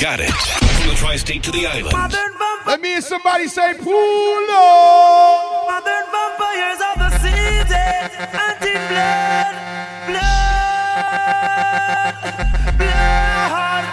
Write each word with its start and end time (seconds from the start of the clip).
got 0.00 0.18
it. 0.18 0.30
From 0.30 0.88
the 0.88 0.94
tri-state 0.96 1.42
to 1.42 1.50
the 1.50 1.66
island. 1.66 1.92
Let 2.66 2.80
me 2.80 2.88
hear 2.88 3.02
somebody 3.02 3.48
say, 3.48 3.74
pull 3.74 4.46
up. 4.48 5.68
Modern 5.68 6.06
vampires 6.08 6.80
of 6.88 6.96
the 7.04 7.10
city, 7.20 7.74
anti-blood, 8.32 9.54
blood, 10.08 12.16
blood. 12.80 13.84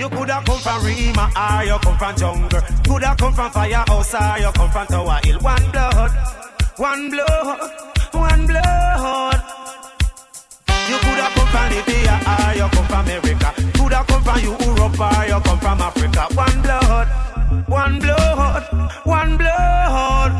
You 0.00 0.08
coulda 0.08 0.42
come 0.44 0.58
from 0.58 0.84
Rima 0.84 1.30
or 1.36 1.62
you 1.64 1.78
come 1.78 1.96
from 1.98 2.16
jungle. 2.16 2.60
Coulda 2.84 3.14
come 3.16 3.34
from 3.34 3.52
firehouse 3.52 4.14
or 4.14 4.38
you 4.40 4.50
come 4.52 4.70
from 4.70 4.86
Tower 4.88 5.20
Hill. 5.22 5.38
One 5.40 5.70
blood, 5.70 6.10
one 6.76 7.08
blood, 7.08 7.70
one 8.12 8.46
blood. 8.46 9.40
You 10.92 10.98
coulda 10.98 11.26
come 11.34 11.48
from 11.48 11.70
Libya 11.72 12.20
or 12.20 12.52
you 12.52 12.68
come 12.68 12.86
from 12.86 13.00
America. 13.00 13.48
Coulda 13.72 14.04
come 14.06 14.22
from 14.24 14.40
Europe 14.44 15.00
or 15.00 15.24
you 15.24 15.40
come 15.40 15.58
from 15.58 15.80
Africa. 15.80 16.22
One 16.34 16.60
blood, 16.60 17.08
one 17.66 17.98
blood, 17.98 18.62
one 19.04 19.36
blood. 19.38 20.32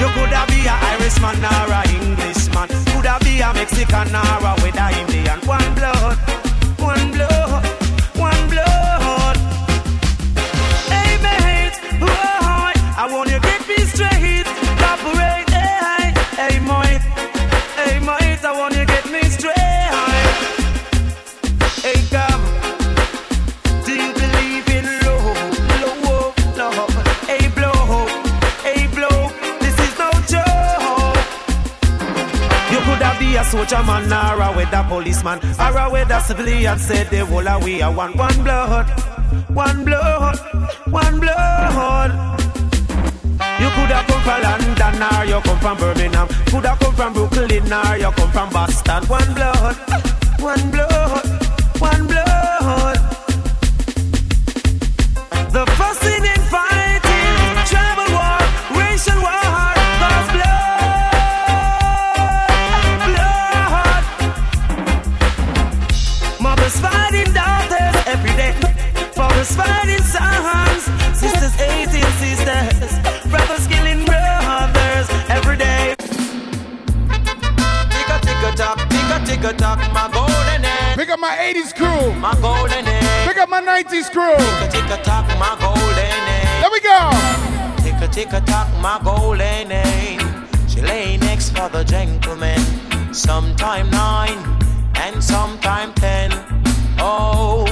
You 0.00 0.08
coulda 0.18 0.42
be 0.50 0.66
a 0.66 0.74
Irishman 0.90 1.44
or 1.46 1.70
a 1.78 1.80
Englishman. 1.94 2.68
Coulda 2.90 3.18
be 3.22 3.38
a 3.38 3.54
Mexican 3.54 4.16
or 4.18 4.50
a 4.50 4.54
a 4.82 4.86
Indian. 4.98 5.38
One 5.46 5.74
blood, 5.78 6.13
soldier 33.54 33.82
man 33.84 34.12
or 34.12 34.42
a 34.42 34.48
weather 34.56 34.84
policeman 34.88 35.38
or 35.60 35.78
a 35.78 35.88
weather 35.90 36.20
civilian. 36.20 36.78
Said 36.78 37.06
they 37.10 37.20
of 37.22 37.64
we 37.64 37.82
are 37.82 37.92
one, 37.92 38.16
one 38.16 38.42
blood, 38.42 38.86
one 39.50 39.84
blood, 39.84 40.38
one 40.90 41.20
blood. 41.20 42.10
You 43.60 43.68
coulda 43.76 44.04
come 44.08 44.22
from 44.26 44.42
London 44.42 45.02
or 45.02 45.24
you 45.24 45.40
come 45.46 45.58
from 45.60 45.76
Birmingham. 45.78 46.28
Coulda 46.50 46.76
come 46.80 46.94
from 46.94 47.12
Brooklyn 47.12 47.72
or 47.72 47.96
you 47.96 48.10
come 48.18 48.30
from 48.32 48.50
Boston. 48.50 49.02
One 49.06 49.34
blood, 49.34 49.76
one 50.40 50.70
blood, 50.72 51.26
one 51.78 52.06
blood. 52.08 52.98
The 55.54 55.64
fussing 55.78 56.14
and 56.14 56.23
tick 79.44 79.52
a 79.52 79.56
tick 79.56 79.76
a 79.76 79.76
tock, 79.76 79.92
my 79.92 80.08
golden 80.10 80.64
egg, 80.64 81.10
up 81.10 81.20
my 81.20 81.36
80s 81.36 81.74
crew. 81.76 82.14
my 82.18 82.34
golden 82.40 82.86
egg. 82.86 83.28
Pick 83.28 83.36
up 83.36 83.48
my 83.50 83.60
90s 83.60 84.10
crew. 84.10 84.36
Tick 84.36 84.62
a 84.62 84.72
tick 84.72 84.98
a 84.98 85.02
tock, 85.02 85.26
my 85.38 85.54
golden 85.60 85.98
egg. 85.98 86.60
There 86.62 86.70
we 86.72 86.80
go. 86.80 87.10
Tick 87.82 88.00
a 88.00 88.08
tick 88.10 88.32
a 88.32 88.40
tock, 88.40 88.68
my 88.80 88.98
golden 89.04 89.70
egg. 89.70 90.22
She 90.66 90.80
lay 90.80 91.18
next 91.18 91.50
for 91.50 91.68
the 91.68 91.84
gentleman. 91.84 92.58
Sometime 93.12 93.90
nine 93.90 94.38
and 94.96 95.22
sometime 95.22 95.92
ten. 95.92 96.30
Oh, 96.98 97.66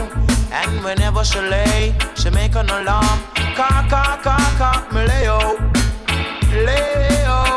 and 0.53 0.85
whenever 0.85 1.25
she 1.25 1.41
lay, 1.41 1.95
she 2.17 2.29
make 2.31 2.55
an 2.55 2.69
alarm. 2.69 3.19
Cock, 3.57 3.89
cock, 3.89 4.23
cock, 4.23 4.59
cock, 4.59 4.93
me 4.93 5.07
lay 5.07 5.27
oh. 5.29 5.57
out. 7.27 7.52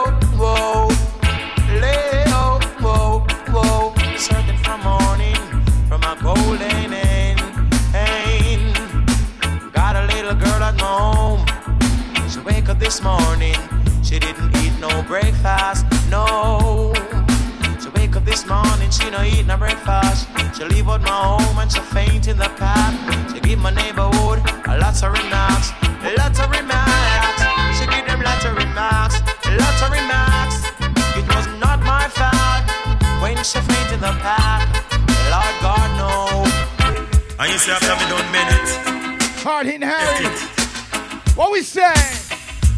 This 12.85 13.01
morning, 13.01 13.55
she 14.03 14.19
didn't 14.19 14.55
eat 14.57 14.71
no 14.79 15.01
breakfast, 15.07 15.83
no. 16.07 16.93
She 17.81 17.89
wake 17.97 18.15
up 18.15 18.23
this 18.25 18.45
morning, 18.45 18.91
she 18.91 19.09
no 19.09 19.23
eat 19.23 19.47
no 19.47 19.57
breakfast. 19.57 20.27
She 20.55 20.63
leave 20.65 20.87
out 20.87 21.01
my 21.01 21.09
home 21.09 21.57
and 21.57 21.71
she 21.71 21.79
faint 21.79 22.27
in 22.27 22.37
the 22.37 22.51
path. 22.61 22.93
She 23.33 23.39
give 23.39 23.57
my 23.57 23.71
neighborhood 23.71 24.37
a 24.67 24.77
lots 24.77 25.01
of 25.01 25.13
remarks, 25.13 25.73
lots 26.15 26.37
of 26.39 26.51
remarks. 26.51 27.41
She 27.73 27.87
give 27.89 28.05
them 28.05 28.21
lots 28.21 28.45
of 28.45 28.53
remarks, 28.53 29.17
lots 29.49 29.81
of 29.81 29.89
remarks. 29.89 30.57
It 31.17 31.25
was 31.33 31.47
not 31.57 31.81
my 31.81 32.05
fault 32.13 32.69
when 33.19 33.35
she 33.43 33.59
faint 33.65 33.89
in 33.97 33.99
the 33.99 34.13
path. 34.21 34.61
Lord 35.33 35.55
God 35.65 35.89
knows. 35.97 36.53
And 37.39 37.51
you 37.51 37.57
say 37.57 37.71
after 37.71 37.97
me 37.97 38.05
done 38.13 38.29
minute. 38.29 38.69
Hard 39.41 39.65
hitting 39.65 39.81
Harry. 39.81 40.29
What 41.33 41.51
we 41.51 41.63
say? 41.63 42.25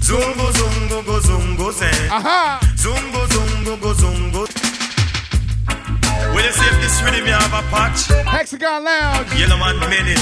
Zungo 0.07 0.51
zungo 0.53 1.01
go 1.05 1.19
zungo 1.19 1.71
say. 1.73 2.07
Aha. 2.09 2.59
Zungo 2.75 3.27
zungo 3.27 3.75
go 3.81 3.93
zungo. 3.93 4.47
Will 6.33 6.45
you 6.45 6.51
see 6.53 6.65
if 6.65 6.81
this 6.81 7.01
rhythm 7.03 7.25
you 7.27 7.33
have 7.33 7.51
a 7.53 7.61
patch? 7.69 8.07
Hexagon 8.25 8.85
Lounge. 8.85 9.33
Yellow 9.37 9.57
man 9.57 9.77
minute. 9.89 10.19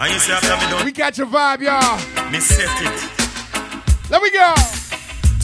And 0.00 0.12
you 0.12 0.18
say 0.18 0.32
after 0.32 0.56
me 0.56 0.70
done 0.72 0.84
We 0.86 0.92
got 0.92 1.18
your 1.18 1.26
vibe, 1.26 1.60
y'all. 1.60 2.30
me 2.30 2.40
set 2.40 2.70
it. 2.86 2.98
Let 4.08 4.22
me 4.22 4.30
go. 4.30 4.54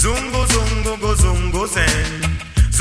Zungo 0.00 0.46
zungo 0.46 0.98
go 1.00 1.14
zungo 1.14 1.66
zen. 1.68 2.31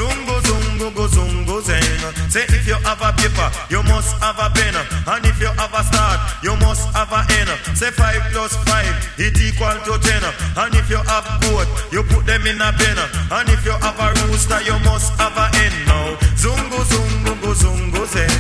Zungo 0.01 0.41
zungo 0.41 0.89
go 0.95 1.06
zungo 1.07 1.62
zen. 1.62 2.01
Say 2.28 2.41
if 2.50 2.66
you 2.66 2.73
have 2.73 3.01
a 3.06 3.13
paper, 3.13 3.50
you 3.69 3.84
must 3.84 4.17
have 4.17 4.39
a 4.41 4.50
pen. 4.50 4.73
And 5.06 5.25
if 5.29 5.39
you 5.39 5.53
have 5.62 5.73
a 5.78 5.84
start, 5.85 6.17
you 6.41 6.56
must 6.57 6.89
have 6.97 7.13
a 7.13 7.22
end. 7.38 7.53
Say 7.78 7.91
five 7.91 8.17
plus 8.34 8.57
five, 8.66 8.89
it 9.22 9.38
equal 9.38 9.78
to 9.85 10.01
ten. 10.01 10.23
And 10.57 10.73
if 10.73 10.89
you 10.89 10.97
have 11.06 11.29
goat, 11.45 11.69
you 11.94 12.01
put 12.01 12.25
them 12.25 12.47
in 12.50 12.57
a 12.57 12.73
pen. 12.73 12.97
And 13.29 13.47
if 13.53 13.63
you 13.63 13.78
have 13.78 14.00
a 14.01 14.09
rooster, 14.25 14.59
you 14.66 14.73
must 14.81 15.13
have 15.22 15.38
a 15.38 15.45
hen. 15.53 15.73
Now 15.85 16.18
zungo 16.33 16.81
zungo 16.89 17.38
go 17.38 17.53
zungo 17.53 18.01
zen. 18.09 18.33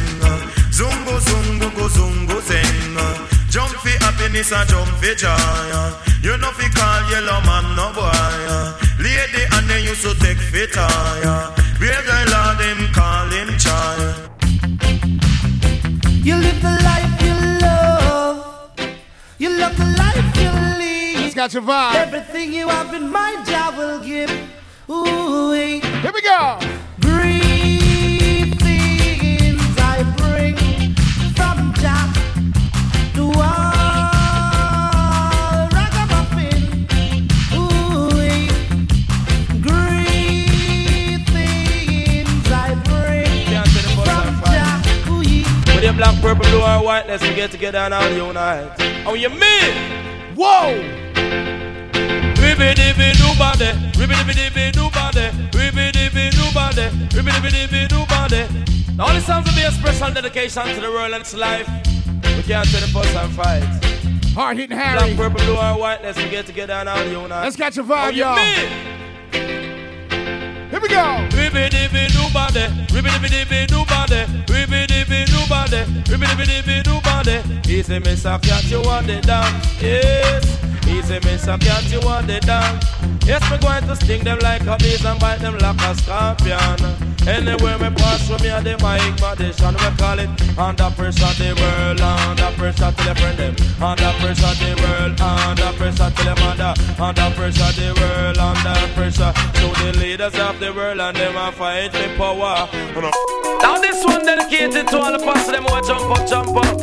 Zungo 0.73 1.13
zungo 1.21 1.69
go 1.77 1.85
zungo 1.93 2.41
zen. 2.41 2.97
Jump 3.53 3.69
for 3.69 3.93
happiness 4.01 4.51
and 4.51 4.67
jump 4.67 4.89
for 4.97 5.13
joy. 5.13 5.93
You 6.25 6.37
know 6.41 6.49
fi 6.57 6.65
call 6.73 7.05
yellow 7.11 7.37
man 7.45 7.75
no 7.77 7.93
boy. 7.93 8.80
Lady 9.21 9.45
and 9.53 9.69
they 9.69 9.83
used 9.83 10.01
to 10.01 10.15
take 10.15 10.37
fit 10.37 10.73
tire. 10.73 11.53
Real 11.79 12.01
guy 12.09 12.23
lord 12.33 12.59
him 12.65 12.91
call 12.91 13.27
him 13.29 13.49
child. 13.57 14.31
You 16.25 16.35
live 16.37 16.59
the 16.61 16.75
life 16.89 17.13
you 17.21 17.35
love. 17.61 18.71
You 19.37 19.49
love 19.59 19.77
the 19.77 19.89
life 20.03 20.29
you 20.41 20.49
lead. 20.79 21.25
It's 21.25 21.35
got 21.35 21.53
your 21.53 21.61
vibe. 21.61 21.95
Everything 21.95 22.51
you 22.51 22.67
have 22.67 22.93
in 22.95 23.11
mind, 23.11 23.47
I 23.47 23.69
will 23.77 23.99
give. 24.03 24.31
Ooh, 24.89 25.53
eh. 25.53 25.81
Here 26.01 26.11
we 26.11 26.21
go. 26.21 26.57
Black, 45.97 46.19
purple, 46.21 46.43
blue, 46.45 46.61
or 46.61 46.83
white, 46.83 47.05
let's 47.07 47.23
get 47.23 47.51
together 47.51 47.77
and 47.79 47.93
all 47.93 48.09
unite. 48.09 48.71
Oh, 49.05 49.13
you 49.13 49.29
mean? 49.29 50.35
Whoa! 50.35 50.73
Ribby 52.41 52.73
dibby 52.73 53.13
do 53.17 53.37
body, 53.37 53.71
ribby 53.99 54.15
dibby 54.15 54.33
dibby 54.33 54.71
do 54.71 54.89
body, 54.89 55.29
ribby 55.53 55.91
dibby 55.91 56.31
do 56.31 56.51
body, 56.53 56.89
ribby 57.15 57.31
dibby 57.31 57.49
dibby 57.51 57.87
do 57.87 58.05
body. 58.07 58.47
Now 58.95 59.07
all 59.07 59.13
the 59.13 59.21
songs 59.21 59.45
will 59.47 59.55
be 59.55 59.61
a 59.61 59.71
special 59.71 60.11
dedication 60.13 60.63
to 60.73 60.81
the 60.81 60.89
world 60.89 61.13
and 61.13 61.21
its 61.21 61.33
life. 61.35 61.67
We 62.35 62.43
can't 62.43 62.67
turn 62.71 62.81
the 62.81 62.87
fuss 62.91 63.15
and 63.15 63.31
fight. 63.33 63.63
Hard 64.33 64.57
hitting 64.57 64.77
Black, 64.77 64.99
Harry. 65.01 65.15
purple, 65.15 65.39
blue, 65.45 65.55
or 65.57 65.77
white, 65.77 66.01
let's 66.01 66.17
get 66.17 66.45
together 66.47 66.73
and 66.73 66.89
all 66.89 67.03
unite. 67.05 67.43
Let's 67.43 67.55
catch 67.55 67.75
your 67.75 67.85
Oh, 67.85 67.89
vibe, 67.89 68.15
y'all. 68.15 68.37
Here 70.71 70.79
we 70.79 70.87
go. 70.87 71.27
Ribby 71.35 71.69
dibby 71.69 72.07
do 72.11 72.33
body, 72.33 72.65
ribby 72.93 73.09
dibby 73.09 73.27
dibby 73.29 73.67
do 73.67 73.85
body, 73.85 74.25
ribby 74.51 74.87
dibby 74.87 75.25
body, 75.51 75.83
ribby 76.09 76.25
dibby 76.31 76.45
dibby 76.47 76.83
do 76.83 76.95
body. 77.01 77.37
Easy, 77.67 77.99
Miss 77.99 78.23
a 78.23 78.39
cat, 78.39 78.63
you 78.71 78.81
want 78.81 79.07
the 79.07 79.19
dance. 79.19 79.81
Yes. 79.81 80.45
Easy, 80.87 81.19
Miss 81.25 81.47
a 81.47 81.57
cat, 81.57 81.83
you 81.91 81.99
want 81.99 82.27
the 82.27 82.39
dance. 82.39 82.85
Yes, 83.27 83.43
me 83.51 83.57
going 83.59 83.83
to 83.83 83.95
sting 83.95 84.23
them 84.23 84.39
like 84.39 84.65
a 84.65 84.77
bees 84.77 85.03
and 85.05 85.19
bite 85.19 85.39
them 85.39 85.57
like 85.57 85.81
a 85.81 85.95
scorpion. 85.95 87.11
Anywhere 87.27 87.77
me 87.77 87.89
pass 87.91 88.27
through 88.27 88.39
me 88.39 88.49
and 88.49 88.65
the 88.65 88.73
mic 88.81 89.13
magician 89.21 89.75
we 89.77 89.89
call 90.01 90.17
it 90.17 90.29
Under 90.57 90.89
pressure 90.89 91.33
the 91.37 91.53
world, 91.53 92.01
under 92.01 92.49
pressure 92.57 92.89
to 92.89 93.03
the 93.05 93.13
friend 93.13 93.37
them 93.37 93.55
Under 93.77 94.11
pressure 94.17 94.55
the 94.57 94.73
world, 94.81 95.21
under 95.21 95.71
pressure 95.77 96.09
to 96.09 96.23
the 96.25 96.35
mother 96.41 96.73
Under 96.97 97.29
pressure 97.37 97.71
the 97.77 97.93
world, 98.01 98.37
under 98.39 98.73
pressure 98.95 99.33
To 99.37 99.65
the 99.83 99.99
leaders 99.99 100.33
of 100.33 100.59
the 100.59 100.73
world 100.73 100.99
and 100.99 101.15
them 101.15 101.37
a 101.37 101.51
fight 101.51 101.93
for 101.93 102.09
power 102.17 102.67
Now 103.61 103.77
this 104.01 104.15
one 104.15 104.25
dedicated 104.25 104.87
to 104.87 104.99
all 104.99 105.11
the 105.11 105.19
pastors 105.19 105.53
them 105.53 105.63
who 105.63 105.81
jump 105.87 106.09
up, 106.09 106.27
jump 106.27 106.55
up. 106.55 106.77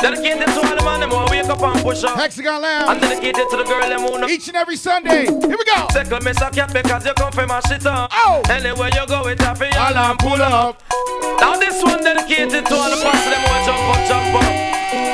Dedicated 0.00 0.46
to 0.46 0.60
all 0.60 0.76
the 0.76 0.82
man 0.84 1.00
them 1.00 1.10
who 1.10 1.30
wake 1.30 1.46
up 1.46 1.62
and 1.62 1.82
push 1.82 2.04
up. 2.04 2.16
Hexagon 2.16 2.62
Lounge. 2.62 2.90
And 2.90 3.00
dedicated 3.00 3.46
to 3.50 3.56
the 3.56 3.64
girl 3.64 3.88
them 3.88 4.00
who 4.00 4.28
Each 4.28 4.48
and 4.48 4.56
every 4.56 4.76
Sunday, 4.76 5.26
here 5.26 5.58
we 5.58 5.64
go. 5.64 5.86
Second 5.92 6.24
miss 6.24 6.40
a 6.40 6.50
cat 6.50 6.72
because 6.72 7.04
you 7.06 7.14
come 7.14 7.32
from 7.32 7.48
my 7.48 7.60
shit 7.68 7.86
up. 7.86 8.10
Oh. 8.12 8.42
Anywhere 8.50 8.90
you 8.94 9.06
go 9.06 9.26
it 9.28 9.40
happy 9.40 9.70
and 9.70 10.18
pull 10.18 10.40
up. 10.42 10.82
Now 11.40 11.56
this 11.56 11.82
one 11.82 12.02
dedicated 12.02 12.66
to 12.66 12.74
all 12.74 12.90
the 12.90 12.98
pastors 13.02 13.30
them 13.30 13.42
who 13.46 13.66
jump 13.66 13.86
up, 13.94 14.00
jump 14.08 14.34
up. 14.34 14.68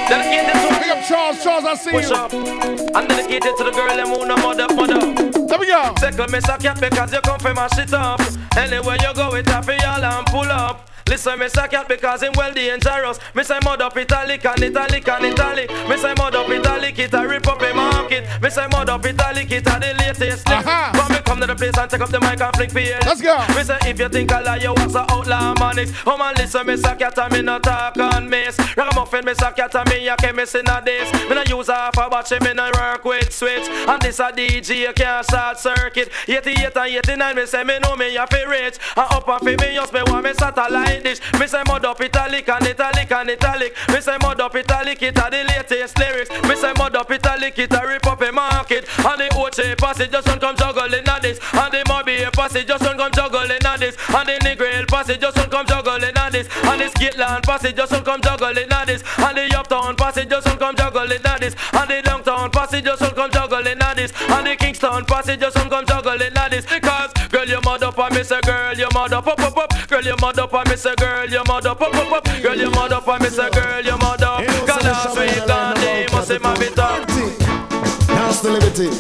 Dedicated 0.08 0.55
to 0.55 0.69
Big 0.81 0.91
up 0.91 1.05
Charles, 1.05 1.43
Charles, 1.43 1.64
I 1.64 1.75
see 1.75 1.91
push 1.91 2.11
you. 2.11 2.17
up. 2.17 2.32
And 2.32 3.08
dedicated 3.08 3.56
to 3.56 3.64
the 3.64 3.73
girl 3.73 3.96
them 3.96 4.08
who 4.08 4.26
no 4.26 4.37
mother, 4.37 4.69
mother. 4.75 5.00
There 5.46 5.58
we 5.58 5.67
go. 5.67 5.94
Second 5.99 6.31
miss 6.31 6.49
a 6.49 6.56
cat 6.58 6.81
because 6.81 7.12
you 7.12 7.20
come 7.20 7.41
from 7.41 7.56
my 7.56 7.69
shit 7.75 7.93
up. 7.93 8.20
Anywhere 8.56 8.96
you 9.00 9.14
go 9.14 9.35
it 9.35 9.49
happy 9.49 9.76
and 9.82 10.26
pull 10.26 10.49
up 10.50 10.88
Listen, 11.06 11.38
me 11.38 11.48
say 11.48 11.68
cat 11.68 11.86
because 11.86 12.22
him 12.22 12.32
well 12.34 12.52
dangerous. 12.52 13.18
Me 13.34 13.42
say 13.42 13.58
mud 13.62 13.82
up 13.82 13.96
italic 13.96 14.44
and 14.46 14.62
italic 14.62 15.06
and 15.06 15.24
italic. 15.26 15.70
Me 15.88 15.96
say 15.98 16.14
mud 16.16 16.34
up 16.34 16.48
italic, 16.48 16.98
it 16.98 17.12
a 17.12 17.28
rip 17.28 17.46
up 17.46 17.60
a 17.60 17.74
market. 17.74 18.24
Me 18.40 18.48
say 18.48 18.66
mud 18.72 18.88
up 18.88 19.04
italic, 19.04 19.50
it 19.50 19.66
a 19.66 19.78
the 19.78 19.94
latest 19.98 20.46
thing. 20.46 20.58
Uh-huh. 20.58 20.92
Come 20.94 21.12
me 21.12 21.18
come 21.22 21.40
to 21.40 21.46
the 21.46 21.54
place 21.54 21.76
and 21.76 21.90
take 21.90 22.00
up 22.00 22.08
the 22.08 22.20
mic 22.20 22.40
and 22.40 22.56
flick 22.56 22.70
for 22.70 22.80
Let's 22.80 23.20
go. 23.20 23.36
Me 23.54 23.62
say 23.64 23.78
if 23.82 23.98
you 23.98 24.08
think 24.08 24.32
I 24.32 24.40
lie, 24.40 24.56
you 24.56 24.72
was 24.72 24.94
a 24.94 25.04
outlaw 25.12 25.54
manix. 25.56 25.92
Come 26.04 26.22
and 26.22 26.38
listen, 26.38 26.66
me 26.66 26.76
say 26.78 26.96
cat 26.96 27.18
and 27.18 27.32
me 27.32 27.42
no 27.42 27.58
talk 27.58 27.98
on 27.98 28.30
miss. 28.30 28.56
Ragamuffin, 28.74 29.26
me 29.26 29.34
say 29.34 29.52
cat 29.52 29.74
and 29.74 29.88
me 29.90 30.08
a 30.08 30.16
chemist 30.16 30.54
in 30.54 30.68
a 30.68 30.80
this. 30.82 31.12
Me 31.28 31.34
no 31.34 31.42
use 31.46 31.66
half 31.66 31.98
a 31.98 32.08
battery, 32.08 32.40
me 32.40 32.54
no 32.54 32.70
work 32.74 33.04
with 33.04 33.30
switch. 33.30 33.68
And 33.68 34.00
this 34.00 34.20
a 34.20 34.32
DJ, 34.32 34.88
you 34.88 34.92
can't 34.94 35.26
short 35.30 35.58
circuit. 35.58 36.10
88 36.26 36.76
and 36.76 36.96
89, 36.96 37.36
me 37.36 37.46
say 37.46 37.62
me 37.62 37.78
know 37.80 37.94
me 37.94 38.16
a 38.16 38.26
fi 38.26 38.44
rich. 38.44 38.78
And 38.96 39.12
up 39.12 39.28
and 39.28 39.40
fi 39.40 39.66
me 39.66 39.74
just 39.74 39.92
me 39.92 40.00
want 40.06 40.24
me 40.24 40.32
satellite 40.32 40.94
dish. 41.02 41.20
Me 41.38 41.46
say 41.46 41.62
mud 41.67 41.85
up 41.85 42.00
italic 42.00 42.49
and 42.49 42.67
italic 42.67 43.11
and 43.12 43.31
italic. 43.31 43.76
Me 43.88 44.00
say 44.00 44.17
mud 44.20 44.41
up 44.41 44.55
italic, 44.55 45.02
it 45.02 45.19
a 45.19 45.31
the 45.31 45.44
latest 45.44 45.99
lyrics. 45.99 46.31
Me 46.49 46.56
say 46.56 46.73
mud 46.76 46.96
up 46.96 47.11
italic, 47.11 47.58
it 47.58 47.73
a 47.73 47.87
rip 47.87 48.06
up 48.06 48.20
a 48.23 48.32
market. 48.32 48.87
And 48.99 49.20
the 49.20 49.29
Oche 49.35 49.76
passage 49.79 50.11
just 50.11 50.26
don't 50.26 50.41
come 50.41 50.56
juggling 50.56 51.06
at 51.06 51.23
this. 51.23 51.38
And 51.52 51.73
the 51.73 51.82
Mobay 51.88 52.32
passage 52.32 52.67
just 52.67 52.85
don't 52.85 52.96
come 52.96 53.12
juggling 53.12 53.64
at 53.64 53.81
this. 53.81 53.96
And 54.08 54.29
the 54.29 54.38
Negril 54.44 54.87
passage 54.88 55.20
just 55.20 55.37
don't 55.37 55.50
come 55.50 55.67
juggling 55.67 56.17
at 56.17 56.32
this. 56.32 56.49
And 56.64 56.81
the 56.81 56.87
Skitland 56.87 57.43
passage 57.43 57.76
just 57.76 57.93
don't 57.93 58.05
come 58.05 58.20
juggling 58.20 58.70
at 58.70 58.87
this. 58.87 59.02
And 59.19 59.37
the 59.37 59.58
Uptown 59.58 59.96
passage 59.96 60.29
just 60.29 60.46
don't 60.46 60.58
come 60.58 60.76
juggling 60.76 61.25
at 61.25 61.41
this. 61.41 61.55
And 61.73 61.91
the 61.91 62.02
Downtown 62.02 62.50
passage 62.50 62.85
just 62.85 63.00
don't 63.00 63.14
come 63.14 63.31
juggling 63.31 63.81
at 63.81 63.96
this. 63.96 64.12
And 64.29 64.46
the 64.46 64.56
Kingston 64.56 65.05
passage 65.05 65.41
just 65.41 65.56
don't 65.56 65.70
come 65.70 65.87
juggling 65.87 66.37
at 66.37 66.50
this. 66.50 66.64
Because 67.54 67.62
girl, 67.62 67.62
you 67.62 67.70
mud 67.70 67.82
up 67.84 67.98
and 67.98 68.14
me 68.16 68.22
say 68.24 68.40
girl, 68.40 68.74
you 68.74 68.88
mud 68.94 69.12
up, 69.12 69.26
up, 69.26 69.38
up, 69.38 69.56
up. 69.56 69.88
Girl, 69.88 70.02
you 70.02 70.16
mud 70.20 70.38
up 70.38 70.52
and 70.54 70.68
me 70.68 70.76
say 70.76 70.94
girl, 70.96 71.28
you 71.28 71.42
mud 71.46 71.66
up, 71.66 71.80
up, 71.80 71.94
up, 71.94 72.12
up. 72.12 72.42
Girl, 72.42 72.56
you 72.56 72.70
mud 72.70 72.92
up 72.92 73.06
and 73.06 73.22
me 73.22 73.28
say 73.28 73.50
girl, 73.50 73.80
you 73.80 73.96
mud 73.98 74.22
up. 74.22 74.44
Cause 74.66 74.82
last 74.82 75.16
and 75.16 75.76
they 75.76 76.06
must 76.10 76.28
say 76.28 76.38
my 76.38 76.56
bit 76.58 76.78
up. 76.78 77.06
That's 78.08 78.40
the 78.40 78.50
liberty. 78.50 78.90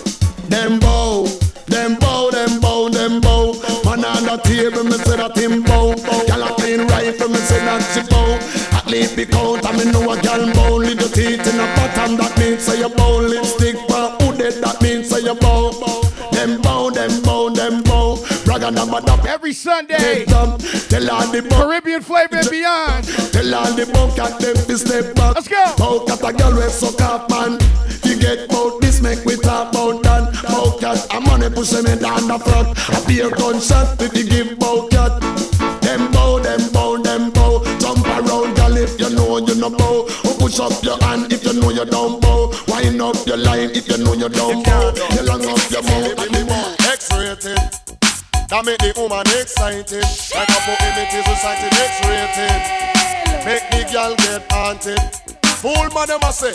Them 0.48 0.78
bow, 0.78 1.26
them 1.66 1.98
bow, 1.98 2.30
them 2.30 2.60
bow, 2.60 2.88
them 2.88 3.20
bow. 3.20 3.54
Man 3.84 4.04
on 4.04 4.22
the 4.24 4.40
table, 4.44 4.84
me 4.84 4.98
say 5.02 5.16
that 5.16 5.36
him 5.36 5.62
bow. 5.62 5.94
Gyal 5.94 6.46
a 6.48 6.54
clean 6.54 6.86
rifle, 6.86 7.28
me 7.28 7.38
say 7.38 7.58
that 7.64 7.82
she 7.92 8.02
bow. 8.08 8.38
Least 8.88 9.16
be 9.16 9.26
count, 9.26 9.64
and 9.64 9.78
me 9.78 9.90
know 9.90 10.12
a 10.12 10.16
gyal 10.16 10.54
bow. 10.54 10.76
Little 10.76 11.08
teeth 11.08 11.46
in 11.46 11.56
the 11.56 11.66
bottom, 11.74 12.16
that 12.18 12.38
means 12.38 12.62
say 12.62 12.78
you 12.78 12.88
bow. 12.88 13.18
Lipstick 13.18 13.76
for 13.88 14.14
who 14.22 14.36
dead, 14.36 14.62
that 14.62 14.80
means 14.80 15.08
say 15.08 15.20
you 15.20 15.34
bow. 15.34 15.93
Bragga 18.64 18.74
number 18.74 19.10
up. 19.10 19.24
Every 19.24 19.52
Sunday 19.52 20.24
tell 20.24 21.10
all 21.10 21.26
the. 21.32 21.46
Caribbean 21.50 22.02
flavor 22.02 22.36
and 22.36 22.50
beyond 22.50 23.04
Tell 23.32 23.54
all 23.54 23.72
the 23.72 23.86
bunk 23.92 24.18
at 24.18 24.38
them 24.40 24.56
to 24.56 24.78
step 24.78 25.14
back. 25.14 25.34
Let's 25.34 25.48
go. 25.48 25.74
Bout 25.76 26.10
at 26.10 26.24
a 26.24 26.32
girl 26.32 26.56
with 26.56 26.72
suck 26.72 27.00
up 27.00 27.30
man. 27.30 27.58
You 28.04 28.16
get 28.18 28.48
bout 28.48 28.80
this, 28.80 29.00
make 29.00 29.24
we 29.24 29.36
talk 29.36 29.72
bout 29.72 30.02
that. 30.04 30.32
Bout 30.44 30.80
cat, 30.80 31.06
a 31.12 31.20
money 31.20 31.50
push 31.50 31.70
them 31.70 31.86
in 31.86 31.98
down 31.98 32.28
the 32.28 32.38
front. 32.38 32.76
A 32.88 33.06
beer 33.06 33.30
gunshot 33.30 34.00
if 34.00 34.16
you 34.16 34.24
give 34.24 34.58
bout 34.58 34.90
cat. 34.90 35.20
Them 35.82 36.10
bow, 36.12 36.38
them 36.38 36.60
bow, 36.72 36.96
them 36.98 37.30
bow. 37.30 37.62
Jump 37.78 38.06
around, 38.06 38.56
girl, 38.56 38.76
if 38.76 38.98
you 38.98 39.10
know 39.10 39.38
you 39.38 39.54
no 39.56 39.70
bow. 39.70 40.06
Oh, 40.24 40.36
push 40.40 40.60
up 40.60 40.72
your 40.82 40.98
hand 41.04 41.32
if 41.32 41.44
you 41.44 41.60
know 41.60 41.70
you 41.70 41.84
don't 41.84 42.20
bow. 42.20 42.52
Wind 42.68 43.02
up 43.02 43.16
your 43.26 43.36
line 43.36 43.70
if 43.74 43.88
you 43.88 43.98
know 43.98 44.14
you 44.14 44.28
don't 44.28 44.64
bow. 44.64 44.94
You 45.12 45.22
long 45.26 45.44
up 45.44 45.70
your 45.70 45.82
mouth 45.82 46.18
and 46.18 46.34
the. 46.34 46.76
X-rated. 46.92 47.83
That 48.48 48.64
make 48.64 48.78
the 48.78 48.92
woman 48.96 49.26
excited. 49.40 50.04
Like 50.34 50.48
a 50.48 50.60
book 50.64 50.80
images 50.84 51.24
society 51.24 51.68
X-rated. 51.74 52.62
Make 53.44 53.64
the 53.72 53.82
girl 53.92 54.14
get 54.16 54.42
haunted. 54.52 55.00
Fool 55.60 55.88
man, 55.94 56.08
them 56.08 56.20
a 56.22 56.32
say. 56.32 56.54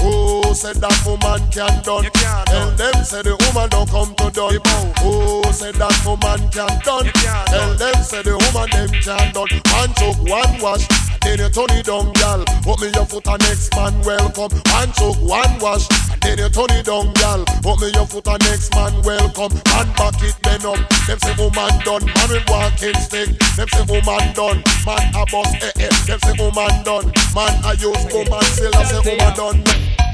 Who 0.00 0.54
said 0.54 0.76
that 0.76 0.96
woman 1.04 1.44
can 1.52 1.82
done? 1.84 2.08
Tell 2.48 2.70
them 2.72 3.04
say 3.04 3.20
the 3.20 3.36
woman 3.36 3.68
don't 3.68 3.88
come 3.88 4.14
to 4.16 4.30
done. 4.32 4.56
Who 5.04 5.44
said 5.52 5.74
that 5.76 5.92
woman 6.08 6.48
can 6.48 6.72
done? 6.80 7.12
Tell 7.52 7.74
them 7.76 7.96
say 8.02 8.22
the 8.22 8.36
woman 8.40 8.68
them 8.72 8.88
can 9.04 9.32
done. 9.36 9.48
One 9.76 9.92
choke, 10.00 10.20
one 10.24 10.60
wash, 10.60 10.88
then 11.22 11.38
you 11.38 11.50
turn 11.50 11.70
it 11.76 11.86
down, 11.86 12.12
gal. 12.14 12.44
Put 12.62 12.80
me 12.80 12.88
your 12.94 13.06
foot 13.06 13.26
and 13.28 13.40
next 13.42 13.74
man 13.76 13.94
welcome. 14.02 14.52
One 14.72 14.92
choke, 14.92 15.20
one 15.22 15.54
wash, 15.60 15.86
then 16.22 16.38
you 16.38 16.48
turn 16.48 16.70
it 16.76 16.86
down, 16.86 17.12
gal. 17.14 17.44
Put 17.62 17.80
me 17.80 17.90
your 17.94 18.06
foot 18.06 18.26
and 18.28 18.40
next 18.44 18.74
man 18.74 18.94
welcome. 19.02 19.52
Man 19.72 19.88
back 19.96 20.16
it 20.22 20.36
bend 20.42 20.64
up. 20.64 20.80
Them 21.06 21.18
say 21.18 21.34
woman 21.38 21.74
done. 21.84 22.04
Man 22.06 22.28
with 22.30 22.46
walking 22.48 22.98
stick. 23.00 23.30
Them 23.56 23.68
say 23.68 23.84
woman 23.88 24.32
done. 24.34 24.62
Man 24.86 25.04
a 25.14 25.22
boss 25.30 25.50
eh 25.62 25.72
eh. 25.84 25.92
Them 26.06 26.20
say 26.20 26.34
woman 26.38 26.74
done. 26.84 27.12
Man 27.34 27.54
a 27.64 27.72
use 27.76 28.04
woman 28.12 28.44
still 28.54 28.74
I 28.74 28.84
say 28.84 29.00
woman 29.04 29.32
done. 29.36 29.58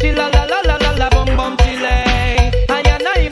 Chilla 0.01 0.29
la 0.33 0.45
la 0.45 0.61
la 0.61 0.77
la 0.77 0.91
la 0.97 1.09
bum 1.11 1.37
bum 1.37 1.57
chile. 1.59 2.53
And 2.69 2.87
you 2.87 2.99
know 3.05 3.15
you 3.23 3.31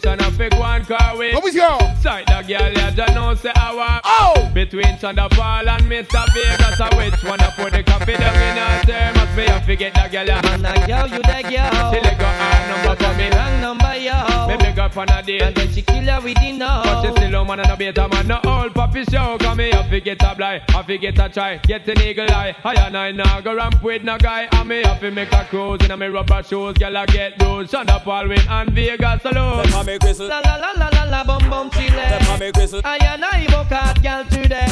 Competition 0.00 0.21
a 0.42 0.58
one 0.58 0.84
car 0.84 1.16
with. 1.16 1.32
Here 1.32 1.40
we 1.42 1.52
go 1.52 1.78
Sight 2.00 2.26
the 2.26 2.42
girl, 2.42 2.72
yeah, 2.72 2.90
just 2.90 3.14
know 3.14 3.34
say 3.34 3.52
our. 3.54 4.00
Oh 4.04 4.50
Between 4.54 4.96
Thunderfall 4.96 5.68
and 5.68 5.84
Mr. 5.84 6.24
Vegas, 6.34 6.80
I 6.80 6.88
which 6.96 7.22
one 7.24 7.40
I 7.40 7.50
put 7.50 7.72
the 7.72 7.82
coffee 7.82 8.12
down 8.12 8.34
in 8.34 8.56
her 8.56 8.82
term? 8.84 9.14
Must 9.16 9.36
be 9.36 9.44
I 9.48 9.60
forget 9.62 9.94
the 9.94 10.08
girl, 10.10 10.26
yeah. 10.26 10.42
Man 10.42 10.66
a 10.66 10.86
girl 10.86 11.06
you 11.06 11.22
the 11.22 11.42
girl. 11.42 11.92
Till 11.92 12.04
it 12.04 12.18
got 12.18 12.34
hard 12.40 12.68
number 12.70 13.04
for 13.04 13.14
me. 13.16 13.30
Wrong 13.30 13.60
number 13.60 13.96
yo. 13.96 14.46
Me 14.48 14.56
big 14.56 14.78
up 14.78 14.96
on 14.96 15.08
a 15.10 15.22
deal. 15.22 15.42
And 15.42 15.54
then 15.54 15.72
she 15.72 15.82
kill 15.82 16.04
her 16.04 16.20
with 16.20 16.36
the 16.36 16.52
know. 16.52 16.82
But 16.84 17.04
you 17.04 17.10
still 17.12 17.34
a 17.34 17.44
man 17.44 17.60
and 17.60 17.70
a 17.70 17.76
beta 17.76 18.08
man, 18.08 18.26
no 18.26 18.40
old 18.44 18.74
puppy 18.74 19.04
show. 19.04 19.36
Come 19.38 19.60
here, 19.60 19.74
I 19.74 19.88
forget 19.88 20.22
a 20.22 20.34
blind, 20.34 20.62
I 20.68 20.82
forget 20.82 21.18
a 21.18 21.28
try, 21.28 21.56
get 21.58 21.88
an 21.88 22.00
eagle 22.00 22.30
eye. 22.30 22.56
I 22.64 22.74
and 22.74 22.96
I 22.96 23.12
now 23.12 23.40
go 23.40 23.54
ramp 23.54 23.82
with 23.82 24.02
no 24.02 24.18
guy. 24.18 24.48
I 24.50 24.64
me 24.64 24.82
have 24.82 25.00
to 25.00 25.10
make 25.10 25.32
a 25.32 25.44
cruise 25.44 25.84
in 25.84 25.90
a 25.90 25.96
me 25.96 26.06
rubber 26.06 26.42
shoes, 26.42 26.76
girl 26.78 26.96
I 26.96 27.06
get 27.06 27.38
bruised. 27.38 27.72
Shonda 27.72 28.02
Paulwin 28.02 28.40
and 28.48 28.70
Vegas 28.70 29.24
alone. 29.24 29.64
Mami 29.66 29.98
Crystal, 30.00 30.28
La 30.32 30.40
la 30.40 30.56
la 30.56 30.72
la 30.78 30.88
la 30.88 31.04
la 31.04 31.24
bum 31.24 31.50
bum 31.50 31.68
chile. 31.72 32.00
I 32.00 32.96
and 33.04 33.22
I 33.22 33.44
go 33.50 33.64
cat 33.68 34.02
girl 34.02 34.24
today. 34.24 34.64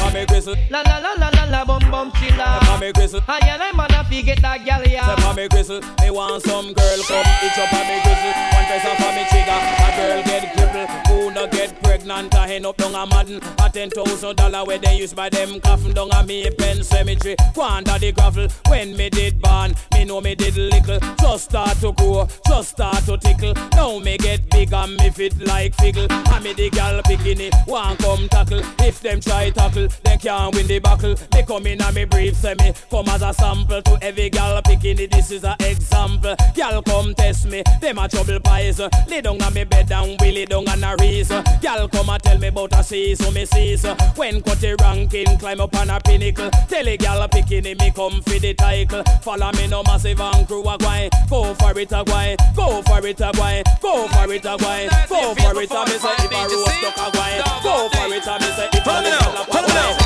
La 0.71 0.81
la 0.81 0.97
la 0.97 1.13
la 1.19 1.29
la 1.29 1.43
la 1.51 1.65
bum 1.65 1.91
bum 1.91 2.11
Crystal. 2.11 3.21
I 3.27 3.39
and 3.45 3.61
I 3.61 3.71
man 3.77 3.93
a 3.93 4.03
forget 4.03 4.41
that 4.41 4.65
girl 4.65 4.81
for 5.21 5.33
me 5.35 5.47
gristle, 5.47 5.81
me 6.01 6.09
want 6.09 6.41
some 6.41 6.73
girl 6.73 6.99
come 7.05 7.25
itch 7.45 7.59
up 7.61 7.73
on 7.77 7.85
me 7.85 8.01
gristle. 8.01 8.33
One 8.57 8.65
press 8.65 8.85
off 8.89 9.05
on 9.05 9.13
me 9.13 9.23
trigger, 9.29 9.59
a 9.85 9.89
girl 9.97 10.23
get 10.25 10.43
crippled. 10.57 10.89
Who 11.07 11.29
no 11.29 11.45
get 11.47 11.79
pregnant, 11.91 12.33
a 12.35 12.41
end 12.47 12.65
up 12.65 12.77
down 12.77 12.95
a 12.95 13.05
madden. 13.05 13.41
A 13.59 13.69
ten 13.69 13.89
thousand 13.89 14.37
dollar 14.37 14.63
where 14.63 14.77
they 14.77 14.97
use 14.97 15.13
by 15.13 15.27
them 15.29 15.59
coffin 15.59 15.93
down 15.93 16.09
a 16.13 16.23
me 16.23 16.49
pen 16.57 16.83
cemetery. 16.83 17.35
Quanta 17.53 17.99
the 17.99 18.13
gravel 18.13 18.47
when 18.69 18.95
me 18.95 19.09
did 19.09 19.41
born. 19.41 19.75
Me 19.93 20.05
know 20.05 20.21
me 20.21 20.33
did 20.33 20.55
little. 20.55 20.99
Just 21.19 21.45
start 21.45 21.77
to 21.81 21.91
grow, 21.91 22.27
just 22.47 22.69
start 22.69 23.03
to 23.05 23.17
tickle. 23.17 23.53
Now 23.73 23.99
me 23.99 24.17
get 24.17 24.49
big 24.49 24.73
and 24.73 24.95
me 24.95 25.09
fit 25.09 25.37
like 25.45 25.75
figgle. 25.75 26.09
And 26.09 26.43
me 26.43 26.53
the 26.53 26.69
gal 26.69 27.01
picking 27.03 27.41
it, 27.41 27.53
one 27.65 27.97
come 27.97 28.29
tackle. 28.29 28.61
If 28.79 29.01
them 29.01 29.19
try 29.19 29.49
tackle, 29.49 29.89
they 30.03 30.17
can't 30.17 30.55
win 30.55 30.67
the 30.67 30.79
battle. 30.79 31.15
They 31.31 31.43
come 31.43 31.67
in 31.67 31.81
and 31.81 31.95
me 31.95 32.05
brief 32.05 32.41
me 32.43 32.73
come 32.89 33.09
as 33.09 33.21
a 33.21 33.33
sample 33.33 33.81
to 33.81 33.97
every 34.01 34.29
gal 34.29 34.61
picking 34.61 34.99
it. 34.99 35.11
This 35.11 35.31
is 35.31 35.43
a 35.43 35.57
example. 35.59 36.35
Gal 36.55 36.81
come 36.83 37.13
test 37.15 37.47
me, 37.47 37.63
them 37.81 37.97
a 37.97 38.07
trouble 38.07 38.39
pies. 38.39 38.79
Lay 39.09 39.19
down 39.19 39.41
on 39.41 39.53
me 39.53 39.65
bed 39.65 39.91
and 39.91 40.17
willy 40.21 40.45
down 40.45 40.69
on 40.69 40.83
a 40.83 40.95
reason. 41.01 41.43
Gal 41.61 41.80
come 41.87 42.09
and 42.09 42.21
tell 42.23 42.37
me 42.37 42.47
about 42.47 42.73
a 42.73 42.83
see 42.83 43.15
so 43.15 43.31
me 43.31 43.45
sees. 43.45 43.83
When 44.15 44.41
cut 44.41 44.59
the 44.59 44.75
ranking, 44.81 45.37
climb 45.37 45.61
up 45.61 45.75
on 45.75 45.89
a 45.89 45.99
pinnacle. 45.99 46.49
Tell 46.67 46.87
a 46.87 46.97
gal 46.97 47.27
picking 47.27 47.65
it, 47.65 47.79
me 47.79 47.91
come 47.91 48.21
for 48.21 48.39
the 48.39 48.53
title. 48.53 49.03
Follow 49.21 49.51
me 49.53 49.67
no 49.67 49.83
massive 49.83 50.19
and 50.19 50.47
crew 50.47 50.67
a 50.67 50.77
guy. 50.77 51.09
Go 51.29 51.53
for 51.55 51.77
it 51.79 51.91
a 51.91 52.03
guy, 52.03 52.35
go 52.55 52.81
for 52.83 53.05
it 53.05 53.21
a 53.21 53.31
guy, 53.33 53.63
go 53.81 54.07
for 54.07 54.33
it 54.33 54.45
a 54.45 54.57
guy, 54.57 54.89
go 55.07 55.35
for 55.35 55.61
it 55.61 55.71
a 55.71 55.85
me 55.85 55.97
say 55.97 56.15
if 56.19 56.31
a 56.31 56.41
roast 56.49 56.75
stuck 56.77 56.97
a 56.97 57.11
guy. 57.11 57.41
Go 57.63 57.89
for 57.89 58.13
it 58.13 58.27
a 58.27 58.35
me 58.39 58.49
say 58.55 58.69
if 58.73 58.85
a 58.85 58.95
roast 59.01 59.31
stuck 59.31 59.49
a 59.49 59.61
guy. 59.67 60.01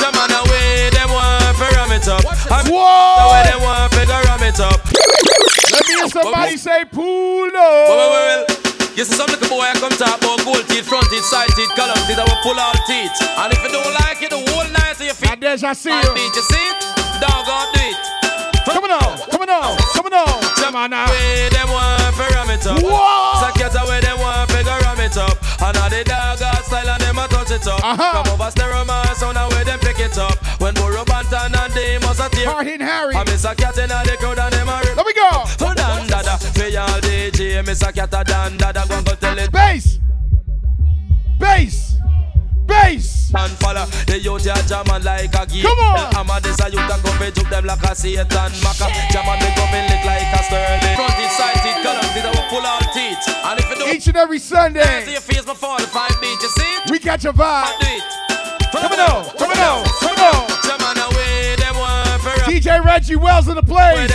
Jam 0.00 0.16
on 0.16 0.30
away, 0.30 0.90
them 0.90 1.10
want 1.10 1.56
to 1.56 1.76
ram 1.76 1.92
it 1.92 2.08
up. 2.08 2.24
I'm 2.50 2.66
Whoa! 2.66 3.20
the 3.20 3.26
way 3.32 3.42
them 3.50 3.60
want 3.62 3.92
to 3.92 3.98
ram 4.00 4.42
it 4.42 4.60
up. 4.60 4.80
Let 5.72 5.86
me 5.86 5.94
hear 5.94 6.08
somebody 6.08 6.56
say 6.56 6.84
pull 6.84 7.50
Well, 7.52 7.96
well, 7.96 8.10
well, 8.10 8.46
well. 8.48 8.59
You 8.98 9.04
see 9.06 9.14
some 9.14 9.30
little 9.30 9.48
boy 9.48 9.62
I 9.64 9.74
come 9.78 9.94
talk 9.94 10.18
about 10.18 10.42
gold 10.44 10.66
teeth, 10.68 10.84
front 10.84 11.06
teeth, 11.08 11.24
side 11.24 11.48
teeth, 11.54 11.70
column 11.78 11.96
teeth, 12.10 12.18
I 12.18 12.26
will 12.26 12.42
pull 12.42 12.58
out 12.58 12.74
teeth. 12.84 13.14
And 13.38 13.48
if 13.54 13.62
you 13.62 13.70
don't 13.70 13.94
like 14.02 14.20
it, 14.20 14.30
the 14.34 14.42
whole 14.50 14.66
night 14.68 14.98
to 14.98 15.04
your 15.06 15.14
feet. 15.14 15.40
I 15.40 15.72
see 15.72 15.94
you. 15.94 16.10
beat, 16.12 16.34
you 16.34 16.44
see 16.44 16.64
it? 16.68 16.78
Dog 17.22 17.46
on 17.48 17.66
do 17.72 17.80
it. 17.86 17.96
Coming 18.66 18.92
on, 18.92 19.16
coming 19.30 19.48
on, 19.48 19.78
coming 19.94 20.12
on. 20.12 20.36
Come 20.58 20.76
on 20.76 20.90
now. 20.90 21.08
Way 21.08 21.48
them 21.48 21.70
want 21.70 22.14
to 22.14 22.26
ram 22.34 22.50
it 22.50 22.66
up. 22.66 22.82
Whoa! 22.82 23.40
Sacket 23.40 23.74
away 23.78 24.00
them 24.02 24.18
want 24.20 24.50
to 24.50 24.62
ram 24.62 25.00
it 25.00 25.16
up. 25.16 25.38
And 25.62 25.76
all 25.78 25.90
the 25.90 26.04
dog 26.04 26.38
got 26.38 26.64
style 26.66 26.90
and 26.90 27.00
them 27.00 27.18
a 27.18 27.26
touch 27.28 27.50
it 27.50 27.66
up. 27.66 27.80
Uh-huh. 27.82 28.22
From 28.22 28.34
over 28.34 28.50
stereo 28.50 28.84
man, 28.84 29.14
sound 29.16 29.38
away 29.38 29.64
them 29.64 29.78
pick 29.80 29.98
it 29.98 30.18
up. 30.18 30.36
When 30.60 30.74
Burro 30.74 31.04
Bantan 31.06 31.56
and 31.56 31.72
they 31.72 31.98
must 31.98 32.20
a 32.20 32.28
tear. 32.28 32.46
Hard 32.50 32.66
hitting 32.66 32.86
Harry. 32.86 33.14
I 33.14 33.24
miss 33.24 33.44
a 33.44 33.54
cat 33.54 33.78
in 33.78 33.88
the 33.88 34.16
crowd 34.20 34.38
and 34.38 34.52
them 34.52 34.68
a 34.68 34.89
jamming 44.70 45.02
like 45.02 45.34
a 45.34 45.42
gear. 45.50 45.66
Come 45.66 45.82
on. 45.82 46.14
I'm 46.14 46.30
a 46.30 46.38
this 46.38 46.60
a 46.62 46.70
youth 46.70 46.86
a 46.86 46.96
come 47.02 47.22
and 47.22 47.34
juke 47.34 47.50
them 47.50 47.66
like 47.66 47.82
a 47.82 47.92
Satan 47.94 48.50
Maka. 48.62 48.86
Jamming 49.10 49.42
me 49.42 49.50
come 49.58 49.74
and 49.74 49.86
lick 49.90 50.04
like 50.06 50.30
a 50.30 50.40
sterling. 50.46 50.94
Front 50.94 51.18
it, 51.18 51.32
side 51.34 51.58
it, 51.66 51.82
it, 51.82 52.24
I 52.24 52.30
will 52.30 52.46
pull 52.48 52.62
out 52.62 52.86
teeth. 52.94 53.18
And 53.26 53.58
if 53.58 53.66
you 53.68 53.76
don't 53.76 53.90
Each 53.90 54.06
and 54.06 54.16
every 54.16 54.38
Sunday, 54.38 55.10
your 55.10 55.20
face 55.20 55.44
before 55.44 55.78
the 55.78 55.88
five 55.90 56.14
beat, 56.22 56.38
you 56.40 56.48
see? 56.48 56.72
we 56.90 56.98
catch 57.00 57.24
a 57.24 57.30
I 57.30 57.32
vibe. 57.34 57.80
do 57.82 57.88
it. 57.98 58.06
Coming 58.70 59.00
on, 59.02 59.24
coming 59.34 59.58
on, 59.58 59.82
coming 59.98 60.22
on. 60.22 60.46
Jamming 60.62 61.02
away, 61.02 61.56
them 61.58 61.74
want 61.74 62.22
for. 62.22 62.30
DJ 62.46 62.84
Reggie 62.84 63.16
Wells 63.16 63.48
in 63.48 63.56
the 63.56 63.62
place. 63.62 64.06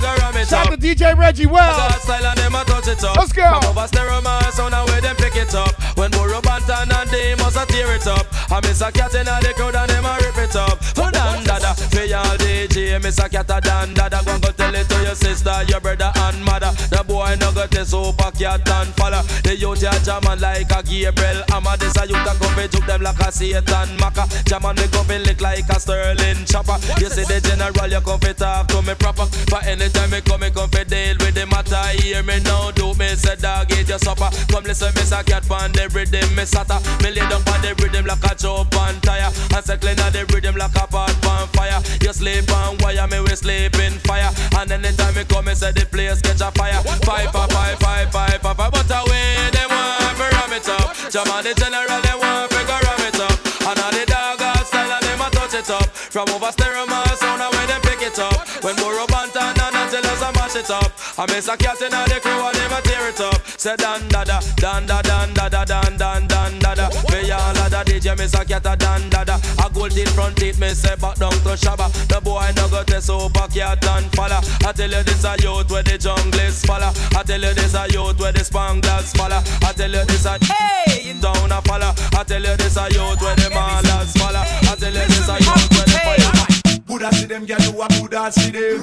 Them 0.00 0.16
want 0.16 0.20
figure 0.20 0.24
ram 0.24 0.36
it 0.36 0.48
Shout 0.48 0.66
out 0.66 0.80
to 0.80 0.86
DJ 0.86 1.16
Reggie 1.16 1.44
God 1.44 1.52
Wells. 1.52 2.02
style 2.02 2.26
and 2.26 2.38
them 2.38 2.54
a 2.54 2.64
touch 2.64 2.88
it 2.88 3.04
up. 3.04 3.16
Let's 3.16 3.32
go. 3.32 3.42
From 3.42 3.64
over 3.70 3.86
stereo 3.86 4.20
man, 4.20 4.52
sound 4.52 4.74
and 4.74 4.88
where 4.88 5.00
them 5.00 5.16
pick 5.16 5.36
it 5.36 5.54
up. 5.54 5.72
When 5.96 6.10
Burro 6.10 6.40
Bantan 6.40 6.90
and 6.90 7.10
they 7.10 7.34
must 7.36 7.56
a 7.56 7.66
tear 7.66 7.94
it 7.94 8.06
up. 8.06 8.26
I 8.50 8.60
miss 8.62 8.80
a 8.80 8.90
cat 8.92 9.14
in 9.14 9.26
the 9.26 9.52
crowd 9.56 9.76
and 9.76 9.90
them 9.90 10.04
a 10.04 10.16
rip 10.20 10.38
it 10.38 10.56
up. 10.56 10.82
For 10.82 11.10
dan 11.10 11.44
dada, 11.44 11.74
for 11.74 12.04
y'all 12.04 12.36
DJ, 12.38 13.02
miss 13.02 13.18
a 13.18 13.28
cat 13.28 13.50
a 13.50 13.60
dan 13.60 13.94
dada. 13.94 14.22
Go 14.24 14.38
go 14.38 14.50
tell 14.52 14.74
it 14.74 14.88
to 14.88 15.02
your 15.02 15.14
sister, 15.14 15.54
your 15.68 15.80
brother 15.80 16.12
and 16.14 16.44
mother. 16.44 16.69
The 16.90 17.04
boy 17.06 17.36
no 17.38 17.52
go 17.52 17.66
test 17.66 17.90
super 17.90 18.30
cat 18.34 18.68
and 18.68 18.90
follow. 18.98 19.22
The 19.46 19.56
youth 19.56 19.82
ya 19.82 19.94
jamming 20.02 20.40
like 20.40 20.70
a 20.74 20.82
Gabriel. 20.82 21.42
A 21.46 21.58
this 21.78 21.96
a 21.96 22.02
youth 22.06 22.26
a 22.26 22.34
come 22.34 22.54
fi 22.58 22.66
juke 22.66 22.86
them 22.86 23.02
like 23.02 23.20
a 23.20 23.30
Satan 23.30 23.88
Maka. 24.02 24.26
Jamming 24.44 24.74
me 24.74 24.86
come 24.90 25.06
fi 25.06 25.18
lick 25.18 25.40
like 25.40 25.68
a 25.70 25.78
Sterling 25.78 26.44
chopper. 26.44 26.76
You 26.98 27.08
see 27.08 27.22
the 27.24 27.38
general, 27.38 27.86
you 27.86 28.00
come 28.02 28.18
fi 28.18 28.32
talk 28.34 28.66
to 28.68 28.82
me 28.82 28.94
proper. 28.98 29.30
But 29.46 29.66
anytime 29.66 30.10
me 30.10 30.20
come, 30.20 30.40
me 30.42 30.50
come 30.50 30.68
fi 30.70 30.82
deal 30.84 31.16
with 31.22 31.34
the 31.38 31.46
matter. 31.46 31.78
Hear 32.02 32.22
me 32.22 32.42
now, 32.42 32.70
do 32.74 32.92
me 32.98 33.14
say 33.14 33.36
dog 33.36 33.70
eat 33.70 33.88
your 33.88 34.02
supper. 34.02 34.28
Come 34.50 34.64
listen, 34.64 34.90
me 34.98 35.06
say 35.06 35.22
cat 35.22 35.46
pan 35.46 35.70
the 35.72 35.86
rhythm, 35.94 36.26
me 36.34 36.42
sata. 36.42 36.82
Me 37.02 37.14
lay 37.14 37.22
down 37.30 37.46
on 37.46 37.58
the 37.62 37.70
rhythm 37.78 38.06
like 38.06 38.24
a 38.26 38.34
jump 38.34 38.74
on 38.74 38.98
tire. 39.00 39.30
And 39.54 39.64
say 39.64 39.78
clean 39.78 39.96
the 39.96 40.26
rhythm 40.34 40.56
like 40.56 40.74
a 40.74 40.86
pot 40.90 41.14
on 41.22 41.46
fire. 41.54 41.78
You 42.02 42.12
sleep 42.12 42.50
on 42.50 42.78
wire, 42.82 43.06
me 43.06 43.20
we 43.22 43.34
sleep 43.38 43.78
in 43.78 43.94
fire. 44.02 44.34
And 44.58 44.72
anytime 44.74 45.14
me 45.14 45.22
come, 45.24 45.46
me 45.46 45.54
say 45.54 45.70
the 45.70 45.86
place 45.86 46.20
catch 46.20 46.42
a 46.42 46.50
fire. 46.50 46.79
Five, 47.04 47.30
five, 47.32 47.78
five, 47.78 48.10
five. 48.10 48.42
But 48.42 48.90
away, 48.90 49.50
them 49.52 49.68
want 49.70 50.16
fi 50.16 50.28
ram 50.32 50.52
it 50.52 50.68
up. 50.68 50.96
Jam 51.10 51.28
on 51.30 51.44
the 51.44 51.52
general, 51.54 52.00
they 52.00 52.16
want 52.16 52.50
go 52.50 52.76
ram 52.86 53.02
it 53.04 53.20
up. 53.20 53.36
And 53.68 53.78
all 53.80 53.92
the 53.92 54.04
dog 54.06 54.40
style, 54.66 54.92
and 54.92 55.02
them 55.04 55.20
a 55.20 55.30
touch 55.30 55.54
it 55.54 55.70
up. 55.70 55.88
From 56.10 56.28
over 56.30 56.52
stereo, 56.52 56.86
man, 56.86 57.06
sound 57.16 57.42
away, 57.42 57.66
them 57.66 57.80
pick 57.82 58.02
it 58.02 58.18
up. 58.18 58.48
When 58.64 58.76
Burro 58.76 59.06
Bantan 59.06 59.56
and 59.56 59.76
until 59.76 60.06
us 60.10 60.22
a 60.22 60.32
mash 60.32 60.56
it 60.56 60.70
up. 60.70 60.92
I 61.18 61.26
miss 61.32 61.48
a 61.48 61.56
cat 61.56 61.80
in 61.80 61.90
the 61.90 62.18
crew 62.20 62.32
and 62.32 62.56
them 62.56 62.72
a 62.72 62.80
tear 62.82 63.08
it 63.08 63.20
up. 63.20 63.40
Say 63.56 63.76
dan 63.76 64.06
dada, 64.08 64.40
dan 64.56 64.86
da 64.86 65.00
dan 65.02 65.32
da 65.34 65.48
da 65.48 65.64
dan 65.64 66.26
dan 66.26 66.58
dada. 66.58 66.90
Me 67.10 67.30
all 67.30 67.56
a 67.56 67.70
da 67.70 67.84
DJ, 67.84 68.16
miss 68.18 68.34
a 68.34 68.44
cat 68.44 68.66
a 68.66 68.76
dan 68.76 69.08
dada. 69.08 69.40
A 69.64 69.69
gold 69.80 69.92
teeth 69.92 70.14
front 70.14 70.36
teeth, 70.36 70.60
me 70.60 70.68
say 70.68 70.94
back 70.96 71.16
down 71.16 71.32
to 71.32 71.56
Shabba. 71.56 71.88
The 72.08 72.20
boy 72.20 72.52
no 72.56 72.68
go 72.68 72.84
test 72.84 73.06
super 73.06 73.48
cat 73.48 73.80
and 73.80 74.06
follow. 74.12 74.40
I 74.60 74.72
tell 74.72 74.90
you 74.90 75.02
this 75.02 75.24
a 75.24 75.32
youth 75.40 75.70
where 75.70 75.82
the 75.82 75.96
jungle 75.96 76.40
is 76.40 76.62
follow. 76.64 76.92
I 77.16 77.22
tell 77.24 77.40
you 77.40 77.54
this 77.54 77.74
a 77.74 77.88
youth 77.88 78.20
where 78.20 78.32
the 78.32 78.44
spanglers 78.44 79.16
follow. 79.16 79.40
I 79.64 79.72
tell 79.72 79.90
you 79.90 80.04
this 80.04 80.26
a 80.26 80.36
hey 80.44 81.16
down 81.20 81.50
a 81.50 81.62
follow. 81.62 81.92
I 82.12 82.24
tell 82.28 82.42
you 82.44 82.56
this 82.60 82.76
a 82.76 82.84
youth 82.92 83.20
where 83.24 83.36
the 83.40 83.48
malas 83.56 84.12
follow. 84.20 84.44
I 84.44 84.76
tell 84.76 84.92
you 84.92 85.06
this 85.08 85.28
a 85.28 85.36
youth 85.40 85.70
where 85.72 85.88
the 85.88 85.98
fire. 86.04 86.80
Coulda 86.86 87.08
see 87.14 87.26
them 87.26 87.46
gyal 87.46 87.64
who 87.64 87.80
a 87.80 87.88
coulda 87.88 88.32
see 88.32 88.50
them. 88.50 88.80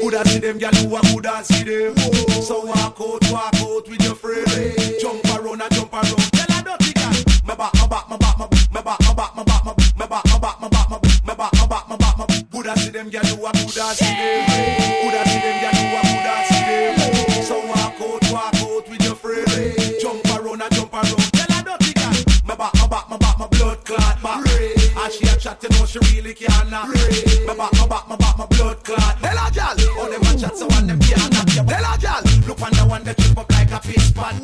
Coulda 0.00 0.28
see 0.28 0.40
them 0.44 0.58
gyal 0.58 0.76
who 0.84 0.96
a 0.96 1.00
coulda 1.08 1.40
see 1.44 1.64
them. 1.64 1.96
So 2.44 2.66
walk 2.66 3.00
out, 3.00 3.24
walk 3.32 3.56
out 3.64 3.88
with 3.88 4.02
your 4.04 4.14
friend. 4.14 4.44
Jump 5.00 5.24
around 5.32 5.62
and 5.62 5.72
jump 5.72 5.92
around. 5.92 6.20
Tell 6.36 6.52
a 6.52 6.60
dirty 6.60 6.92
girl. 6.92 7.16
Me 7.48 7.54
back, 7.56 7.72
me 7.80 7.86
back, 7.88 8.10
me 8.10 8.16
back, 8.18 8.23
them 12.94 13.10
gyal 13.10 13.26
who 13.26 13.44
a 13.44 13.50
coulda 13.50 13.90
see 13.98 14.06
them. 14.06 14.46
Coulda 15.02 15.22
see 15.26 15.40
them 15.42 15.56
gyal 15.62 15.74
who 15.74 15.98
a 15.98 16.02
coulda 16.06 16.34
see 16.46 16.62
them. 16.62 17.42
So 17.42 17.58
walk 17.66 17.98
out, 17.98 18.22
walk 18.30 18.54
out 18.54 18.88
with 18.88 19.02
your 19.02 19.16
friend. 19.16 19.98
Jump 20.00 20.24
around 20.30 20.62
and 20.62 20.72
jump 20.72 20.94
around. 20.94 21.32
Tell 21.34 21.50
a 21.50 21.62
dirty 21.66 21.92
girl. 21.92 22.14
Me 22.46 22.54
back, 22.54 22.72
me 22.74 22.86
back, 22.86 23.10
me 23.10 23.16
back, 23.18 23.38
my 23.38 23.46
blood 23.48 23.84
clot 23.84 24.22
back. 24.22 24.46
And 24.46 25.12
she 25.12 25.26
a 25.26 25.34
chat, 25.36 25.58
you 25.62 25.68
know 25.74 25.84
she 25.84 25.98
really 26.14 26.34
can't. 26.34 26.70
Me 26.70 27.54
back, 27.58 27.72
me 27.74 27.86
back, 27.90 28.08
me 28.08 28.16
back, 28.16 28.38
my 28.38 28.46
blood 28.46 28.78
clot. 28.84 29.18
Tell 29.18 29.38
a 29.42 29.50
gal, 29.50 29.74
all 29.98 30.10
them 30.10 30.22
a 30.22 30.38
chat 30.38 30.56
so 30.56 30.66
one 30.68 30.86
them 30.86 31.00
can't. 31.00 31.34
Tell 31.34 31.66
a 31.66 31.98
gal, 31.98 32.22
look 32.46 32.62
on 32.62 32.70
the 32.78 32.86
one 32.86 33.02
that 33.02 33.18
trip 33.18 33.36
up 33.36 33.50
like 33.50 33.72
a 33.72 33.80
fish 33.82 34.14
pot. 34.14 34.34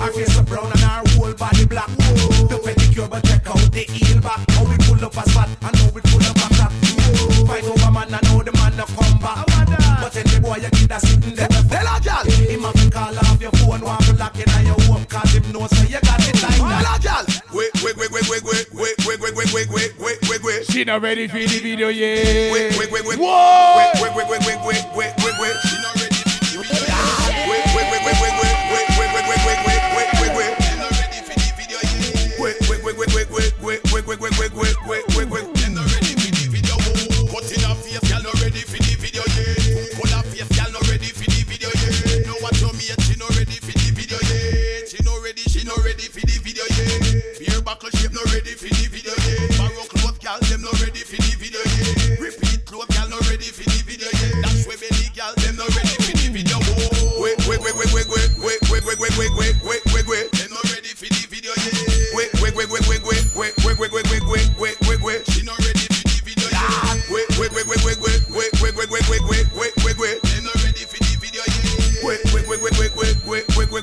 Her 0.00 0.10
face 0.12 0.32
so 0.34 0.42
brown 0.42 0.72
and 0.72 0.80
her 0.80 1.04
whole 1.20 1.34
body 1.34 1.66
black. 1.66 1.92
The 2.48 2.56
pedicure, 2.64 3.10
but 3.10 3.24
check 3.28 3.46
out 3.46 3.60
the 3.70 3.84
heel 3.92 4.22
back. 4.22 4.40
How 4.56 4.64
we 4.64 4.76
pull 4.88 5.04
up 5.04 5.12
a 5.12 5.28
spot 5.28 5.48
and 5.60 5.76
how 5.76 5.90
we 5.92 6.00
boy 10.50 10.58
you 10.58 10.70
kid 10.70 10.90
a 10.90 10.98
sitting 10.98 11.34
there. 11.34 11.46
Tell 11.46 11.86
a 11.86 12.00
gal, 12.02 12.24
him 12.26 12.62
have 12.62 12.74
to 12.74 12.90
call 12.90 13.18
off 13.18 13.40
your 13.40 13.54
phone, 13.62 13.80
want 13.80 14.02
to 14.06 14.12
lock 14.16 14.34
in 14.34 14.50
on 14.50 14.66
your 14.66 14.80
home, 14.90 15.04
cause 15.06 15.32
him 15.32 15.46
know 15.52 15.66
so 15.66 15.82
you 15.86 16.00
got 16.02 16.18
it 16.26 16.42
like 16.42 16.58
that. 16.58 16.82
Tell 16.82 16.90
a 16.90 16.98
gal, 16.98 17.24
wait, 17.54 17.70
wait, 17.82 17.96
wait, 17.96 18.10
wait, 18.10 18.26
wait, 18.28 18.42
wait, 18.42 18.66
wait, 18.74 18.96
wait, 19.06 19.20
wait, 19.20 19.34
wait, 19.36 19.52
wait, 19.54 19.68
wait, 19.70 19.92
wait, 19.98 20.18
wait, 20.28 20.42
wait. 20.42 20.66
She 20.66 20.84
not 20.84 21.02
ready 21.02 21.28
for 21.28 21.38
the 21.38 21.46
video 21.46 21.88
yet. 21.88 22.52
Wait, 22.52 22.78
wait, 22.78 22.90
wait, 22.90 23.04
wait. 23.06 23.18
Whoa! 23.18 23.76
Wait, 23.78 24.02
wait, 24.02 24.12
wait, 24.16 24.28
wait, 24.28 24.40
wait, 24.46 24.58
wait, 24.66 24.84
wait, 24.96 25.12
wait, 25.22 25.34
wait. 25.38 25.54
She 25.62 25.76
not 25.82 25.99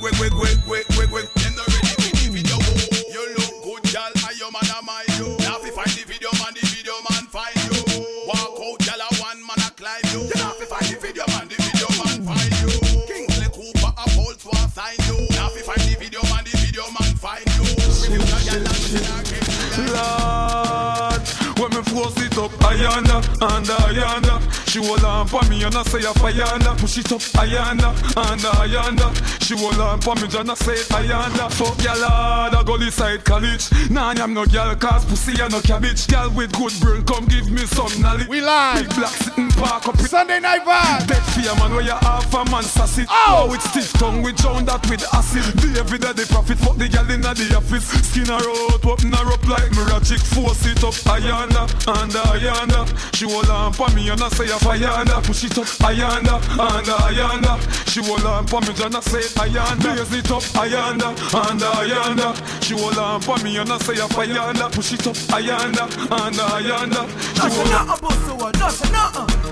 wait, 0.02 0.20
wait, 0.20 0.20
wait, 0.20 0.37
on 25.78 25.84
for 25.84 25.98
me 25.98 26.04
and 26.04 26.08
I 26.08 26.10
say 26.10 26.10
a 26.10 26.14
fire 26.14 26.76
Push 26.78 26.98
it 26.98 27.12
up 27.12 27.22
ayanda, 27.22 27.90
under 28.18 28.50
ayanda. 28.62 29.44
She 29.44 29.58
hold 29.58 29.80
on 29.80 30.02
for 30.02 30.16
me 30.16 30.28
I 30.50 30.54
say 30.56 30.76
ayanda. 30.96 31.52
Fuck 31.52 31.84
y'all 31.84 32.10
hard, 32.10 32.54
I 32.56 32.64
go 32.64 32.80
side 32.90 33.24
college. 33.24 33.70
Nah, 33.90 34.14
I'm 34.18 34.34
no 34.34 34.46
girl 34.46 34.76
cause 34.76 35.06
pussy 35.06 35.40
and 35.42 35.52
no 35.52 35.62
cabbage. 35.62 36.08
Girl 36.08 36.30
with 36.32 36.52
good 36.54 36.74
brain, 36.80 37.04
come 37.04 37.26
give 37.26 37.50
me 37.50 37.66
some 37.66 38.02
knowledge. 38.02 38.28
We 38.28 38.42
live. 38.42 38.88
Big 38.88 38.96
black 38.96 39.14
sitting 39.14 39.47
park 39.58 39.88
up. 39.88 39.98
Sunday 39.98 40.40
night 40.40 40.64
vibe. 40.64 41.08
Dead 41.08 41.24
fear 41.34 41.54
man 41.56 41.74
where 41.74 41.82
you 41.82 41.98
half 42.06 42.34
a 42.34 42.46
man 42.50 42.64
sassy. 42.64 43.06
Oh, 43.10 43.52
it's 43.54 43.70
stiff 43.70 43.92
tongue 43.94 44.22
with 44.22 44.38
drown 44.38 44.66
that 44.66 44.86
with 44.90 45.04
acid. 45.14 45.44
The 45.60 45.80
every 45.80 45.98
day 45.98 46.14
the 46.14 46.26
profit 46.30 46.58
fuck 46.58 46.78
the 46.78 46.88
girl 46.88 47.10
in 47.12 47.22
the 47.22 47.56
office. 47.58 47.90
Skin 48.08 48.28
her 48.28 48.40
out, 48.40 48.86
open 48.86 49.12
her 49.12 49.28
up 49.34 49.44
like 49.48 49.72
mirror. 49.76 49.98
Force 50.08 50.66
it 50.66 50.84
up 50.84 50.94
ayanda, 51.12 51.68
under 51.88 52.24
ayanda. 52.32 52.86
She 53.16 53.26
hold 53.26 53.50
on 53.50 53.74
for 53.74 53.90
me 53.90 54.10
and 54.10 54.22
I 54.22 54.30
say 54.30 54.46
a 54.46 54.58
fire 54.60 55.04
Push 55.24 55.44
it 55.46 55.58
up 55.58 55.66
ayanda, 55.84 56.38
under 56.56 56.96
ayanda. 57.10 57.58
She 57.90 58.02
hold 58.02 58.24
on 58.24 58.48
for 58.48 58.62
me 58.62 58.72
and 58.80 58.96
I 58.96 59.00
say 59.02 59.26
ayanda. 59.42 59.98
Raise 59.98 60.14
it 60.14 60.32
up 60.32 60.44
ayanda, 60.56 61.10
under 61.34 61.66
ayanda. 61.66 62.64
She 62.64 62.74
hold 62.74 62.98
on 62.98 63.22
for 63.22 63.38
me 63.44 63.58
and 63.58 63.72
I 63.72 63.78
say 63.80 64.00
a 64.00 64.08
fire 64.08 64.54
Push 64.72 64.94
it 64.94 65.08
up 65.08 65.16
ayanda, 65.36 65.84
under 66.12 66.48
ayanda. 66.56 67.04
She 67.36 67.50
hold 67.50 67.74
on. 67.74 67.88
Nothing, 67.88 68.38
nothing, 68.38 68.60
nothing, 68.60 68.92
nothing. 68.92 69.47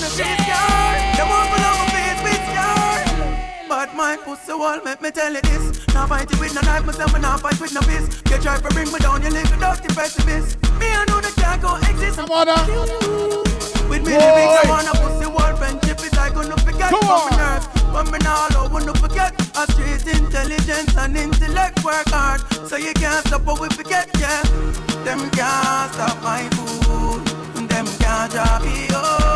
Me 0.00 0.06
driving 0.06 0.06
on 0.06 0.06
a 0.06 0.10
street. 0.10 1.16
Them 1.16 1.28
want 1.28 1.50
me 1.52 1.58
love 1.58 1.88
face 1.90 2.22
with 2.22 2.42
scar. 2.50 3.68
But 3.68 3.94
my 3.94 4.16
pussy 4.16 4.54
wall 4.54 4.80
make 4.84 5.00
me 5.02 5.10
tell 5.10 5.32
you 5.32 5.40
this. 5.42 5.86
Now 5.94 6.06
fight 6.06 6.30
it 6.30 6.40
with 6.40 6.54
no 6.54 6.60
knife, 6.62 6.86
myself 6.86 7.14
and 7.14 7.22
now 7.22 7.36
fight 7.36 7.60
with 7.60 7.72
no 7.74 7.80
fist. 7.82 8.22
You 8.30 8.38
try 8.38 8.58
to 8.58 8.68
bring 8.70 8.90
me 8.92 8.98
down, 8.98 9.22
you 9.22 9.30
live 9.30 9.50
a 9.52 9.56
dirty 9.58 9.94
pessimist. 9.94 10.56
Me 10.78 10.86
I 10.86 11.04
know 11.08 11.20
that 11.20 11.34
can't 11.36 11.62
go 11.62 11.76
exist. 11.76 12.18
Come 12.18 12.30
on 12.30 12.48
uh. 12.48 12.54
now. 12.54 13.42
With 13.88 14.06
me 14.06 14.14
I 14.16 14.62
want 14.68 14.86
a 14.86 14.92
pussy 15.00 15.26
wall 15.26 15.56
friendship 15.56 15.98
is 16.00 16.12
I 16.18 16.30
gonna 16.30 16.56
forget 16.58 16.90
Come 16.90 17.08
on. 17.08 17.30
my 17.30 17.36
nerves. 17.36 17.66
But 17.92 18.12
me 18.12 18.18
now 18.18 18.46
I 18.50 18.68
wanna 18.70 18.94
forget 18.94 19.32
a 19.56 19.70
street 19.72 20.06
intelligence 20.06 20.96
and 20.96 21.16
intellect 21.16 21.84
work 21.84 22.08
hard. 22.08 22.40
So 22.68 22.76
you 22.76 22.92
can't 22.94 23.26
stop 23.26 23.44
what 23.44 23.60
we 23.60 23.68
forget, 23.70 24.08
yeah. 24.20 24.42
Them 25.04 25.30
can't 25.30 25.92
stop 25.94 26.22
my 26.22 26.48
food. 26.52 27.22
And 27.56 27.68
them 27.68 27.86
can't 27.98 28.30
drop 28.30 28.62
me 28.62 28.88
out. 28.90 29.27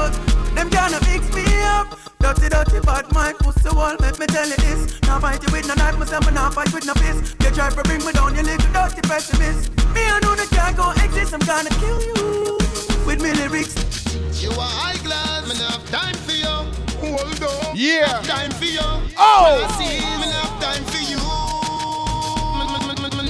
Them 0.62 0.70
can't 0.70 0.94
mix 1.10 1.26
me 1.34 1.42
up. 1.62 1.98
Dirty, 2.20 2.48
dirty, 2.48 2.78
bad 2.86 3.12
mind, 3.12 3.36
pussy 3.38 3.68
wall, 3.74 3.96
make 3.98 4.16
me 4.20 4.26
tell 4.26 4.46
you 4.46 4.54
this. 4.58 5.02
Now 5.02 5.18
fight 5.18 5.42
you 5.42 5.52
with 5.52 5.66
no 5.66 5.74
knife, 5.74 5.98
myself, 5.98 6.24
and 6.24 6.36
now 6.36 6.50
fight 6.50 6.72
with 6.72 6.86
no 6.86 6.94
fist. 6.94 7.34
You 7.42 7.50
try 7.50 7.68
to 7.68 7.82
bring 7.82 7.98
me 8.06 8.12
down, 8.12 8.36
you 8.36 8.42
little 8.42 8.72
dirty 8.72 9.00
pessimist. 9.02 9.74
Me, 9.92 10.06
I 10.06 10.20
know 10.22 10.36
that 10.36 10.48
can't 10.52 10.76
go 10.76 10.92
exist, 11.02 11.34
I'm 11.34 11.40
gonna 11.40 11.68
kill 11.82 12.00
you. 12.06 12.58
With 13.04 13.20
me 13.20 13.32
lyrics. 13.32 13.74
You 14.40 14.50
are 14.50 14.70
high 14.78 15.02
class, 15.02 15.50
me 15.50 15.56
have 15.66 15.82
time 15.90 16.14
for 16.22 16.30
you. 16.30 16.54
Hold 17.10 17.42
on. 17.42 17.74
Yeah. 17.74 18.22
Time 18.22 18.52
for 18.52 18.64
you. 18.64 18.86
Oh. 19.18 19.58
When 19.58 19.66
I 19.66 19.74
see 19.82 19.98
me 20.22 20.30
have 20.30 20.62
time 20.62 20.84
for 20.84 21.02
you. 21.10 21.18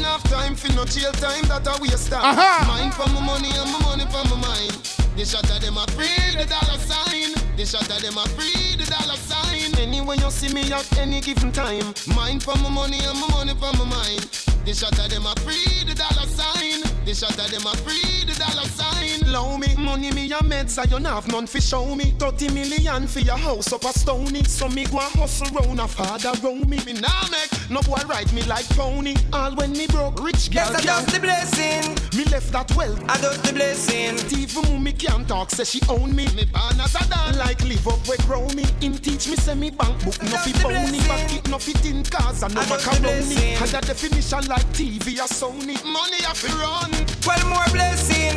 Have 0.02 0.22
time 0.24 0.54
for 0.54 0.68
no 0.74 0.85
chill 0.85 1.12
time 1.12 1.44
that 1.48 1.66
I 1.66 1.80
waste 1.80 2.11
time. 2.11 2.37
Uh-huh. 2.37 2.68
Mine 2.68 2.92
for 2.92 3.09
my 3.14 3.24
money 3.24 3.48
and 3.57 3.72
my 3.72 3.78
money 3.80 4.04
for 4.12 4.22
my 4.28 4.37
mind. 4.37 4.91
The 5.16 5.25
shot 5.27 5.51
of 5.51 5.61
them 5.61 5.77
a 5.77 5.87
free 5.92 6.09
the 6.37 6.46
dollar 6.48 6.79
sign. 6.79 7.35
The 7.57 7.66
shot 7.66 7.88
of 7.90 8.01
them 8.03 8.16
a 8.16 8.27
free 8.31 8.77
the 8.77 8.87
dollar 8.90 9.16
sign. 9.16 9.79
Anywhere 9.79 10.16
you 10.16 10.31
see 10.31 10.53
me 10.53 10.72
at 10.72 10.98
any 10.98 11.20
given 11.20 11.53
time. 11.53 11.94
Mine 12.16 12.40
for 12.40 12.57
my 12.57 12.70
money 12.70 12.98
and 13.05 13.18
my 13.20 13.29
money 13.29 13.53
for 13.55 13.72
my 13.77 13.85
mind. 13.85 14.41
The 14.64 14.75
shot 14.75 14.96
of 14.98 15.11
them 15.11 15.27
a 15.27 15.35
free 15.40 15.85
the 15.85 15.94
dollar 15.94 16.27
sign. 16.27 16.83
The 17.05 17.14
shot 17.14 17.37
of 17.37 17.51
them 17.51 17.66
a 17.66 17.77
free 17.79 18.25
the 18.25 18.35
dollar 18.38 18.66
sign. 18.68 19.33
Low 19.33 19.59
me, 19.59 19.75
money 19.77 20.12
me 20.12 20.27
a 20.31 20.37
meds, 20.38 20.79
I 20.79 20.87
don't 20.87 21.05
have 21.05 21.27
none 21.29 21.46
fi 21.48 21.59
show 21.59 21.94
me. 21.96 22.14
30 22.18 22.51
million 22.55 23.07
for 23.09 23.18
your 23.20 23.37
house 23.37 23.72
up 23.72 23.85
a 23.85 23.92
stony. 23.92 24.44
So 24.44 24.68
me 24.68 24.85
go 24.85 24.98
a 24.98 25.03
hustle 25.18 25.48
round 25.59 25.81
a 25.81 25.88
father 25.88 26.33
round 26.46 26.68
me. 26.68 26.79
Me 26.87 26.92
nah 26.92 27.27
make 27.31 27.51
no 27.70 27.81
boy 27.83 28.01
ride 28.09 28.33
me 28.33 28.42
like 28.44 28.68
pony. 28.70 29.16
All 29.33 29.53
when 29.57 29.72
me 29.72 29.87
broke, 29.88 30.22
rich 30.22 30.51
girl 30.53 30.62
Yes, 30.66 30.70
I 30.70 30.72
can't- 30.75 30.85
just 30.85 31.07
the 31.09 31.20
blessing. 31.20 31.94
Me 32.16 32.25
left 32.31 32.53
that 32.53 32.70
wealth. 32.77 33.03
I 33.09 33.18
just 33.18 33.42
the 33.42 33.53
blessing. 33.53 34.14
Even 34.38 34.62
mummy 34.72 34.92
can't 34.92 35.27
talk, 35.27 35.51
say 35.51 35.64
she 35.64 35.81
own 35.88 36.14
me. 36.14 36.27
Me 36.37 36.44
born 36.44 36.81
as 36.81 36.94
a 36.94 37.05
dad, 37.09 37.37
like 37.37 37.62
live 37.64 37.87
up 37.88 38.07
where 38.07 38.18
grow 38.29 38.46
me. 38.55 38.64
Him 38.81 38.94
teach 38.98 39.29
me 39.29 39.35
say 39.37 39.55
me 39.55 39.70
bank 39.70 40.05
book 40.05 40.22
no 40.22 40.37
fi 40.38 40.53
Just 40.53 40.62
bony, 40.62 40.98
back 41.09 41.35
it 41.35 41.48
no 41.48 41.59
fit 41.59 41.85
in 41.85 42.05
cars 42.05 42.42
and 42.44 42.55
no 42.55 42.61
I 42.61 42.64
just 42.66 42.85
the 42.85 42.90
macaroni. 42.92 43.25
blessing. 43.35 43.57
Had 43.57 43.75
a 43.83 43.87
definition 43.87 44.44
like 44.52 44.66
TV 44.74 45.18
or 45.18 45.28
Sony. 45.28 45.82
Money 45.82 46.22
have 46.24 46.38
to 46.42 46.48
run. 46.60 46.90
Well, 47.26 47.48
more 47.48 47.64
blessing. 47.72 48.36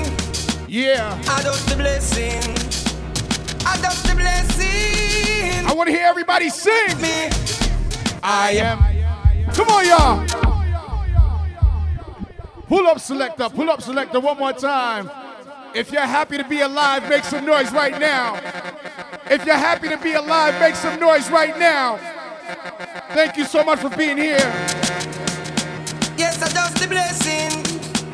Yeah. 0.66 1.22
I 1.28 1.42
the 1.44 1.76
blessing. 1.76 2.40
I 3.66 3.76
the 3.84 4.16
blessing. 4.16 5.68
I 5.68 5.74
want 5.74 5.88
to 5.88 5.94
hear 5.94 6.06
everybody 6.06 6.50
sing. 6.50 7.02
Me. 7.02 7.30
I 8.24 8.52
am. 8.52 8.80
Come 9.54 9.68
on, 9.68 9.86
y'all. 9.86 10.26
Pull 12.68 12.88
up, 12.88 13.02
selector. 13.02 13.50
Pull 13.50 13.70
up, 13.70 13.82
selector. 13.82 14.22
One 14.22 14.38
more 14.38 14.54
time. 14.54 15.12
If 15.74 15.92
you're 15.92 16.02
happy 16.02 16.38
to 16.38 16.46
be 16.46 16.62
alive, 16.62 17.10
make 17.10 17.26
some 17.26 17.46
noise 17.46 17.74
right 17.74 18.00
now. 18.00 18.36
If 19.30 19.46
you're 19.46 19.56
happy 19.56 19.90
to 19.90 19.98
be 19.98 20.14
alive, 20.14 20.58
make 20.62 20.76
some 20.76 20.98
noise 20.98 21.30
right 21.30 21.60
now. 21.60 21.98
Thank 23.10 23.36
you 23.36 23.44
so 23.44 23.66
much 23.66 23.80
for 23.80 23.90
being 23.90 24.16
here. 24.16 25.35
I 26.46 26.50
just 26.50 26.78
the 26.78 26.88
blessing. 26.88 27.50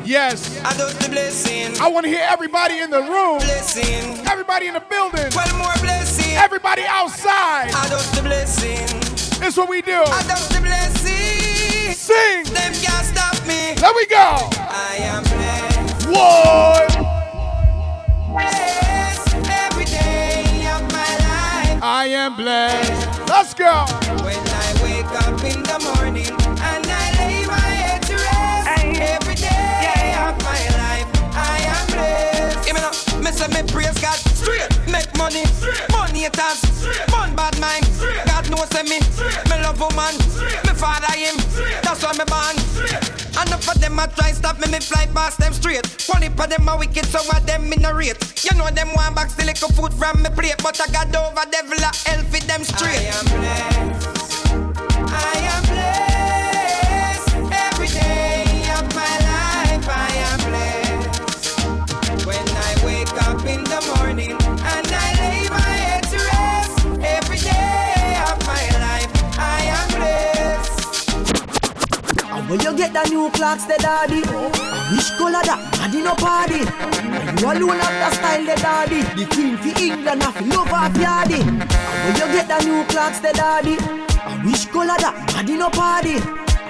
Yes. 0.06 0.58
I 0.64 0.72
just 0.72 0.98
the 1.00 1.10
blessing. 1.10 1.78
I 1.78 1.86
want 1.86 2.04
to 2.04 2.10
hear 2.10 2.24
everybody 2.26 2.78
in 2.78 2.88
the 2.88 3.02
room. 3.02 3.38
Blessing. 3.38 4.26
Everybody 4.26 4.68
in 4.68 4.72
the 4.72 4.80
building. 4.80 5.28
Well, 5.36 5.54
more 5.58 5.76
blessing. 5.82 6.34
Everybody 6.36 6.80
outside. 6.88 7.72
I 7.76 7.88
just 7.90 8.14
the 8.14 8.22
blessing. 8.22 8.88
This 9.38 9.52
is 9.52 9.56
what 9.58 9.68
we 9.68 9.82
do. 9.82 10.00
I 10.06 10.22
just 10.22 10.48
the 10.48 10.60
blessing. 10.62 11.92
Sing. 11.92 12.44
Them 12.54 12.72
can't 12.72 13.04
stop 13.04 13.36
me. 13.46 13.74
There 13.76 13.92
we 13.94 14.06
go. 14.06 14.48
I 14.56 14.96
am 15.12 15.22
blessed. 15.24 16.08
Whoa. 16.08 16.88
Blessed 18.32 19.34
every 19.44 19.84
day 19.84 20.72
of 20.72 20.80
my 20.90 21.12
life. 21.20 21.82
I 21.82 22.06
am 22.06 22.36
blessed. 22.36 23.28
Let's 23.28 23.52
go. 23.52 23.84
When 24.24 24.40
I 24.40 24.72
wake 24.82 25.04
up 25.20 25.44
in 25.44 25.62
the 25.62 25.92
morning 25.94 26.51
say 33.42 33.62
me 33.62 33.68
praise 33.68 33.98
God 33.98 34.18
straight. 34.38 34.70
Make 34.86 35.10
money, 35.16 35.44
money 35.90 36.24
it 36.24 36.36
has. 36.36 36.60
Fun 37.10 37.34
bad 37.34 37.58
mind. 37.58 37.86
God 38.26 38.48
knows 38.50 38.68
say 38.70 38.82
me, 38.82 38.98
me 39.50 39.56
love 39.62 39.80
woman. 39.80 40.14
Me 40.66 40.72
father 40.74 41.12
him, 41.18 41.36
that's 41.82 42.02
why 42.02 42.12
me 42.14 42.24
born. 42.30 42.56
Enough 43.42 43.68
of 43.68 43.80
them 43.80 43.98
a 43.98 44.06
try 44.08 44.32
stop 44.32 44.58
me, 44.60 44.70
me 44.70 44.80
fly 44.80 45.06
past 45.14 45.38
them 45.38 45.52
straight. 45.52 45.86
One 46.08 46.22
of 46.22 46.36
them 46.36 46.68
a 46.68 46.76
wicked, 46.76 47.06
so 47.06 47.18
of 47.18 47.46
them 47.46 47.72
in 47.72 47.84
a 47.84 47.94
rate. 47.94 48.18
You 48.44 48.56
know 48.56 48.70
them 48.70 48.90
want 48.94 49.16
back 49.16 49.30
still 49.30 49.46
little 49.46 49.68
food 49.70 49.92
from 49.94 50.22
me 50.22 50.30
plate, 50.30 50.56
but 50.62 50.80
I 50.80 50.86
got 50.92 51.14
over 51.14 51.46
devil 51.50 51.78
a 51.78 51.90
hell 52.06 52.22
for 52.30 52.40
them 52.46 52.62
straight. 52.64 52.94
I 52.94 53.18
am 53.18 53.24
blessed. 53.26 54.12
I 55.08 55.36
am 55.54 55.62
blessed 55.72 57.52
every 57.52 57.88
day 57.88 58.31
When 72.52 72.60
you 72.60 72.76
get 72.76 72.92
the 72.92 73.02
new 73.08 73.30
Clarks, 73.30 73.64
the 73.64 73.78
daddy. 73.80 74.20
Wish 74.92 75.08
color 75.16 75.40
that, 75.40 75.72
daddy 75.72 76.02
no 76.02 76.12
party. 76.12 76.60
And 76.60 77.40
you 77.40 77.48
alone 77.48 77.80
have 77.80 77.96
the 77.96 78.10
style, 78.14 78.44
the 78.44 78.54
daddy. 78.60 79.00
The 79.16 79.24
queen 79.32 79.56
for 79.56 79.72
England, 79.80 80.20
to 80.20 80.44
love 80.52 80.68
half 80.68 80.92
yardy. 80.92 81.40
When 81.40 82.14
you 82.14 82.28
get 82.28 82.48
the 82.48 82.60
new 82.68 82.84
Clarks, 82.92 83.20
the 83.20 83.32
daddy. 83.32 83.80
Wish 84.44 84.66
color 84.66 85.00
that, 85.00 85.32
daddy 85.32 85.56
no 85.56 85.70
party. 85.70 86.20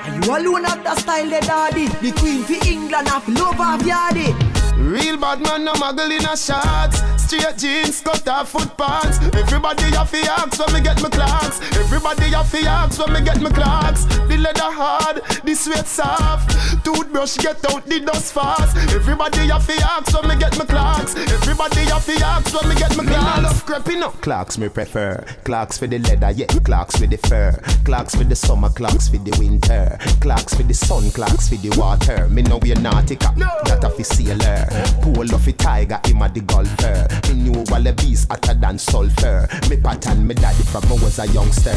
And 0.07 0.25
you 0.25 0.31
alone 0.31 0.63
have 0.63 0.85
the 0.85 0.95
style, 0.95 1.29
the 1.29 1.41
daddy. 1.41 1.89
The 1.89 2.13
queen 2.13 2.45
for 2.45 2.65
England, 2.65 3.09
to 3.09 3.31
love 3.43 3.59
half 3.59 3.83
yardy. 3.83 4.31
Real 4.79 5.17
bad 5.17 5.41
man, 5.41 5.65
no 5.65 5.73
muggle 5.73 6.17
in 6.17 6.25
a 6.25 6.37
shots. 6.37 7.22
Straight 7.33 7.57
jeans, 7.57 8.03
cut 8.03 8.29
off 8.29 8.51
foot 8.51 8.77
pants. 8.77 9.17
Everybody 9.35 9.85
have 9.97 10.11
to 10.11 10.19
ask 10.19 10.59
when 10.59 10.75
me 10.75 10.81
get 10.83 11.01
my 11.01 11.09
Clarks. 11.09 11.63
Everybody 11.79 12.25
have 12.25 12.51
to 12.51 12.61
ask 12.61 12.99
when 13.01 13.15
me 13.15 13.23
get 13.23 13.41
my 13.41 13.49
Clarks. 13.49 14.05
The 14.05 14.37
leather 14.37 14.61
hard, 14.71 15.23
the 15.43 15.55
sweat 15.55 15.87
soft. 15.87 16.85
Toothbrush 16.85 17.39
get 17.39 17.65
out 17.73 17.87
the 17.87 18.01
dust 18.01 18.35
fast. 18.35 18.77
Everybody 18.93 19.49
have 19.49 19.67
to 19.67 19.73
ask 19.83 20.13
when 20.13 20.29
me 20.29 20.37
get 20.37 20.59
my 20.59 20.67
Clarks. 20.67 21.17
Everybody 21.17 21.81
have 21.89 22.05
to 22.05 22.13
ask 22.23 22.53
when 22.53 22.69
me 22.69 22.75
get 22.75 22.95
my 22.99 23.05
Clarks. 23.05 23.37
Me 23.37 23.43
love 23.45 23.65
creeping 23.65 24.03
up. 24.03 24.21
Clarks 24.21 24.59
me 24.59 24.69
prefer. 24.69 25.25
Clarks 25.45 25.79
for 25.79 25.87
the 25.87 26.01
leather, 26.01 26.33
yeah. 26.33 26.49
Clarks 26.65 26.97
for 26.97 27.07
the 27.07 27.17
fur. 27.17 27.59
Clarks 27.87 28.15
for 28.15 28.25
the 28.25 28.37
summer, 28.37 28.69
Clarks 28.69 29.09
for 29.09 29.17
the 29.17 29.35
winter. 29.39 29.97
Clarks 30.21 30.53
for 30.53 30.65
the 30.65 30.75
sun, 30.75 31.11
Clarks 31.13 31.49
for 31.49 31.57
the 31.57 31.75
water. 31.81 32.29
Me 32.29 32.43
know 32.43 32.59
we're 32.59 32.77
nautica, 32.77 33.35
no. 33.39 33.49
that 33.65 33.83
a 33.85 33.89
fi 33.89 34.03
sailor. 34.03 34.67
Pull 35.01 35.35
off 35.35 35.47
a 35.47 35.53
tiger, 35.53 35.99
him 36.05 36.21
a 36.21 36.29
the 36.29 36.43
golfer. 36.43 37.22
Me 37.29 37.35
knew 37.35 37.65
all 37.73 37.83
the 37.83 37.93
bees 37.93 38.27
hotter 38.31 38.55
than 38.55 38.79
sulfur. 38.79 39.49
Me 39.69 39.77
pattern 39.77 40.27
me 40.27 40.35
daddy 40.35 40.63
from 40.65 40.85
I 40.85 40.93
was 41.03 41.19
a 41.19 41.27
youngster. 41.29 41.71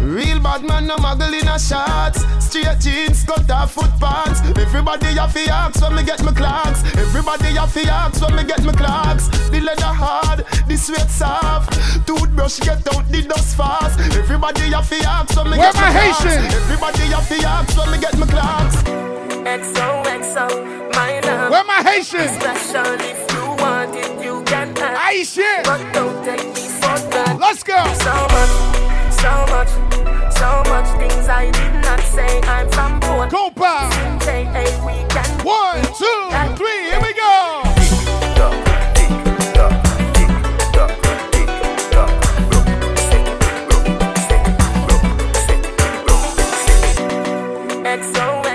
Real 0.00 0.40
bad 0.40 0.64
man, 0.64 0.86
no 0.86 0.96
muggle 0.96 1.32
in 1.32 1.48
a 1.48 1.58
shorts. 1.58 2.24
Straight 2.44 2.78
jeans, 2.80 3.24
cut 3.24 3.50
off 3.50 3.72
foot 3.72 3.90
pants. 4.00 4.40
Everybody 4.58 5.06
have 5.14 5.32
to 5.32 5.40
ask 5.50 5.80
when 5.82 5.96
me 5.96 6.04
get 6.04 6.22
my 6.22 6.32
Clarks. 6.32 6.82
Everybody 6.96 7.54
have 7.54 7.72
to 7.72 7.82
ask 7.88 8.20
when 8.22 8.36
me 8.36 8.44
get 8.44 8.62
my 8.64 8.72
Clarks. 8.72 9.28
The 9.50 9.60
leather 9.60 9.82
hard, 9.84 10.44
the 10.68 10.76
sweat 10.76 11.10
soft. 11.10 11.72
Toothbrush 12.06 12.60
get 12.60 12.86
out 12.94 13.08
the 13.08 13.22
dust 13.22 13.56
fast. 13.56 13.98
Everybody 14.16 14.60
have 14.72 14.88
to 14.88 14.96
ask 15.06 15.36
when 15.36 15.50
me 15.50 15.58
Where 15.58 15.72
get 15.72 15.74
my 15.74 15.80
my 15.82 15.92
Clarks. 15.92 16.18
Haitians? 16.24 16.54
Everybody 16.54 17.02
have 17.14 17.28
to 17.28 17.46
ask 17.46 17.78
when 17.78 17.90
me 17.92 17.98
get 17.98 18.18
my 18.18 18.26
Clarks. 18.26 18.76
XOXO, 19.44 20.92
my 20.94 21.20
love. 21.20 21.50
Where 21.50 21.64
my 21.64 21.82
Haitians? 21.82 22.32
Special 22.40 22.94
if 23.00 23.32
you 23.32 23.43
want 23.64 23.94
it, 23.96 24.12
you 24.24 24.42
can 24.44 24.68
have. 24.76 24.96
Aye 25.08 25.24
shit. 25.24 25.64
But 25.64 25.80
don't 25.96 26.18
take 26.24 26.46
me 26.56 26.64
for 26.80 26.96
granted. 27.12 27.40
Let's 27.44 27.62
go. 27.62 27.78
So 28.06 28.14
much, 28.34 28.54
so 29.22 29.32
much, 29.54 29.72
so 30.40 30.50
much 30.72 30.88
things 31.00 31.26
I 31.42 31.44
did 31.58 31.74
not 31.86 32.00
say. 32.14 32.32
I'm 32.54 32.68
from 32.76 33.00
Port. 33.00 33.30
Go 33.30 33.44
hey, 34.56 34.70
we 34.88 34.96
can. 35.14 35.30
One, 35.44 35.82
two, 36.00 36.20
three, 36.60 36.80
here 36.90 37.02
we 37.06 37.12
go. 37.14 37.30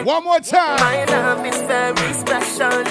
One 0.06 0.24
more 0.24 0.39
time. 0.39 1.38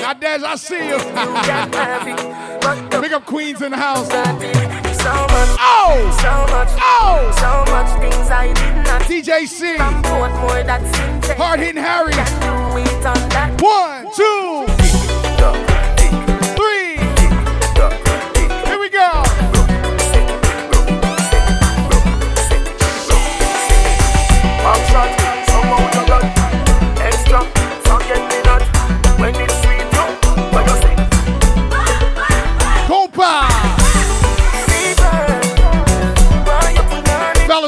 Now, 0.09 0.15
Des, 0.15 0.43
I 0.43 0.55
see 0.57 0.89
you. 0.89 0.97
can 0.97 1.71
have 1.71 2.09
it, 2.09 2.63
but 2.63 2.91
don't 2.91 3.03
Big 3.03 3.13
up 3.13 3.27
Queens 3.27 3.61
in 3.61 3.73
the 3.73 3.77
house. 3.77 4.09
So 4.09 4.15
much, 4.17 5.59
Oh! 5.61 6.17
so 6.23 6.33
much, 6.51 6.69
Oh! 6.81 7.31
so 7.37 7.71
much 7.71 8.01
things 8.01 8.31
I 8.31 8.47
did 8.55 8.87
not 8.87 9.03
DJ 9.03 9.47
C. 9.47 9.77
from 9.77 10.03
Portmore 10.05 10.65
that's 10.65 10.99
in 10.99 11.21
take. 11.21 11.37
Hard 11.37 11.61
hitting 11.61 11.83
Harry. 11.83 12.15
Can 12.15 12.25
do 12.73 12.79
it 12.79 13.05
on 13.05 13.29
that. 13.29 13.61
One, 13.61 14.07
two, 14.17 14.65
three. 16.57 16.97
Here 18.65 18.81
we 18.81 18.89
go. 18.89 19.13
Action, 24.73 25.09
somehow 25.49 25.85
you 25.95 26.07
got 26.09 26.25
extra. 26.99 27.41
Forget 27.85 28.21
me 28.31 28.43
not 28.45 28.78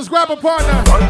Fellas, 0.00 0.08
grab 0.08 0.30
a 0.30 0.36
partner. 0.36 1.09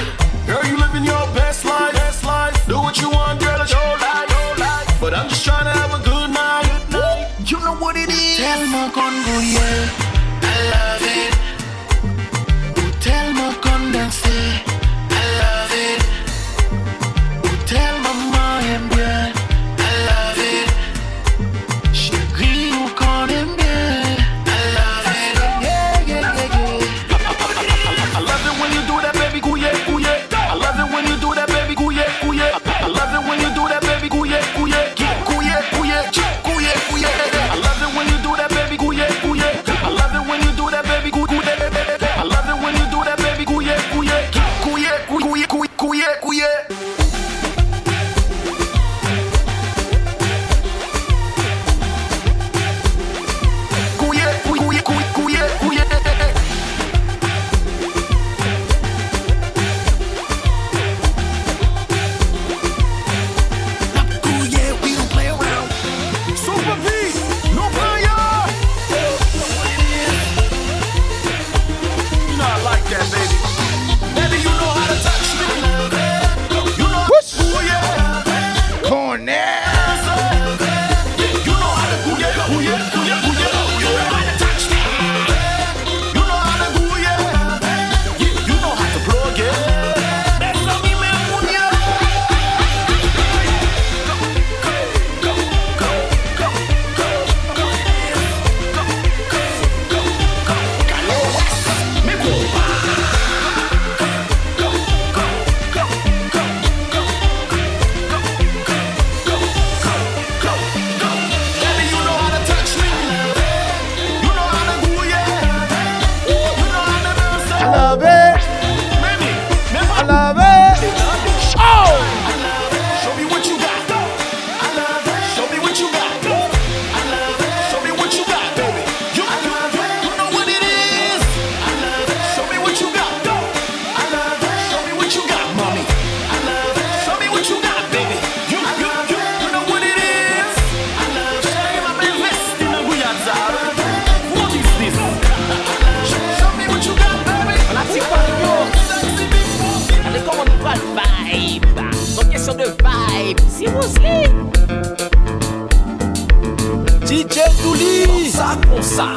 sa. 158.91 159.07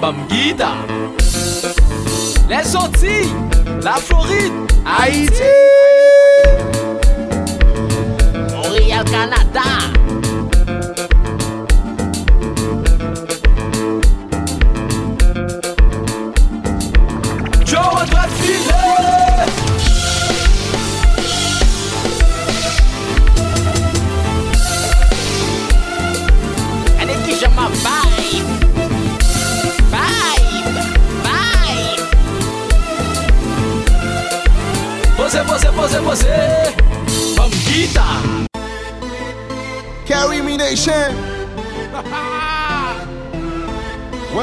Bam 0.00 0.16
Gida. 0.28 0.72
Les 2.48 2.76
Antilles, 2.76 3.34
la 3.82 3.96
Floride, 3.96 4.52
Haïti. 4.84 5.50
Montréal, 8.54 9.04
Canada. 9.04 9.91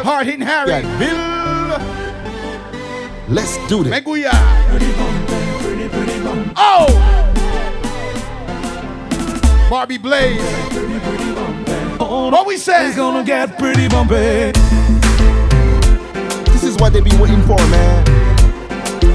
hard 0.10 0.26
hitting 0.26 0.42
Harry. 0.42 0.72
Yeah. 0.72 0.98
Bill. 0.98 1.78
Let's 3.30 3.58
do 3.68 3.84
this. 3.84 3.94
Meguya. 3.94 4.32
Oh! 6.58 6.88
Barbie 9.70 10.00
Blaze. 10.00 10.42
What 12.00 12.48
we 12.48 12.58
say? 12.58 12.88
It's 12.88 12.96
gonna 12.96 13.24
get 13.24 13.60
pretty 13.60 13.88
bumpy. 13.88 14.52
This 16.54 16.64
is 16.64 16.76
what 16.78 16.92
they 16.92 17.02
be 17.02 17.16
waiting 17.18 17.44
for, 17.44 17.58
man. 17.70 18.06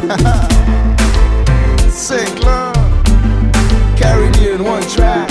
Sick 1.90 2.38
love. 2.44 2.76
Carry 3.96 4.30
me 4.30 4.52
in 4.52 4.62
one 4.62 4.83
track. 4.90 5.23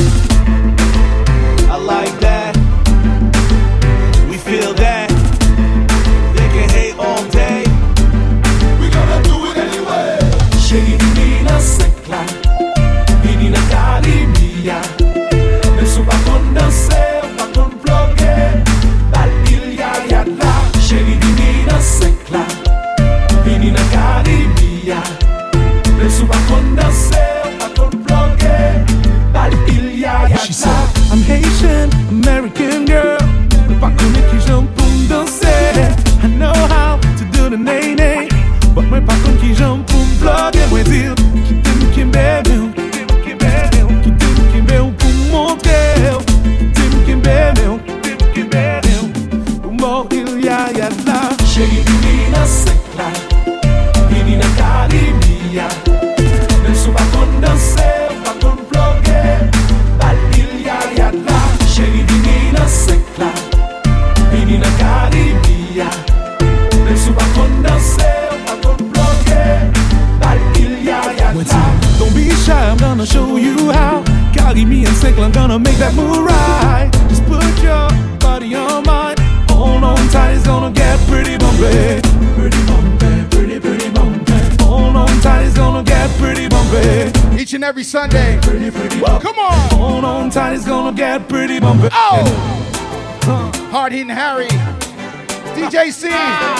JC. 95.73 96.07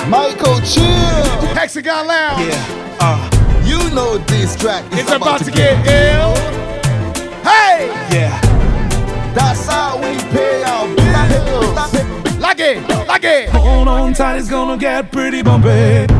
Michael 0.10 0.60
Chill. 0.62 1.54
Hexagon 1.54 2.08
Lounge. 2.08 2.48
Yeah. 2.48 2.98
Uh, 3.00 3.62
you 3.64 3.78
know 3.94 4.18
this 4.18 4.56
track 4.56 4.84
is 4.92 5.02
it's 5.02 5.12
about, 5.12 5.22
about 5.22 5.40
to, 5.40 5.46
to 5.46 5.52
get, 5.52 5.86
get 5.86 6.16
ill. 6.16 6.34
Hey! 7.44 7.90
Yeah. 8.12 8.42
That's 9.36 9.68
how 9.68 9.98
we 9.98 10.18
pay 10.32 10.64
our 10.64 10.88
bills. 10.96 12.40
Like 12.40 12.60
it, 12.60 13.08
like 13.08 13.24
it. 13.24 13.50
Hold 13.50 13.88
on 13.88 14.14
tight, 14.16 14.38
it's 14.38 14.50
gonna 14.50 14.78
get 14.80 15.12
pretty 15.12 15.44
bumpy. 15.44 16.13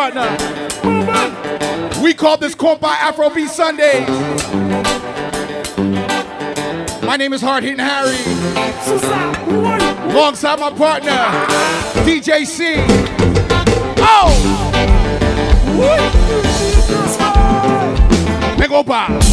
Partner. 0.00 0.30
We 2.02 2.14
call 2.14 2.38
this 2.38 2.54
Compa 2.54 2.94
Afrobeat 2.94 3.48
Sundays. 3.48 4.08
My 7.02 7.16
name 7.18 7.34
is 7.34 7.42
Hard 7.42 7.64
Hitting 7.64 7.80
Harry. 7.80 8.16
Alongside 10.10 10.58
my 10.58 10.70
partner, 10.70 11.10
DJ 12.06 12.46
C. 12.46 12.76
Oh! 13.98 14.70
Bob. 18.82 19.29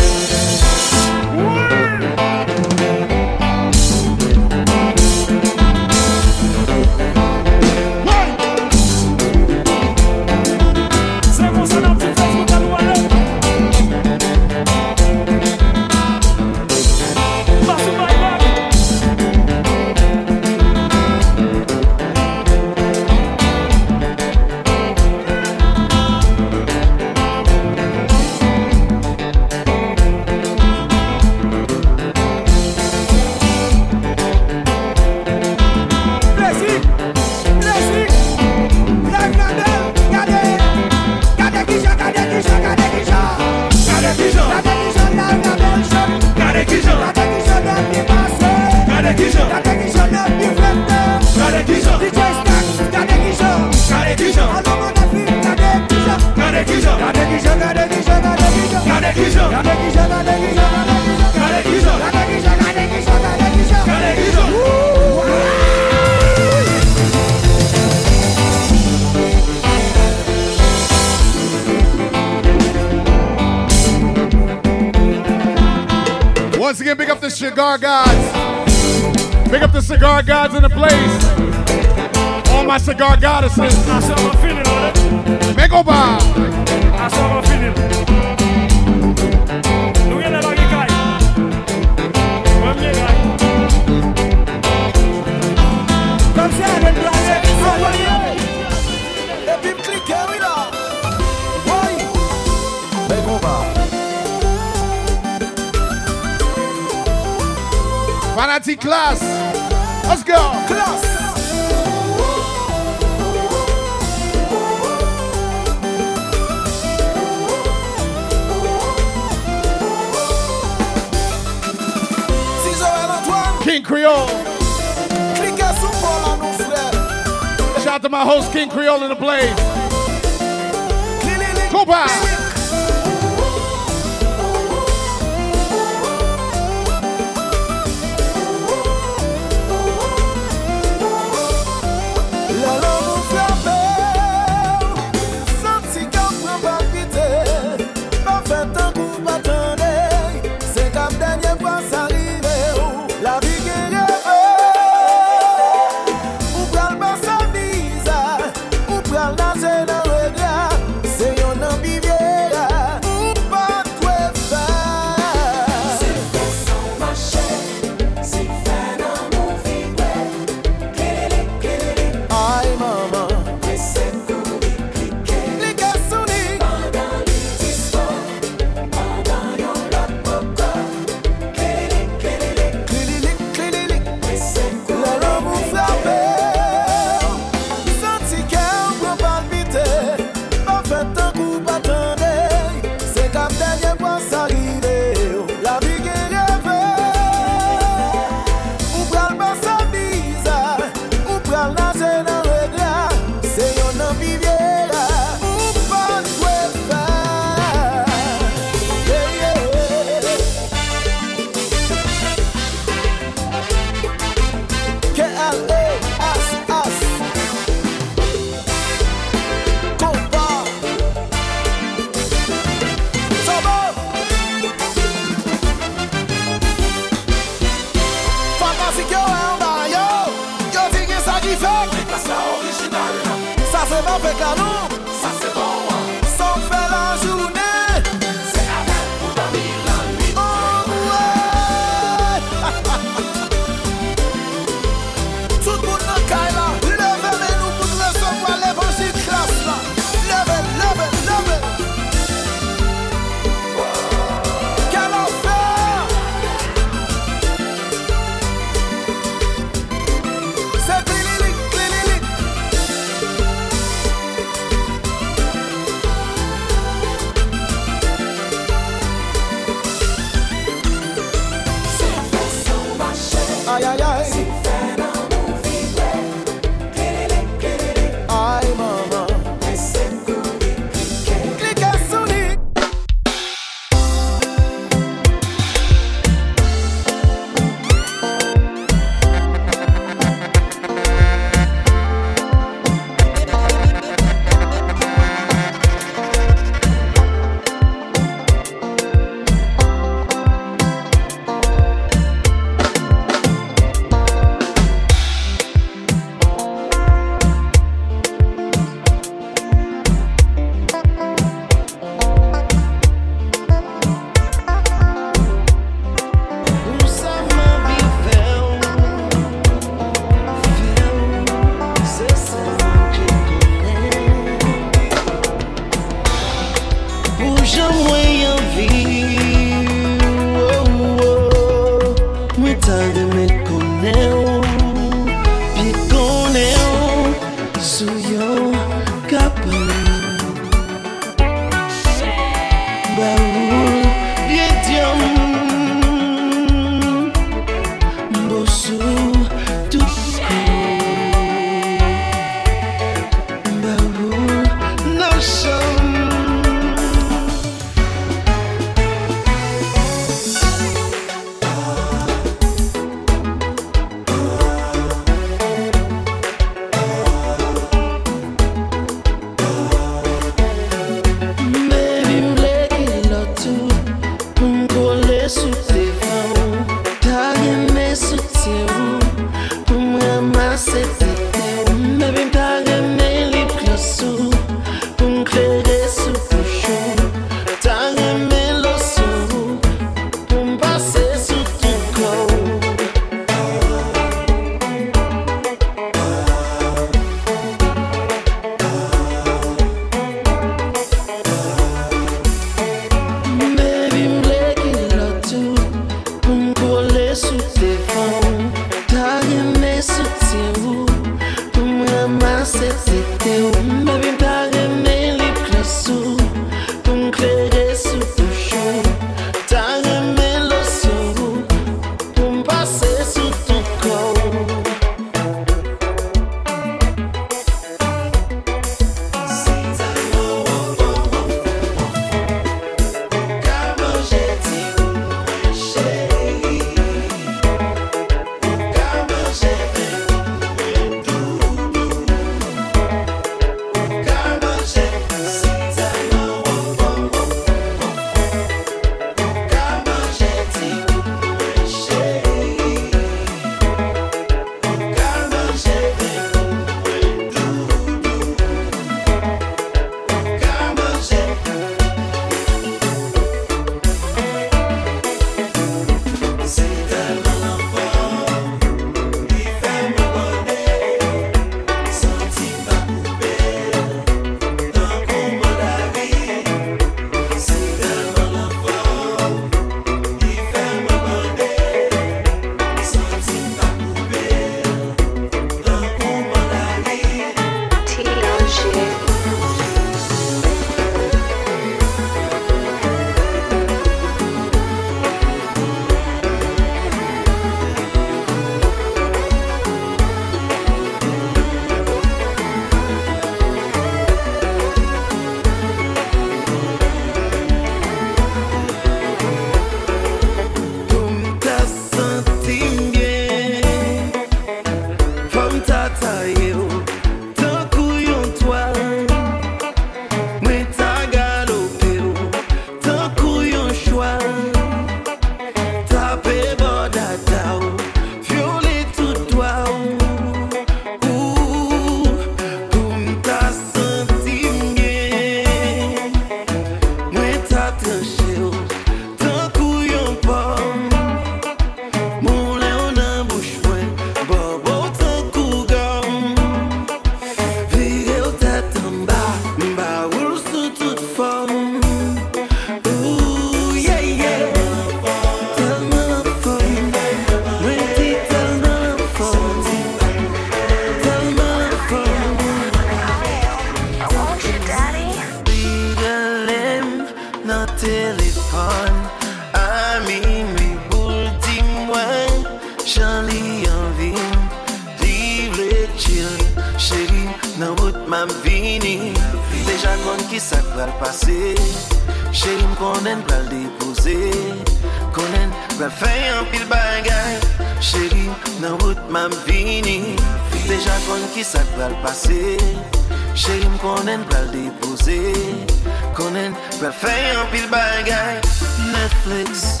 Netflix 599.46 600.00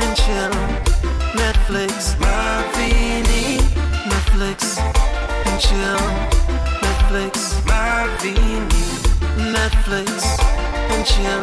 and 0.00 0.16
chill 0.16 0.52
Netflix 1.36 2.18
mam 2.18 2.64
vini 2.74 3.58
Netflix 4.08 4.78
and 5.46 5.60
chill 5.60 6.46
Netflix, 7.08 7.64
my 7.66 8.08
Vini. 8.20 8.66
Netflix 9.54 10.40
and 10.90 11.06
chill. 11.06 11.42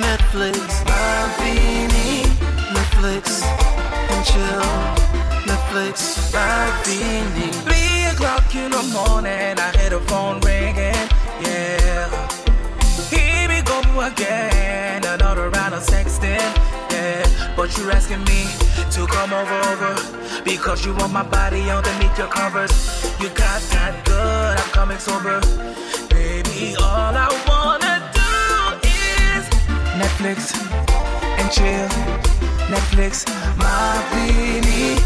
Netflix, 0.00 0.84
my 0.86 1.28
Vini. 1.38 2.22
Netflix 2.72 3.44
and 4.08 4.24
chill. 4.24 4.64
Netflix, 5.44 6.32
my 6.32 6.70
Vini. 6.84 7.52
Three 7.66 8.04
o'clock 8.10 8.54
in 8.54 8.70
the 8.70 8.82
morning, 8.94 9.58
I 9.58 9.70
hear 9.76 9.90
the 9.90 10.00
phone 10.08 10.40
ringing. 10.40 11.08
Yeah, 11.44 12.08
here 13.10 13.48
we 13.48 13.60
go 13.60 14.00
again. 14.00 15.19
Round 15.80 16.06
sexting. 16.06 16.38
Yeah, 16.90 17.54
but 17.56 17.76
you're 17.76 17.90
asking 17.90 18.24
me 18.24 18.44
to 18.90 19.06
come 19.06 19.32
over, 19.32 19.58
over 19.72 20.42
because 20.44 20.84
you 20.84 20.94
want 20.94 21.12
my 21.12 21.22
body 21.22 21.70
underneath 21.70 22.16
your 22.18 22.28
covers. 22.28 22.72
You 23.20 23.28
got 23.30 23.60
that 23.72 24.04
good, 24.04 24.58
I'm 24.58 24.70
coming 24.72 24.98
sober. 24.98 25.40
Baby, 26.08 26.76
all 26.76 27.14
I 27.16 27.28
wanna 27.48 27.96
do 28.12 28.88
is 28.88 29.44
Netflix 29.96 30.52
and 31.38 31.50
chill. 31.50 31.88
Netflix, 32.68 33.26
my 33.56 34.02
Vini. 34.12 34.96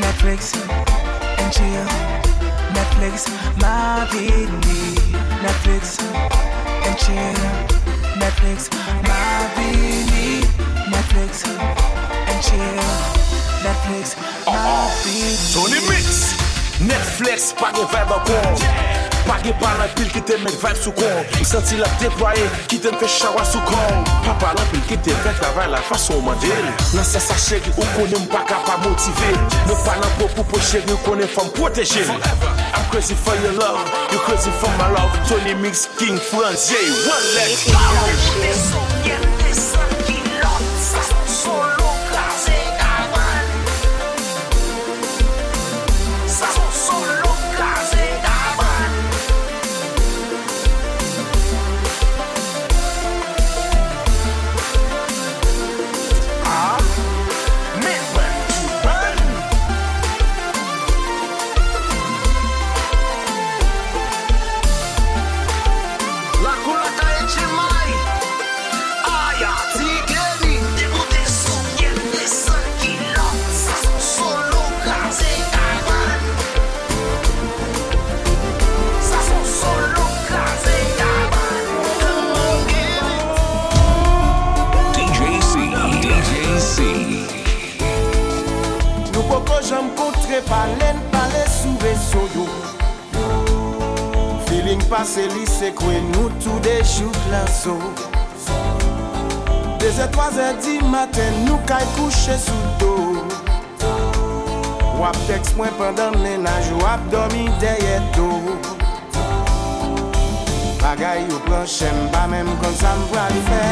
Netflix 0.00 0.56
and 1.38 1.52
chill. 1.52 1.86
Netflix, 2.74 3.28
my 3.60 4.06
Vini. 4.10 4.94
Netflix 5.44 6.02
and 6.86 6.98
chill. 6.98 7.83
Netflix, 8.16 8.70
Mavini, 9.02 10.40
Netflix, 10.88 11.44
and 11.48 12.42
chill. 12.42 12.58
Netflix, 13.64 14.14
oh, 14.46 14.52
oh. 14.54 14.54
Mavini. 14.54 15.34
Sony 15.34 15.80
Mix, 15.88 16.34
Netflix, 16.80 17.52
pa 17.58 17.72
gen 17.72 17.86
vibe 17.90 18.14
akon. 18.14 18.54
Pa 19.26 19.38
gen 19.42 19.56
palan 19.58 19.90
pil 19.96 20.10
ki 20.14 20.22
te 20.28 20.38
mek 20.44 20.54
vibe 20.62 20.76
sou 20.78 20.94
kon. 20.94 21.26
M 21.40 21.44
senti 21.48 21.80
la 21.80 21.90
deploye, 21.98 22.46
ki 22.70 22.78
te 22.78 22.92
m 22.94 23.00
fe 23.02 23.10
chawa 23.10 23.42
sou 23.50 23.62
kon. 23.66 24.06
Pa 24.26 24.36
palan 24.42 24.70
pil 24.70 24.84
ki 24.92 25.00
te 25.02 25.16
mek 25.24 25.40
travay 25.42 25.72
la 25.74 25.82
fason 25.90 26.22
mandel. 26.22 26.70
Nan 26.94 27.02
sa 27.08 27.18
sa 27.18 27.34
chèri, 27.34 27.74
ou 27.74 27.88
konen 27.96 28.22
m 28.22 28.30
pa 28.30 28.44
ka 28.46 28.62
pa 28.68 28.78
motive. 28.86 29.34
M 29.66 29.74
palan 29.82 30.18
pou 30.20 30.30
pou 30.38 30.54
pou 30.54 30.70
chèri, 30.70 31.00
konen 31.08 31.26
fòm 31.34 31.50
proteje. 31.58 32.06
Forever. 32.06 32.53
Crazy 32.94 33.16
for 33.16 33.34
your 33.42 33.52
love, 33.54 33.88
you 34.12 34.18
crazy 34.20 34.52
for 34.52 34.68
my 34.78 34.88
love. 34.88 35.10
Tony 35.28 35.52
Mix, 35.52 35.86
King 35.98 36.16
France, 36.16 36.70
yeah, 36.70 37.08
one 37.08 37.24
let's 37.34 38.72
go 38.72 38.93
pase 94.94 95.24
li 95.26 95.42
se 95.50 95.72
kwen 95.74 96.04
nou 96.12 96.30
tou 96.38 96.60
de 96.62 96.74
chouk 96.86 97.16
la 97.32 97.40
so 97.50 97.74
Deze 99.82 100.06
toaze 100.14 100.44
di 100.62 100.76
maten 100.92 101.40
nou 101.48 101.58
kay 101.66 101.82
kouche 101.96 102.36
sou 102.38 102.60
do 102.78 102.92
Wap 105.00 105.18
teks 105.26 105.56
mwen 105.58 105.74
pandan 105.80 106.14
menaj 106.22 106.70
wap 106.78 107.02
domi 107.10 107.48
deye 107.64 107.96
do 108.14 108.28
Bagay 110.78 111.26
yo 111.26 111.42
planchem 111.48 111.98
ba 112.14 112.28
menm 112.30 112.54
kon 112.62 112.78
sa 112.78 112.94
mwa 113.00 113.26
li 113.34 113.42
fè 113.50 113.64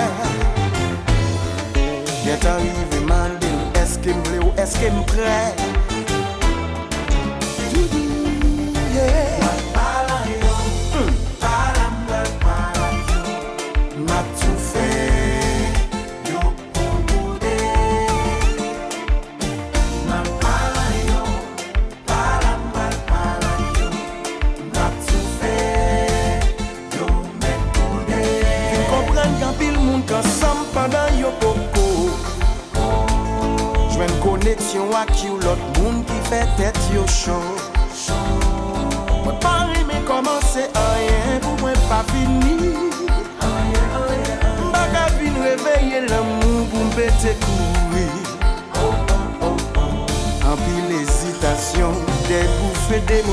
Yetan 2.27 2.67
rive 2.67 3.05
mandil 3.07 3.63
eske 3.85 4.19
mble 4.19 4.43
ou 4.49 4.57
eske 4.65 4.91
mpre 4.99 5.39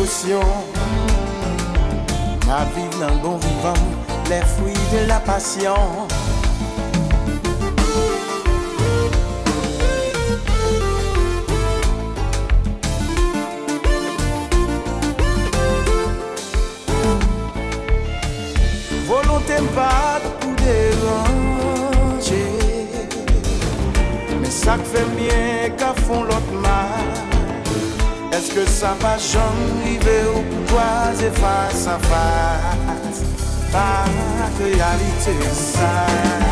émotion 0.09 0.41
vie 2.73 2.81
vivre 2.81 2.99
dans 2.99 3.13
le 3.13 3.21
bon 3.21 3.37
vivant 3.37 3.73
Les 4.29 4.41
fruits 4.41 4.73
de 4.91 5.07
la 5.07 5.19
passion. 5.19 5.75
La 34.91 34.95
réalité 34.95 36.48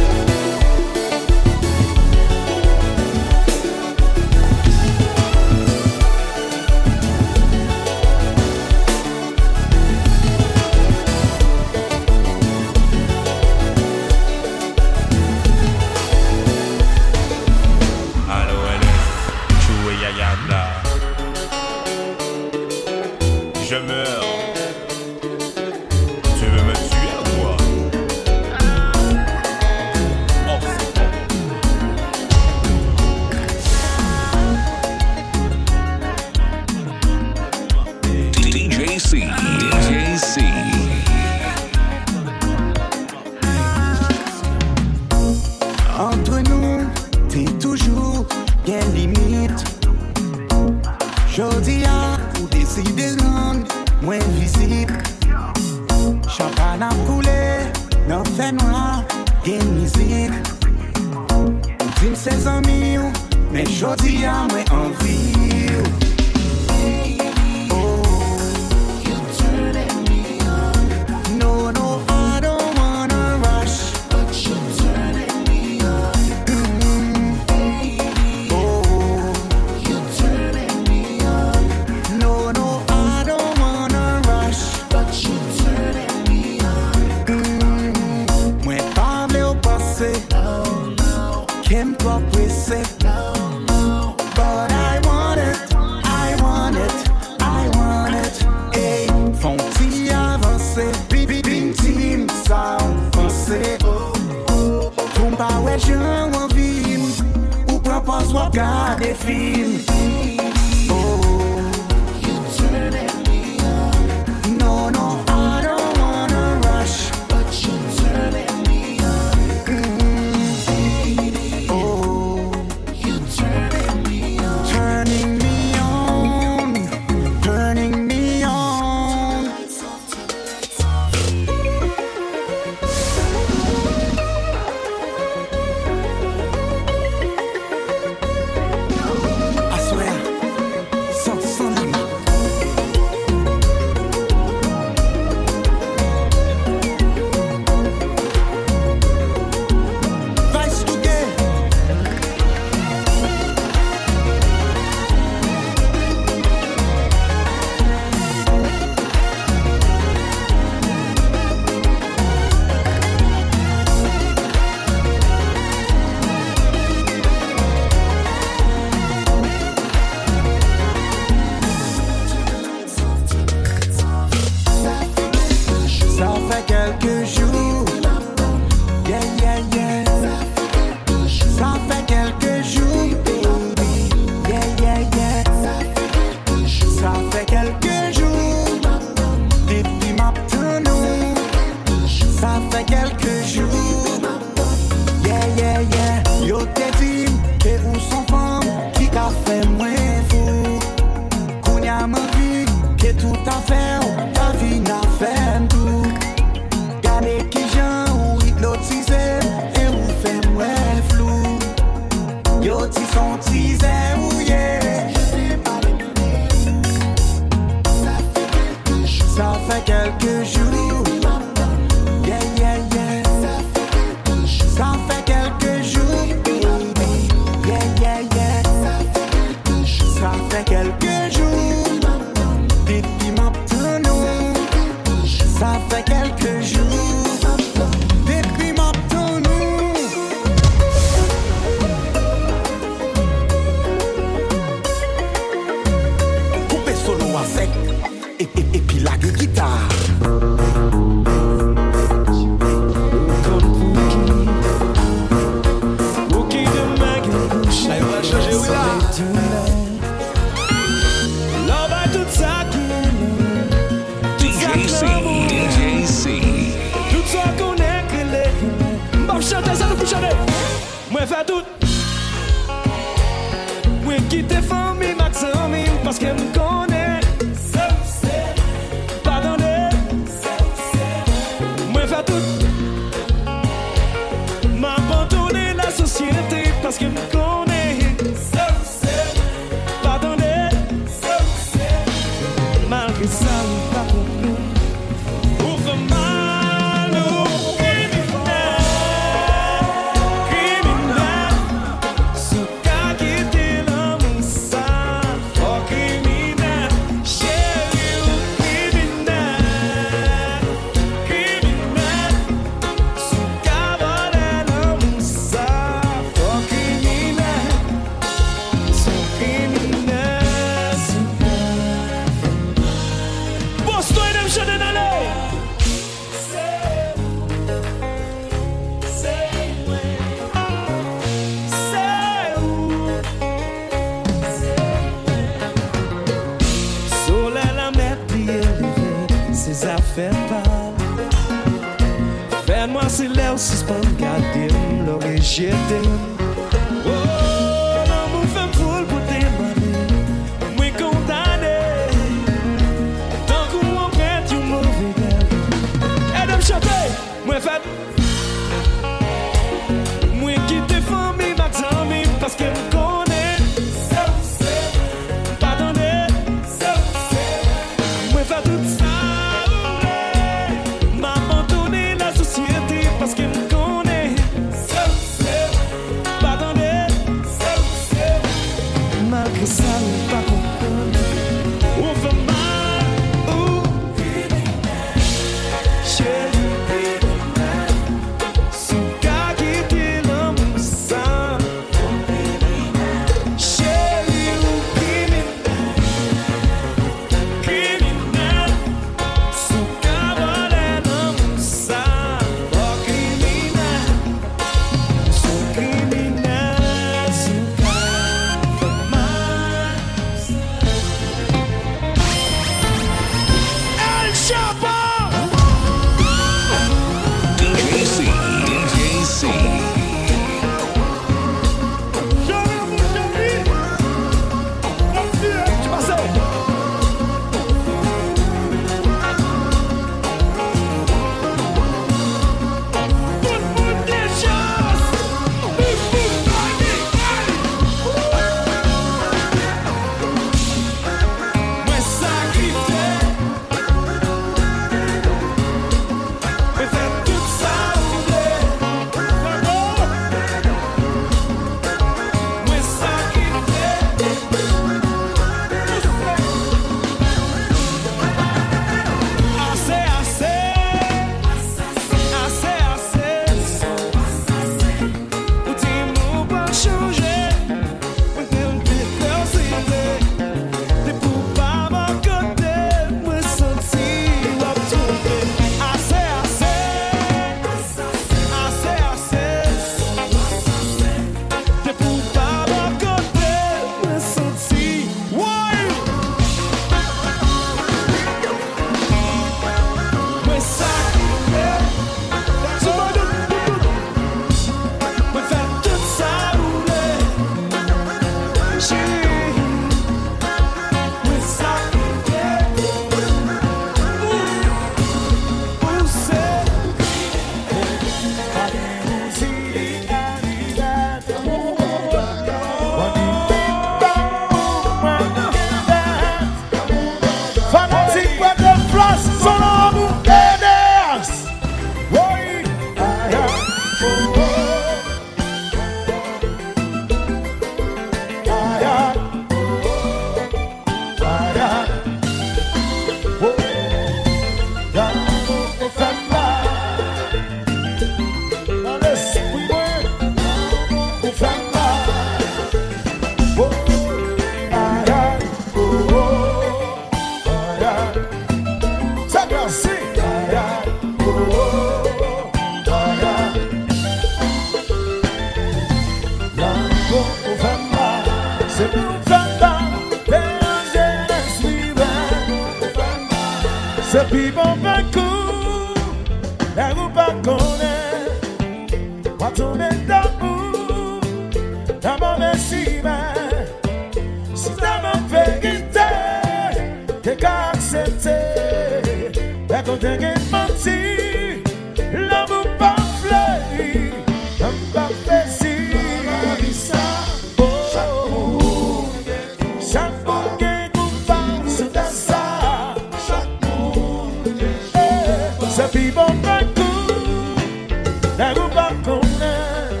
Derruba 598.40 598.88
com 599.04 599.20
né 599.36 600.00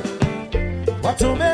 What's 1.02 1.49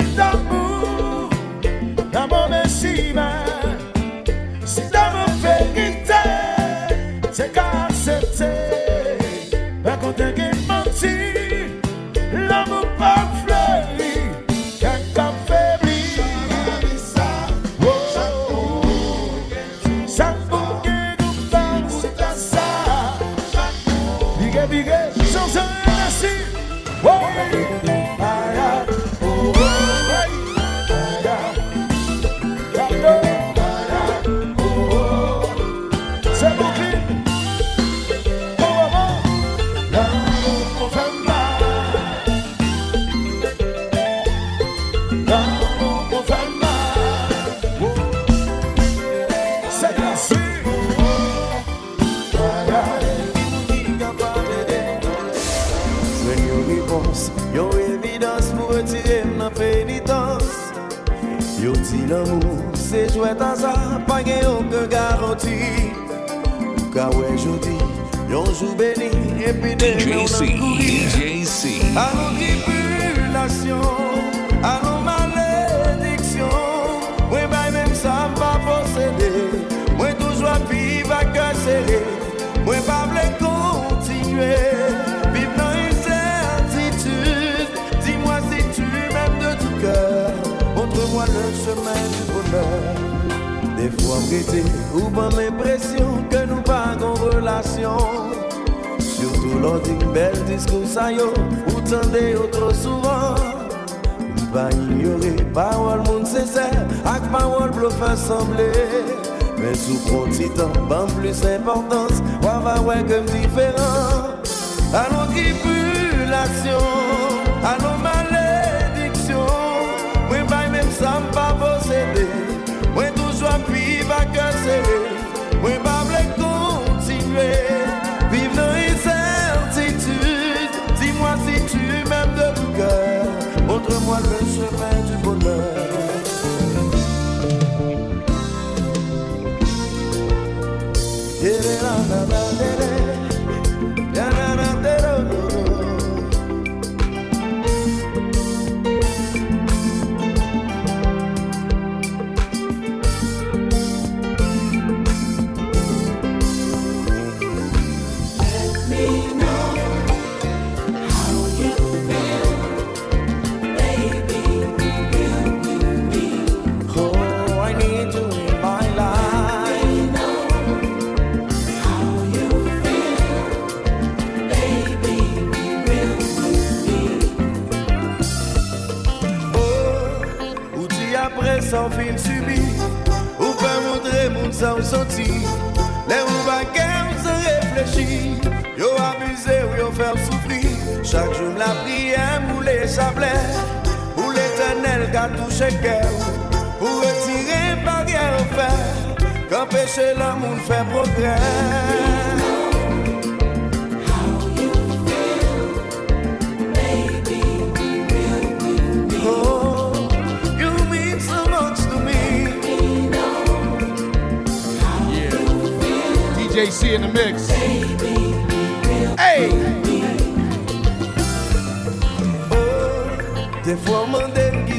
Fwa 223.75 224.07
manden 224.07 224.67
ki 224.67 224.79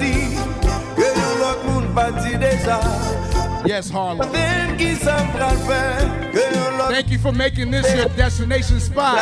di 0.00 0.14
Ke 0.96 1.06
yon 1.14 1.38
lot 1.38 1.64
moun 1.64 1.94
pati 1.94 2.36
deja 2.36 2.80
Yes, 3.64 3.90
Harlem. 3.90 4.28
Thank 6.88 7.10
you 7.10 7.18
for 7.18 7.32
making 7.32 7.70
this 7.72 7.92
your 7.96 8.08
destination 8.10 8.78
spot 8.80 9.18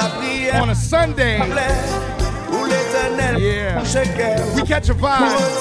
on 0.55 0.71
a 0.71 0.75
Sunday. 0.75 1.39
Yeah. 3.39 3.83
We 4.55 4.63
catch 4.63 4.89
a 4.91 4.95
vibe. 4.95 5.55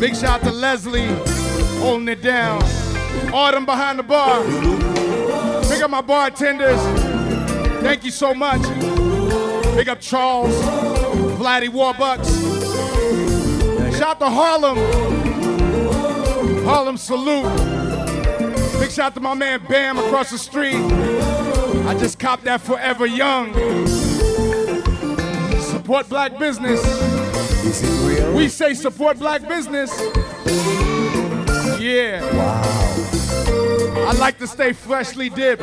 Big 0.00 0.14
shout 0.14 0.40
to 0.42 0.52
Leslie, 0.52 1.08
holding 1.80 2.06
it 2.06 2.22
down. 2.22 2.62
Autumn 3.32 3.66
behind 3.66 3.98
the 3.98 4.04
bar. 4.04 4.44
Big 5.68 5.82
up 5.82 5.90
my 5.90 6.00
bartenders. 6.00 6.80
Thank 7.82 8.04
you 8.04 8.12
so 8.12 8.32
much. 8.32 8.62
Big 9.74 9.88
up 9.88 10.00
Charles, 10.00 10.54
Vladdy 11.36 11.68
Warbucks. 11.68 12.28
Shout 13.98 14.20
to 14.20 14.28
Harlem. 14.28 14.78
Harlem 16.64 16.96
salute. 16.96 17.48
Big 18.78 18.92
shout 18.92 19.14
to 19.14 19.20
my 19.20 19.34
man 19.34 19.60
Bam 19.68 19.98
across 19.98 20.30
the 20.30 20.38
street. 20.38 20.76
I 21.86 21.96
just 21.98 22.20
copped 22.20 22.44
that 22.44 22.60
Forever 22.60 23.06
Young. 23.06 23.52
Support 25.60 26.08
black 26.08 26.38
business. 26.38 27.07
We 28.34 28.48
say 28.48 28.74
support 28.74 29.18
black 29.18 29.46
business. 29.48 29.90
Yeah. 31.80 32.22
Wow. 32.34 32.62
I 34.08 34.12
like 34.18 34.38
to 34.38 34.46
stay 34.46 34.72
freshly 34.72 35.28
dipped. 35.28 35.62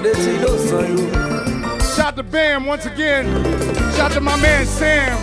Shout 1.96 2.16
to 2.18 2.24
Bam 2.24 2.66
once 2.66 2.86
again. 2.86 3.26
Shout 3.96 4.12
to 4.12 4.22
my 4.22 4.40
man 4.42 4.66
Sam. 4.66 5.18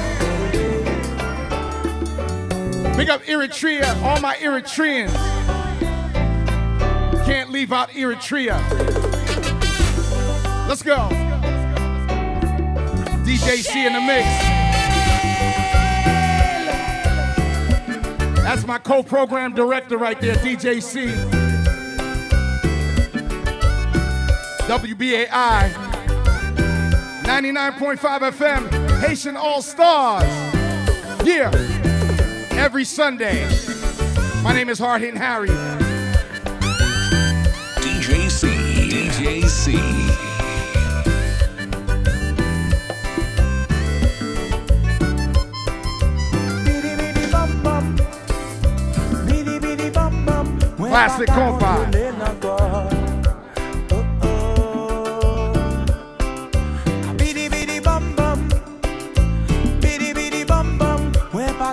Big 2.96 3.10
up 3.10 3.22
Eritrea, 3.22 4.02
all 4.02 4.20
my 4.20 4.34
Eritreans. 4.36 5.12
Can't 7.24 7.50
leave 7.50 7.72
out 7.72 7.90
Eritrea. 7.90 8.58
Let's 10.68 10.82
go. 10.82 11.08
DJ 13.24 13.62
C 13.62 13.86
in 13.86 13.92
the 13.92 14.00
mix. 14.00 14.61
That's 18.52 18.66
my 18.66 18.76
co-program 18.76 19.54
director 19.54 19.96
right 19.96 20.20
there, 20.20 20.34
DJ 20.34 20.82
C. 20.82 21.06
WBAI 24.66 25.72
99.5 27.22 27.96
FM, 27.96 29.00
Haitian 29.00 29.38
All 29.38 29.62
Stars. 29.62 30.24
Yeah, 31.26 31.50
every 32.50 32.84
Sunday. 32.84 33.48
My 34.42 34.52
name 34.52 34.68
is 34.68 34.78
Hard 34.78 35.00
Hitting 35.00 35.16
Harry. 35.16 35.48
DJ 37.80 38.28
C. 39.48 40.21
Classic 50.92 51.26
compa. 51.26 51.88
Bidi 57.16 57.48
bidi 57.48 57.80
bam 57.80 58.04
bam 58.16 58.38
Bidi 59.80 60.12
bidi 60.12 60.44
bam 60.44 60.76
bam 60.78 61.00
Mwen 61.32 61.54
pa 61.56 61.72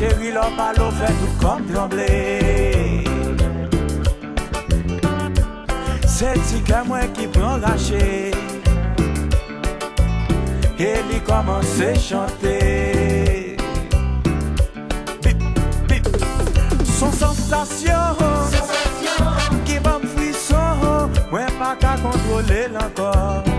chéri, 0.00 0.32
l'homme 0.32 0.58
à 0.58 0.72
fait 0.72 1.12
tout 1.20 1.46
comme 1.46 1.64
trembler. 1.66 3.04
C'est 6.06 6.38
si 6.44 6.62
qu'à 6.62 6.82
moi 6.84 7.00
qui 7.14 7.26
prend 7.26 7.56
lâcher. 7.56 8.30
Et 10.78 10.94
lui 11.08 11.20
commence 11.26 11.80
à 11.80 11.94
chanter. 11.94 13.56
Son 16.98 17.12
sensation, 17.12 17.92
sensation. 18.16 19.60
qui 19.66 19.78
va 19.78 19.98
me 19.98 20.06
frisson. 20.06 21.10
Moi 21.30 21.46
pas 21.58 21.76
qu'à 21.76 21.96
contrôler 22.02 22.68
l'encore. 22.72 23.49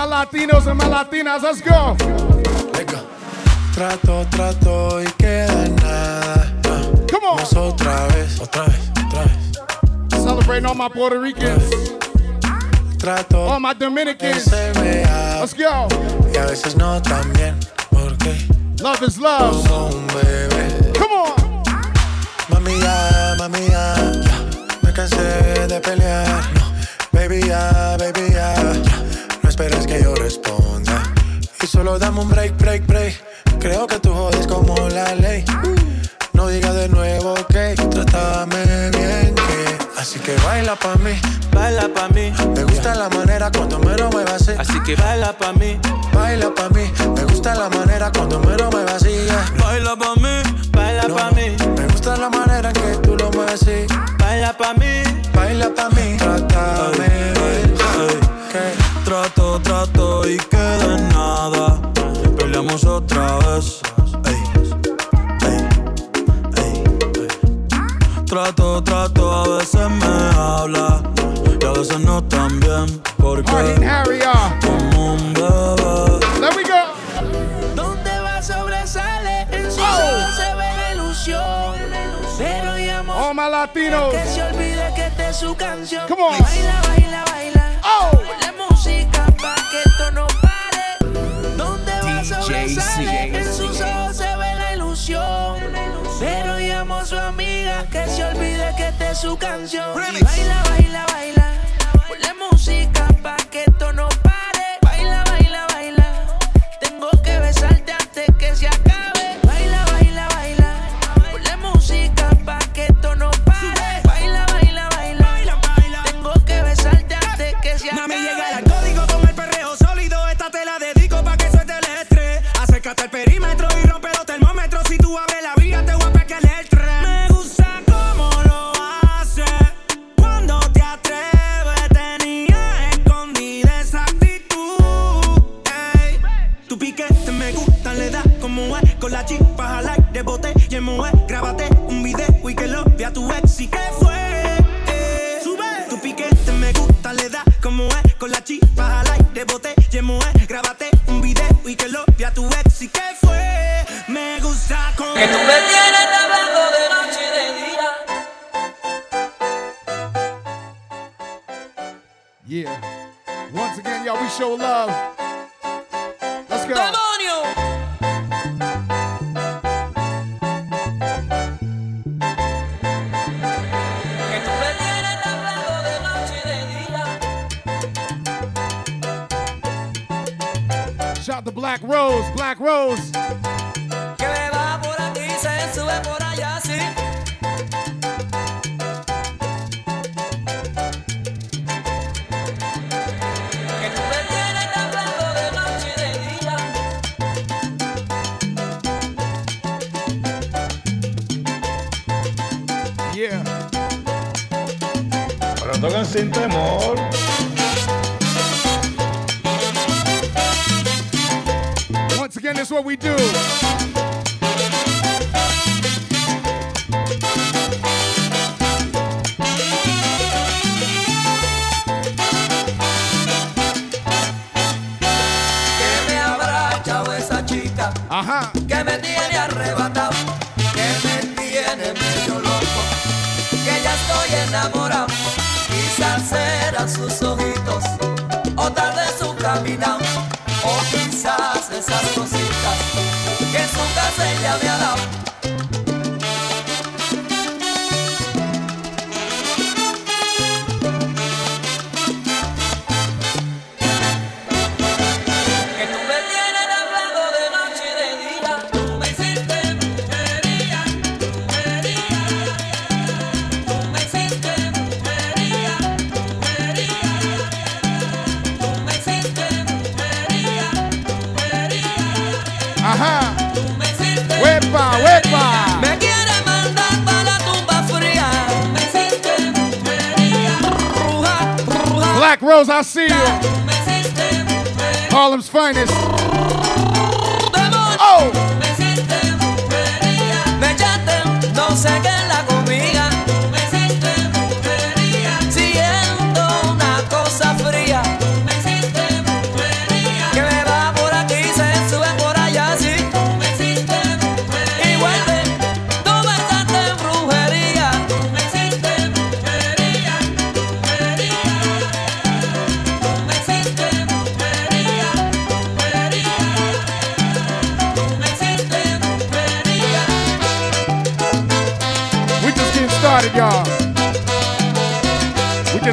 más 0.00 0.08
latinos 0.08 0.64
y 0.66 0.72
más 0.72 0.88
latinas, 0.88 1.42
let's 1.42 1.62
go. 1.62 1.94
Trato, 3.74 4.26
trato 4.30 5.02
y 5.02 5.06
queda 5.18 5.68
nada. 5.82 6.52
Come 7.10 7.26
on. 7.26 7.36
Más 7.36 7.54
otra 7.54 8.06
vez, 8.08 8.40
otra 8.40 8.64
vez, 8.64 8.90
otra 9.06 9.24
vez. 9.24 10.22
Celebrating 10.22 10.66
all 10.66 10.74
my 10.74 10.88
Puerto 10.88 11.20
Ricans. 11.20 11.62
Trato. 12.98 13.46
All 13.46 13.60
my 13.60 13.74
Dominicans. 13.74 14.50
Let's 14.50 15.54
go. 15.54 15.88
Y 16.32 16.36
a 16.36 16.46
veces 16.46 16.76
no 16.76 17.00
tan 17.02 17.22
también, 17.22 17.54
porque. 17.90 18.36
Love 18.82 19.02
is 19.02 19.18
love. 19.18 19.70
un 19.70 20.06
bebé. 20.08 20.92
Come 20.98 21.12
on. 21.12 21.62
Mami, 22.48 22.80
ya, 22.80 23.34
mami, 23.38 23.66
ya. 23.68 23.94
Me 24.82 24.92
cansé 24.92 25.66
de 25.68 25.80
pelear. 25.80 26.42
No. 26.54 26.62
Baby, 27.12 27.48
ya, 27.48 27.96
baby, 27.98 28.32
ya 28.32 28.89
esperes 29.60 29.86
que 29.86 30.02
yo 30.02 30.14
responda. 30.14 31.02
Y 31.62 31.66
solo 31.66 31.98
dame 31.98 32.20
un 32.20 32.30
break, 32.30 32.56
break 32.56 32.79
otra 62.70 63.38
vez. 63.38 63.80
Trato, 68.26 68.80
trato, 68.84 69.32
a 69.32 69.58
veces 69.58 69.90
me 69.90 70.38
habla 70.38 71.02
y 71.60 71.64
a 71.64 71.72
veces 71.72 71.98
no 71.98 72.22
tan 72.22 72.60
bien. 72.60 73.02
Porque 73.18 73.50
ah. 73.84 74.04
como 74.60 75.14
un 75.14 75.34
bebé. 75.34 75.50
Go. 77.74 77.90
Sobresale? 78.40 79.46
En 79.50 79.70
su 79.70 79.80
oh. 79.80 79.94
oh, 83.16 83.34
my 83.34 83.50
latinos. 83.50 84.12
Que 84.12 84.24
se 84.26 84.42
olvide 84.42 84.92
que 84.94 85.06
esta 85.06 85.30
es 85.30 85.36
su 85.36 85.54
canción. 85.56 86.06
que 97.90 98.06
se 98.06 98.24
olvide 98.24 98.74
que 98.76 98.88
esta 98.88 99.10
es 99.10 99.18
su 99.18 99.36
canción. 99.36 99.92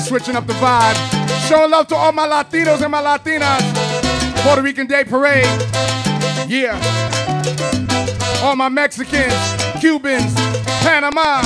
switching 0.08 0.38
up 0.38 0.48
the 0.48 0.54
vibe. 0.54 0.96
Showing 1.50 1.70
love 1.70 1.88
to 1.88 1.96
all 1.96 2.14
my 2.14 2.26
Latinos 2.26 2.82
and 2.82 2.92
my 2.92 3.02
Latinas. 3.02 3.62
Puerto 4.42 4.62
Rican 4.62 4.88
Day 4.88 5.04
Parade. 5.04 5.46
Yeah. 6.48 6.80
All 8.42 8.56
my 8.56 8.70
Mexicans, 8.70 9.34
Cubans, 9.82 10.34
Panama, 10.82 11.42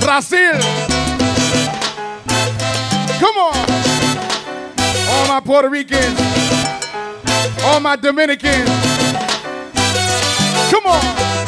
Brazil. 0.00 0.60
Come 3.18 3.36
on. 3.38 3.56
All 5.10 5.28
my 5.28 5.40
Puerto 5.42 5.70
Ricans, 5.70 6.20
all 7.64 7.80
my 7.80 7.96
Dominicans. 7.96 8.68
Come 10.70 10.86
on. 10.86 11.47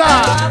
salsa. 0.00 0.50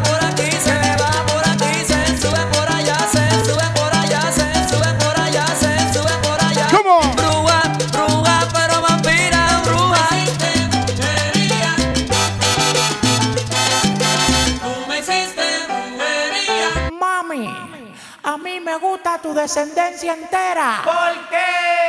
A 18.22 18.36
mí 18.36 18.60
me 18.60 18.76
gusta 18.76 19.18
tu 19.18 19.34
descendencia 19.34 20.12
entera. 20.12 20.82
¿Por 20.84 21.28
qué? 21.30 21.59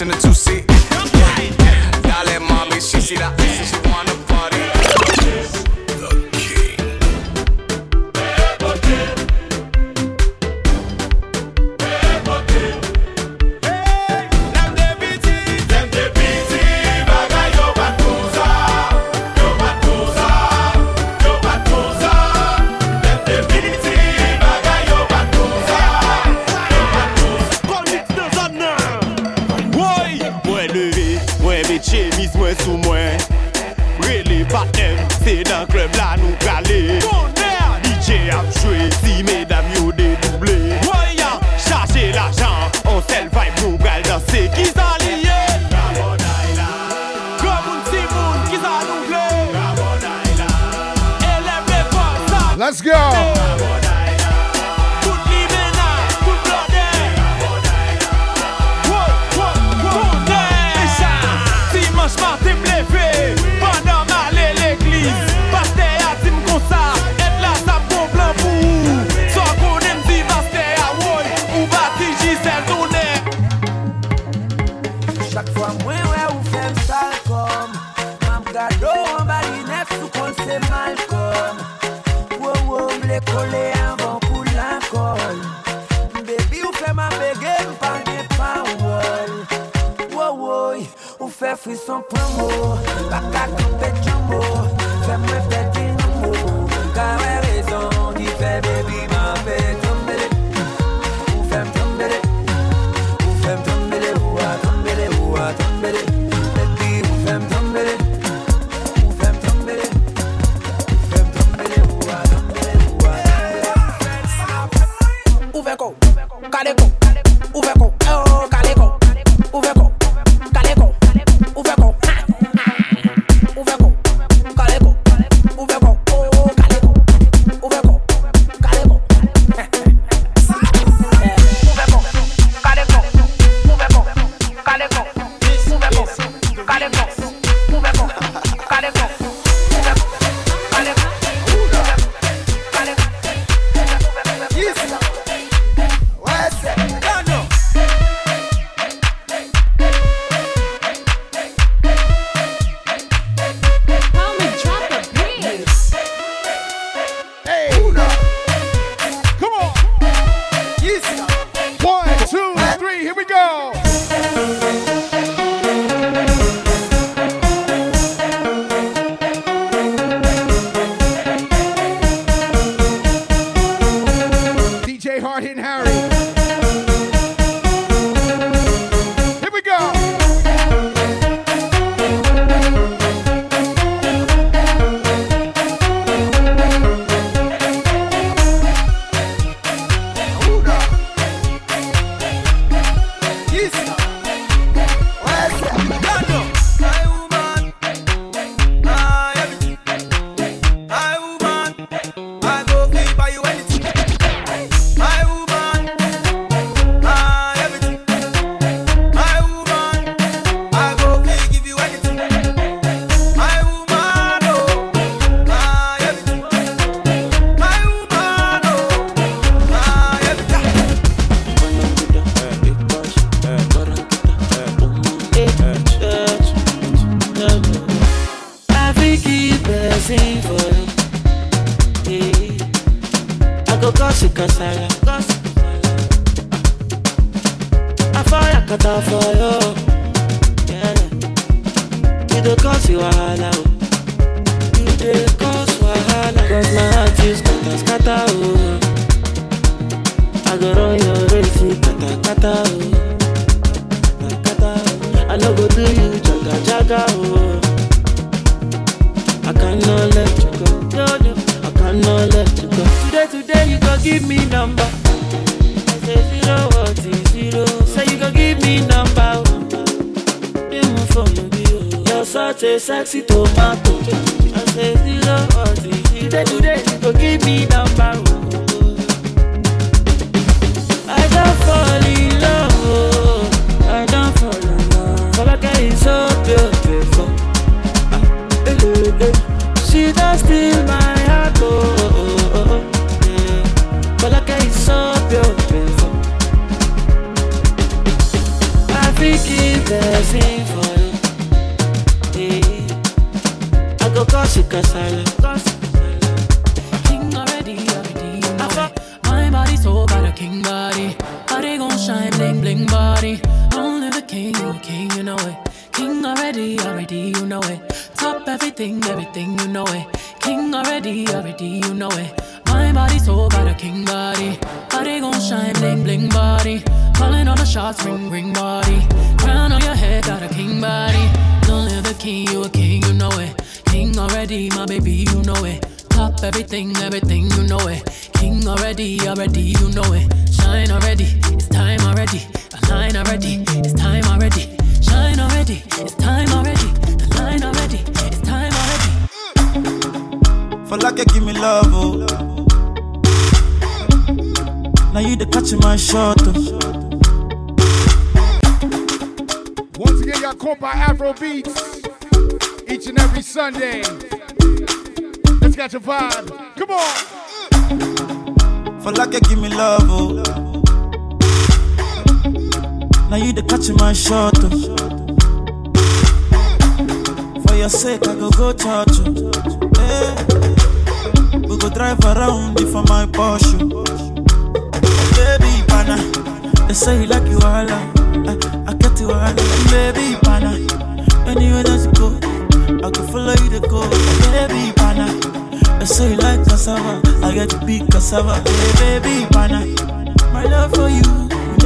in 0.00 0.10
a 0.10 0.14
two 0.14 0.34
seat. 0.34 0.73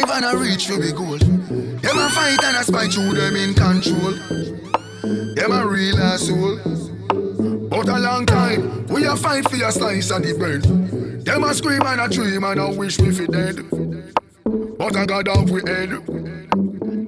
strive 0.00 0.22
and 0.22 0.34
a 0.34 0.38
reach 0.38 0.66
for 0.66 0.76
the 0.76 0.92
goal. 0.92 1.18
Them 1.18 1.98
a 1.98 2.10
fight 2.10 2.42
and 2.44 2.56
a 2.56 2.64
spy 2.64 2.88
through 2.88 3.14
them 3.14 3.36
in 3.36 3.54
control. 3.54 4.12
Them 5.34 5.52
a 5.52 5.66
real 5.66 5.96
soul. 6.18 6.58
But 7.68 7.88
a 7.88 7.98
long 7.98 8.26
time, 8.26 8.86
we 8.86 9.04
a 9.04 9.16
fight 9.16 9.48
for 9.48 9.64
a 9.64 9.72
slice 9.72 10.10
of 10.10 10.22
the 10.22 10.36
bread. 10.36 10.62
Them 11.24 11.44
a 11.44 11.54
scream 11.54 11.82
and 11.84 12.00
a 12.00 12.08
dream 12.08 12.44
and 12.44 12.60
a 12.60 12.70
wish 12.70 12.98
we 12.98 13.12
fi 13.12 13.26
dead. 13.26 13.56
But 14.78 14.96
I 14.96 15.06
got 15.06 15.28
off 15.28 15.50
we 15.50 15.60
head. 15.66 15.92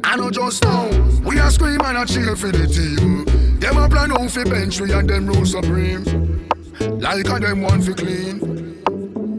I 0.05 0.16
know 0.16 0.31
just 0.31 0.62
now, 0.64 0.89
we 1.20 1.39
a 1.39 1.51
scream 1.51 1.81
and 1.85 1.98
a 1.98 2.06
cheer 2.06 2.36
for 2.36 2.48
the 2.52 2.66
team. 2.66 3.59
Them 3.59 3.78
a 3.78 3.89
plan 3.89 4.12
out 4.12 4.31
fi 4.31 4.44
bench 4.44 4.81
we 4.81 4.93
and 4.93 5.09
them 5.09 5.27
rule 5.27 5.47
supreme. 5.47 6.48
Like 6.81 7.27
a 7.27 7.39
them 7.39 7.62
want 7.62 7.85
fi 7.85 7.93
clean. 7.93 8.85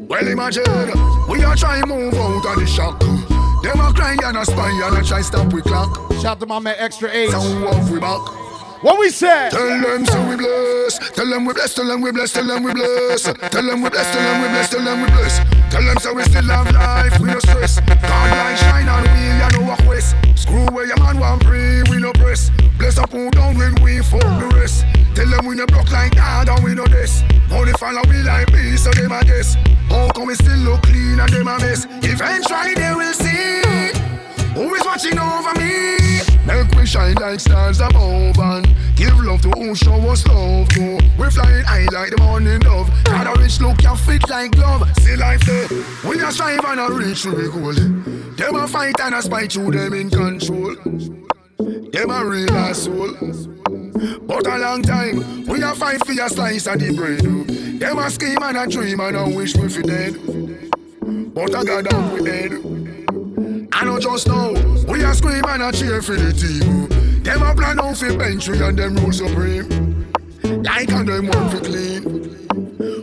Well 0.08 0.28
imagine, 0.28 0.92
we 1.28 1.44
a 1.44 1.56
try 1.56 1.82
move 1.86 2.14
out 2.14 2.46
of 2.46 2.60
the 2.60 2.68
shock. 2.68 3.23
Them 3.64 3.80
a 3.80 3.94
cry 3.94 4.18
and 4.26 4.38
a 4.38 4.46
spy 4.46 4.70
and 4.84 4.98
a 4.98 5.04
try 5.08 5.22
stop 5.22 5.54
we 5.54 5.62
clock. 5.62 5.90
Shout 6.22 6.38
to 6.42 6.46
my 6.46 6.60
man 6.60 6.76
Extra 6.78 7.10
H. 7.10 7.32
So 7.32 7.38
off 7.66 7.90
we 7.90 7.98
back. 7.98 8.20
What 8.84 9.00
we 9.00 9.10
say? 9.10 9.48
Tell 9.52 9.82
them 9.82 10.06
so 10.06 10.20
we 10.28 10.36
bless. 10.36 11.00
Tell 11.12 11.30
them 11.30 11.46
we 11.46 11.54
bless. 11.54 11.74
Tell 11.74 11.88
them 11.88 12.02
we 12.02 12.12
bless. 12.12 12.34
Tell 12.34 12.46
them 12.46 12.64
we 12.64 12.74
bless. 12.74 13.24
Tell 13.24 13.64
them 13.64 13.82
we 13.82 13.90
bless. 13.90 14.12
Tell 14.12 14.22
them 14.22 14.42
we 14.42 14.48
bless. 14.50 14.70
Tell 14.70 14.84
them 14.84 15.02
we 15.02 15.08
bless. 15.08 15.38
Tell 15.72 15.82
them 15.82 15.98
so 16.00 16.14
we 16.14 16.24
still 16.24 16.44
have 16.44 16.70
life. 16.74 17.18
We 17.22 17.28
no 17.32 17.40
stress. 17.40 17.80
God 17.80 18.02
light 18.04 18.56
shine 18.60 18.90
on 18.90 19.04
we 19.04 19.32
and 19.40 19.54
no 19.54 19.68
walk 19.70 19.80
west. 19.88 20.14
Screw 20.36 20.66
where 20.76 20.86
your 20.86 21.00
man 21.00 21.18
want 21.20 21.42
pray. 21.44 21.84
We 21.90 22.00
no 22.00 22.12
press. 22.12 22.52
Bless 22.78 22.98
up 22.98 23.14
who 23.14 23.32
down 23.32 23.58
when 23.58 23.82
we 23.82 24.00
fuck 24.00 24.20
the 24.20 24.52
rest. 24.60 24.84
Tell 25.16 25.30
them 25.30 25.46
we 25.46 25.56
no 25.56 25.66
broke 25.68 25.92
like 25.92 26.16
God 26.16 26.50
and 26.50 26.64
we 26.64 26.74
no 26.74 26.86
this. 26.86 27.24
Only 27.52 27.74
follow 27.74 28.02
we 28.10 28.24
like 28.24 28.52
me 28.52 28.76
so 28.78 28.92
them 28.92 29.12
a 29.12 29.24
guess. 29.24 29.56
How 29.90 30.10
come 30.10 30.28
we 30.28 30.36
still 30.36 30.58
look 30.60 30.82
clean 30.84 31.20
and 31.20 31.30
them 31.32 31.48
a 31.48 31.60
mess? 31.60 31.86
Eventually 32.02 32.74
they 32.74 32.94
will 32.94 33.14
see. 33.14 33.94
Who 34.56 34.74
is 34.76 34.86
watching 34.86 35.18
over 35.18 35.54
me? 35.60 35.98
Make 36.46 36.70
we 36.76 36.86
shine 36.86 37.16
like 37.16 37.40
stars 37.40 37.80
above 37.80 38.38
and 38.38 38.68
give 38.96 39.18
love 39.20 39.42
to 39.42 39.50
who 39.52 39.76
show 39.76 39.96
us 40.10 40.26
love 40.28 40.68
to. 40.70 41.00
We 41.18 41.30
flying 41.30 41.64
high 41.64 41.88
like 41.92 42.12
the 42.12 42.18
morning 42.22 42.60
dove. 42.60 42.90
Got 43.06 43.36
a 43.36 43.42
rich 43.42 43.60
look, 43.62 43.82
you 43.82 43.96
fit 43.96 44.28
like 44.30 44.52
glove. 44.52 44.88
See 45.00 45.16
life 45.16 45.42
there. 45.46 45.68
We 46.08 46.22
a 46.22 46.32
strive 46.32 46.66
and 46.66 46.80
a 46.80 46.92
reach 46.92 47.24
to 47.24 47.32
the 47.32 47.50
goal. 47.50 47.74
Them 48.36 48.56
a 48.56 48.68
fight 48.68 49.00
and 49.00 49.16
a 49.16 49.22
spite 49.22 49.54
through 49.54 49.72
them 49.72 49.94
in 49.94 50.10
control. 50.10 50.76
Them 51.94 52.10
a 52.10 52.26
real 52.26 52.52
asshole. 52.52 53.14
But 54.26 54.48
a 54.48 54.58
long 54.58 54.82
time, 54.82 55.46
we 55.46 55.62
a 55.62 55.76
fight 55.76 56.04
for 56.04 56.12
a 56.14 56.28
slice 56.28 56.66
of 56.66 56.80
the 56.80 56.92
bread. 56.92 57.22
Them 57.80 58.00
a 58.00 58.10
scheme 58.10 58.42
and 58.42 58.58
a 58.58 58.66
dream 58.66 59.00
and 59.00 59.16
a 59.16 59.30
wish 59.30 59.56
we 59.56 59.70
fi 59.70 59.84
dead. 59.84 60.14
But 61.36 61.54
I 61.54 61.64
got 61.64 61.86
down 61.86 62.14
we 62.14 62.28
head. 62.28 62.54
I 63.72 63.86
know 63.86 64.00
just 64.00 64.26
now, 64.28 64.54
we 64.92 65.04
a 65.04 65.14
scream 65.14 65.44
and 65.48 65.62
a 65.62 65.72
cheer 65.72 66.02
for 66.02 66.16
the 66.16 66.34
team. 66.34 67.22
Them 67.22 67.44
a 67.44 67.54
plan 67.54 67.80
out 67.80 67.96
for 67.96 68.18
bench 68.18 68.50
we 68.50 68.60
and 68.60 68.76
them 68.76 68.96
rule 68.96 69.12
supreme. 69.12 70.12
Like 70.64 70.90
and 70.90 71.08
them 71.08 71.28
want 71.28 71.52
for 71.52 71.60
clean. 71.60 72.48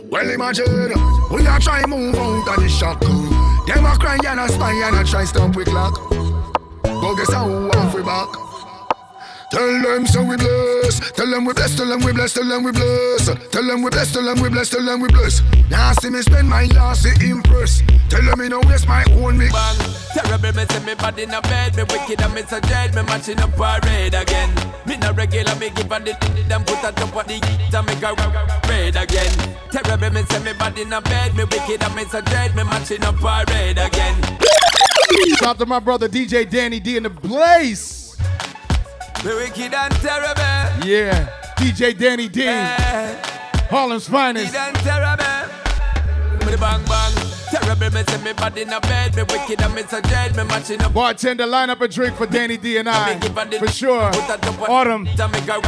Well 0.09 0.29
imagine, 0.29 0.91
we 1.31 1.47
a 1.47 1.57
try 1.61 1.85
move 1.87 2.15
out 2.15 2.57
of 2.57 2.61
the 2.61 2.67
shock. 2.67 2.99
Them 2.99 3.85
a 3.85 3.95
cry 3.97 4.17
and 4.27 4.39
a 4.41 4.49
spy 4.49 4.73
and 4.73 4.97
a 4.97 5.09
try 5.09 5.23
stop 5.23 5.55
we 5.55 5.63
clock. 5.63 5.95
Go 6.83 7.15
guess 7.15 7.31
how 7.31 7.49
off 7.49 7.95
we 7.95 8.03
back. 8.03 8.50
Tell 9.51 9.81
them 9.83 10.07
so 10.07 10.23
we 10.23 10.37
bless. 10.37 11.11
Tell 11.11 11.29
them 11.29 11.43
we 11.43 11.53
bless. 11.53 11.75
Tell 11.75 11.85
them 11.85 11.99
we 12.03 12.13
bless. 12.13 12.33
Tell 12.33 12.47
them 12.47 12.63
we 12.63 12.71
bless. 12.71 13.51
Tell 13.51 13.67
them 13.67 13.81
we 13.81 13.89
bless. 13.89 14.13
Tell 14.13 14.23
them 14.23 14.41
we 14.41 14.49
bless. 14.49 14.69
Tell 14.69 14.85
them 14.85 15.01
we 15.01 15.09
bless. 15.09 15.41
Now 15.69 15.91
see 15.91 16.09
me 16.09 16.21
spend 16.21 16.49
my 16.49 16.63
last 16.67 17.03
to 17.03 17.11
impress. 17.19 17.83
Tell 18.07 18.23
them 18.23 18.39
me 18.39 18.47
no 18.47 18.61
waste 18.61 18.87
my 18.87 19.03
own 19.19 19.37
mix. 19.37 19.51
Bang. 19.51 19.75
Terrible, 20.13 20.53
me 20.55 20.65
say 20.71 20.85
me 20.85 20.95
bad 20.95 21.19
in 21.19 21.33
a 21.33 21.41
bed. 21.41 21.75
Me 21.75 21.83
wicked 21.83 22.21
and 22.21 22.33
me 22.33 22.43
so 22.43 22.61
dread. 22.61 22.95
Me 22.95 23.01
matching 23.03 23.39
up 23.39 23.51
parade 23.51 24.13
again. 24.13 24.49
Me 24.85 24.95
no 24.95 25.11
regular, 25.11 25.55
me 25.55 25.69
give 25.69 25.91
her 25.91 25.99
the 25.99 26.13
them 26.47 26.63
put 26.63 26.83
a 26.87 26.91
top 26.93 27.13
of 27.13 27.27
the 27.27 27.33
heat 27.33 27.71
to 27.71 27.83
make 27.83 27.99
her 27.99 28.15
red 28.69 28.95
again. 28.95 29.31
Terrible, 29.69 30.11
me 30.11 30.23
say 30.23 30.43
me 30.43 30.53
bad 30.53 30.79
in 30.79 30.93
a 30.93 31.01
bed. 31.01 31.35
Me 31.35 31.43
wicked 31.43 31.83
and 31.83 31.95
me 31.95 32.05
so 32.05 32.21
dread. 32.21 32.55
Me 32.55 32.63
matching 32.63 33.03
up 33.03 33.15
parade 33.17 33.77
again. 33.77 34.15
Shout 35.39 35.43
out 35.43 35.59
to 35.59 35.65
my 35.65 35.79
brother 35.79 36.07
DJ 36.07 36.49
Danny 36.49 36.79
D 36.79 36.95
in 36.95 37.03
the 37.03 37.09
place. 37.09 38.01
Me 39.23 39.35
wicked 39.35 39.73
and 39.73 39.93
terrible. 39.95 40.87
Yeah, 40.87 41.27
DJ 41.57 41.97
Danny 41.97 42.27
D. 42.27 42.43
Harlem's 43.69 44.07
finest. 44.07 44.51
Wicked 44.51 44.59
and 44.67 44.75
terrible. 44.77 46.45
Me 46.45 46.51
the 46.51 46.57
bang 46.57 46.83
bang. 46.85 47.13
Terrible, 47.51 47.91
me 47.91 48.03
say 48.03 48.23
me 48.23 48.33
bad 48.33 48.57
in 48.57 48.73
a 48.73 48.79
bed. 48.81 49.15
Me 49.15 49.21
wicked 49.23 49.61
and 49.61 49.75
me 49.75 49.83
so 49.83 50.01
dread. 50.01 50.35
Me 50.35 50.43
matching 50.45 50.81
up. 50.81 50.91
Bartender, 50.93 51.45
line 51.45 51.69
up 51.69 51.81
a 51.81 51.87
drink 51.87 52.15
for 52.15 52.25
Danny 52.25 52.57
D 52.57 52.77
and 52.77 52.89
I. 52.89 53.19
For 53.59 53.67
sure. 53.67 54.09
Autumn. 54.67 55.05
To 55.05 55.27
make 55.27 55.43
her 55.43 55.59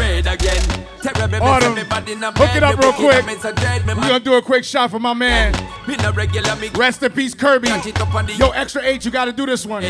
red 0.00 0.26
again. 0.26 0.62
Terrible, 1.00 1.28
me 1.28 1.38
say 1.38 1.44
Autumn. 1.44 1.74
me 1.76 1.84
bad 1.84 2.08
in 2.08 2.24
a 2.24 2.32
bed. 2.32 2.48
Hook 2.48 2.56
it 2.56 2.62
up 2.64 2.78
real 2.80 2.92
quick. 2.92 3.14
and 3.18 3.26
me 3.26 3.36
so 3.36 3.52
dread. 3.52 3.86
Me 3.86 3.94
We're 3.94 4.00
gonna 4.00 4.20
do 4.20 4.34
a 4.34 4.42
quick 4.42 4.64
shot 4.64 4.90
for 4.90 4.98
my 4.98 5.14
man. 5.14 5.52
Me 5.86 5.94
no 5.98 6.10
regular, 6.12 6.56
me 6.56 6.70
Rest 6.70 7.04
in 7.04 7.12
peace, 7.12 7.34
Kirby. 7.34 7.68
Catch 7.68 7.86
it 7.86 8.00
up 8.00 8.12
on 8.12 8.26
the- 8.26 8.32
Yo, 8.34 8.50
extra 8.50 8.82
eight, 8.82 9.04
you 9.04 9.12
gotta 9.12 9.32
do 9.32 9.46
this 9.46 9.64
one. 9.64 9.84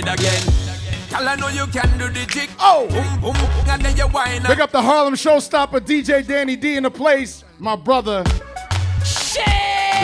Girl, 1.11 1.29
I 1.29 1.37
know 1.37 1.49
you 1.49 1.67
can 1.69 1.99
do 1.99 2.09
the 2.09 2.27
jig. 2.27 2.51
Oh, 2.59 2.87
boom, 2.89 3.21
boom, 3.21 3.37
and 3.69 3.83
then 3.83 3.97
you 3.97 4.05
whine. 4.09 4.43
Pick 4.43 4.59
up 4.59 4.73
the 4.73 4.83
Harlem 4.83 5.15
Showstopper, 5.15 5.81
DJ 5.81 6.27
Danny 6.27 6.57
D 6.57 6.77
in 6.77 6.83
the 6.83 6.91
place. 6.91 7.45
My 7.59 7.77
brother. 7.77 8.25
We 8.25 8.33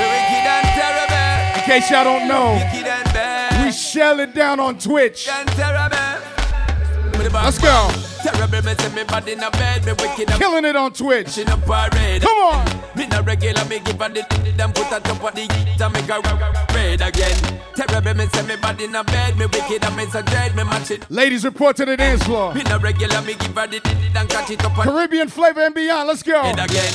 wicked 0.08 0.46
and 0.46 0.66
terrible. 0.78 1.58
In 1.58 1.64
case 1.64 1.90
y'all 1.90 2.04
don't 2.04 2.28
know, 2.28 2.54
we 3.64 3.72
shell 3.72 4.20
it 4.20 4.34
down 4.34 4.60
on 4.60 4.78
Twitch. 4.78 5.28
Let's 7.30 7.58
go. 7.58 7.90
Terrible, 8.22 8.62
me 8.62 8.74
me 8.94 9.04
bad 9.04 9.28
in 9.28 9.42
a 9.42 9.50
bed. 9.50 9.84
Me 9.84 9.92
wicked 9.92 10.30
and 10.30 10.40
Killing 10.40 10.64
it 10.64 10.76
on 10.76 10.92
Twitch. 10.92 11.38
in 11.38 11.48
a 11.48 11.56
parade. 11.56 12.22
Come 12.22 12.38
on. 12.38 12.66
Me 12.96 13.06
no 13.06 13.22
regular, 13.22 13.64
me 13.66 13.78
give 13.80 14.00
her 14.00 14.08
the 14.08 14.22
them 14.56 14.72
put 14.72 14.86
a 14.92 15.00
top 15.00 15.22
of 15.22 15.34
the 15.34 15.46
to 15.78 15.90
make 15.90 16.04
her 16.04 16.20
red 16.74 17.00
again. 17.00 17.60
Terrible, 17.74 18.14
me 18.14 18.26
me 18.46 18.56
bad 18.56 18.80
in 18.80 18.94
a 18.94 19.04
bed. 19.04 19.36
Me 19.38 19.46
wicked 19.46 19.84
and 19.84 19.96
me 19.96 20.06
so 20.06 20.22
dread. 20.22 20.54
Me 20.56 20.64
match 20.64 20.90
it. 20.90 21.10
Ladies, 21.10 21.44
report 21.44 21.76
to 21.76 21.84
the 21.84 21.96
dance 21.96 22.22
floor. 22.24 22.54
Me 22.54 22.62
no 22.64 22.78
regular, 22.78 23.22
me 23.22 23.34
give 23.34 23.54
her 23.54 23.66
the 23.66 23.80
and 24.16 24.28
catch 24.28 24.50
it 24.50 24.64
up 24.64 24.72
Caribbean 24.74 25.28
flavor 25.28 25.62
and 25.62 25.74
beyond. 25.74 26.08
Let's 26.08 26.22
go. 26.22 26.42
head 26.42 26.58
again. 26.58 26.92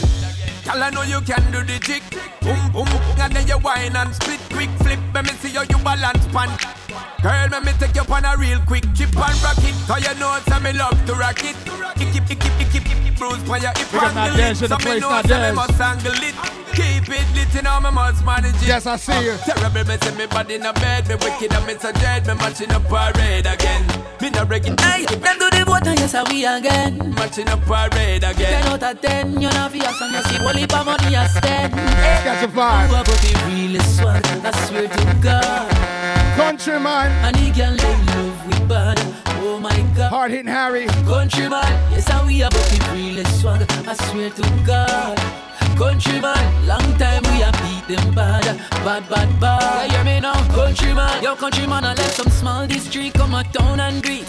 Girl, 0.66 0.84
I 0.84 0.90
know 0.90 1.04
you 1.04 1.22
can 1.22 1.44
do 1.52 1.64
the 1.64 1.80
jig. 1.80 2.04
Boom, 2.42 2.72
boom, 2.72 2.88
and 3.20 3.34
then 3.34 3.48
you 3.48 3.58
whine 3.60 3.96
and 3.96 4.14
split 4.16 4.40
quick 4.52 4.70
flip. 4.82 5.00
Let 5.14 5.26
me 5.26 5.32
see 5.32 5.50
how 5.50 5.64
you 5.64 5.78
balance 5.84 6.26
pan. 6.28 6.87
Girl, 7.22 7.48
let 7.52 7.64
me 7.64 7.72
take 7.80 7.96
you 7.96 8.04
on 8.14 8.26
a 8.26 8.38
real 8.38 8.60
quick 8.68 8.84
chip 8.96 9.10
and 9.16 9.42
rock 9.44 9.58
it. 9.60 9.76
Cause 9.88 10.04
you 10.06 10.14
know 10.20 10.38
it's 10.38 10.62
me 10.62 10.74
love 10.74 10.98
to 11.06 11.14
rock 11.16 11.44
it. 11.44 11.56
Ick, 11.98 12.14
ick, 12.16 12.32
ick, 12.32 12.46
ick, 12.46 12.76
ick, 12.76 12.90
ick, 13.08 13.18
bruise 13.18 13.42
for 13.44 13.58
your 13.58 13.74
hip 13.74 13.90
Big 13.92 14.04
up 14.04 14.16
angle 14.16 14.38
Nadesh 14.38 14.62
it. 14.62 14.62
in 14.62 14.70
the 14.70 14.70
So 14.70 14.78
me 14.78 14.84
place, 14.86 15.02
know 15.02 15.18
it's 15.20 15.30
me 15.30 15.52
must 15.56 15.82
angle 15.82 16.24
it. 16.24 16.36
Keep 16.78 17.10
it 17.10 17.26
lit, 17.34 17.54
you 17.56 17.62
know 17.64 17.80
me 17.82 17.90
must 17.90 18.24
manage 18.24 18.54
it. 18.62 18.68
Yes, 18.68 18.86
I 18.86 18.98
see 18.98 19.26
you. 19.26 19.32
Uh, 19.32 19.38
terrible, 19.50 19.84
me 19.90 19.98
say 19.98 20.14
me 20.16 20.26
bad 20.28 20.52
in 20.52 20.64
a 20.66 20.74
bed. 20.74 21.08
Me 21.10 21.16
wicked 21.16 21.52
and 21.54 21.66
me 21.66 21.74
so 21.80 21.92
dread. 21.94 22.28
Me 22.28 22.36
matching 22.36 22.72
up 22.72 22.84
parade 22.86 23.48
again. 23.48 23.82
Me 24.22 24.30
no 24.30 24.46
regular. 24.46 24.78
Hey, 24.82 25.06
them 25.06 25.40
do 25.40 25.50
the 25.50 25.64
vote 25.66 25.88
and 25.88 25.98
yes, 26.00 26.14
I 26.14 26.22
we 26.30 26.46
again. 26.46 27.16
Matching 27.16 27.50
up 27.50 27.62
parade 27.66 28.22
Ten 28.22 28.36
again. 28.36 28.64
out 28.68 28.84
of 28.84 29.02
ten, 29.02 29.42
you 29.42 29.50
know, 29.50 29.70
for 29.70 29.78
your 29.78 29.94
son, 29.98 30.14
you 30.14 30.22
see, 30.30 30.38
only 30.46 30.66
for 30.68 30.84
money 30.86 31.10
you 31.18 31.28
spend. 31.34 31.74
Hey, 31.74 32.22
Got 32.26 32.42
your 32.42 32.52
vibe. 32.52 32.90
You 32.90 32.96
are 32.96 33.04
but 33.04 33.20
the 33.26 33.32
realest 33.50 34.04
one, 34.04 34.46
I 34.46 34.52
swear 34.68 34.88
to 34.88 35.18
God. 35.24 36.38
Countryman. 36.38 36.87
And 36.88 37.36
he 37.36 37.52
can 37.52 37.76
love 37.76 38.48
with 38.48 38.70
bad. 38.70 38.98
Oh 39.42 39.60
my 39.60 39.78
God. 39.96 40.10
Hard 40.10 40.32
hitting 40.32 40.48
Harry. 40.48 40.88
Countryman, 41.06 41.68
yes, 41.92 42.10
and 42.10 42.28
we 42.28 42.42
are 42.44 42.50
but 42.50 42.66
the 42.70 42.92
realest 42.94 43.42
swag. 43.42 43.62
I 43.88 43.94
swear 43.94 44.30
to 44.30 44.64
God. 44.66 45.18
Countryman, 45.78 46.66
long 46.66 46.98
time 46.98 47.22
we 47.24 47.42
have 47.44 47.54
beat 47.62 47.98
them 47.98 48.16
bad, 48.16 48.44
bad, 48.86 49.08
bad, 49.10 49.40
bad. 49.40 49.92
Yeah, 49.92 49.96
hear 49.96 50.04
me 50.06 50.20
now, 50.22 50.56
countryman. 50.56 51.22
Yo, 51.22 51.36
countryman, 51.36 51.84
I 51.84 51.94
let 51.94 52.12
some 52.12 52.30
small 52.30 52.66
district 52.66 53.18
come 53.18 53.34
a 53.36 53.44
town 53.44 53.80
and 53.80 54.02
greet. 54.02 54.26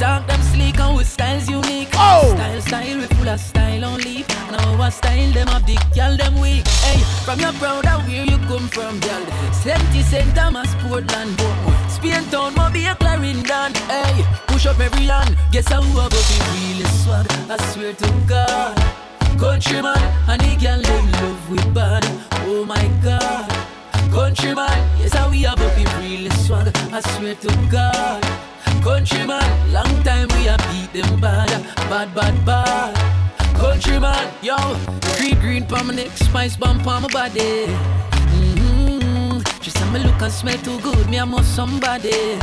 Talk 0.00 0.26
them 0.26 0.40
sleek 0.40 0.80
and 0.80 0.96
with 0.96 1.06
styles 1.06 1.46
unique. 1.46 1.90
Oh! 1.92 2.32
Style, 2.34 2.60
style, 2.62 2.96
we 2.96 3.04
full 3.04 3.28
of 3.28 3.38
style 3.38 3.84
on 3.84 4.00
leaf. 4.00 4.26
And 4.48 4.56
our 4.56 4.90
style, 4.90 5.30
them 5.32 5.48
have 5.48 5.66
the 5.66 5.76
girl, 5.94 6.16
them 6.16 6.40
weak. 6.40 6.66
Hey, 6.88 7.00
from 7.22 7.38
your 7.38 7.52
proud 7.60 7.86
of 7.86 8.08
where 8.08 8.24
you 8.24 8.38
come 8.48 8.66
from, 8.68 8.98
girl. 9.00 9.26
70 9.52 10.00
St. 10.00 10.34
Thomas, 10.34 10.74
Portland, 10.76 11.36
Portmore. 11.36 11.90
Spain 11.90 12.24
town, 12.30 12.54
Mobay, 12.54 12.96
Clarendon. 12.98 13.74
Hey, 13.92 14.24
push 14.46 14.64
up 14.64 14.80
every 14.80 15.04
land. 15.04 15.36
Guess 15.52 15.68
how 15.68 15.82
I 15.82 15.92
go 15.92 16.08
the 16.08 16.48
realest 16.54 17.04
swag. 17.04 17.26
I 17.50 17.58
swear 17.70 17.92
to 17.92 18.10
God. 18.26 18.76
Countryman, 19.38 19.98
and 20.30 20.40
the 20.40 20.56
girl 20.56 20.80
them 20.80 21.12
love 21.12 21.50
with 21.50 21.74
bad. 21.74 22.04
Oh 22.48 22.64
my 22.64 22.88
God. 23.04 23.50
Countryman, 24.10 24.78
yes, 24.98 25.12
how 25.12 25.28
we 25.28 25.42
have 25.42 25.60
up 25.60 25.74
the 25.76 25.84
realest 26.00 26.46
swag. 26.46 26.74
I 26.90 27.00
swear 27.00 27.34
to 27.34 27.68
God. 27.70 28.24
Countryman, 28.82 29.72
long 29.72 30.02
time 30.02 30.28
we 30.28 30.44
have 30.44 30.64
beat 30.70 31.02
them 31.02 31.20
bad, 31.20 31.48
bad, 31.90 32.14
bad, 32.14 32.44
bad. 32.46 32.94
Countryman, 33.54 34.32
yo, 34.42 34.56
green, 35.16 35.38
green 35.38 35.66
palm 35.66 35.88
my 35.88 35.94
neck, 35.94 36.10
spice 36.16 36.56
bomb 36.56 36.80
on 36.88 37.02
my 37.02 37.08
body. 37.08 37.66
Mm-hmm. 38.32 39.40
She 39.60 39.70
said 39.70 39.92
me 39.92 40.00
look 40.00 40.22
and 40.22 40.32
smell 40.32 40.56
too 40.58 40.80
good, 40.80 41.10
me 41.10 41.18
I 41.18 41.24
must 41.24 41.54
somebody. 41.54 42.38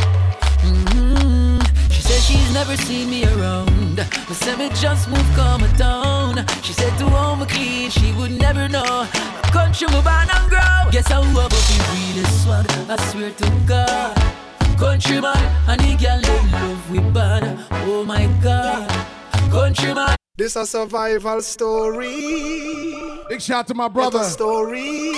Mm-hmm. 0.61 1.59
She 1.89 2.01
said 2.03 2.22
she's 2.22 2.53
never 2.53 2.77
seen 2.77 3.09
me 3.09 3.26
around. 3.26 3.97
Me 3.97 4.35
said 4.35 4.59
me 4.59 4.69
just 4.76 5.09
move 5.09 5.30
come 5.35 5.64
a 5.64 5.68
town. 5.69 6.45
She 6.61 6.73
said 6.73 6.95
to 6.99 7.09
home 7.09 7.39
me 7.39 7.45
clean, 7.47 7.89
she 7.89 8.11
would 8.14 8.31
never 8.31 8.69
know. 8.69 9.07
Country 9.51 9.88
me 9.88 10.01
born 10.01 10.30
and 10.30 10.49
grow. 10.49 10.91
Guess 10.91 11.07
how 11.07 11.22
about 11.22 11.49
the 11.49 12.14
realest 12.14 12.43
swag? 12.43 12.65
I 12.89 12.95
swear 13.09 13.31
to 13.31 13.51
God. 13.65 14.36
Countryman, 14.78 15.38
and 15.68 15.82
the 15.82 15.95
girl 15.98 16.22
them 16.22 16.52
love 16.52 16.91
with 16.91 17.14
bad. 17.14 17.66
Oh 17.88 18.04
my 18.06 18.28
God. 18.44 18.88
Countryman. 19.52 20.27
This 20.38 20.55
a 20.55 20.68
survival 20.68 21.41
story. 21.41 22.93
Big 23.27 23.41
shout 23.41 23.61
out 23.61 23.68
to 23.69 23.73
my 23.73 23.88
brother. 23.88 24.23
Story. 24.23 25.11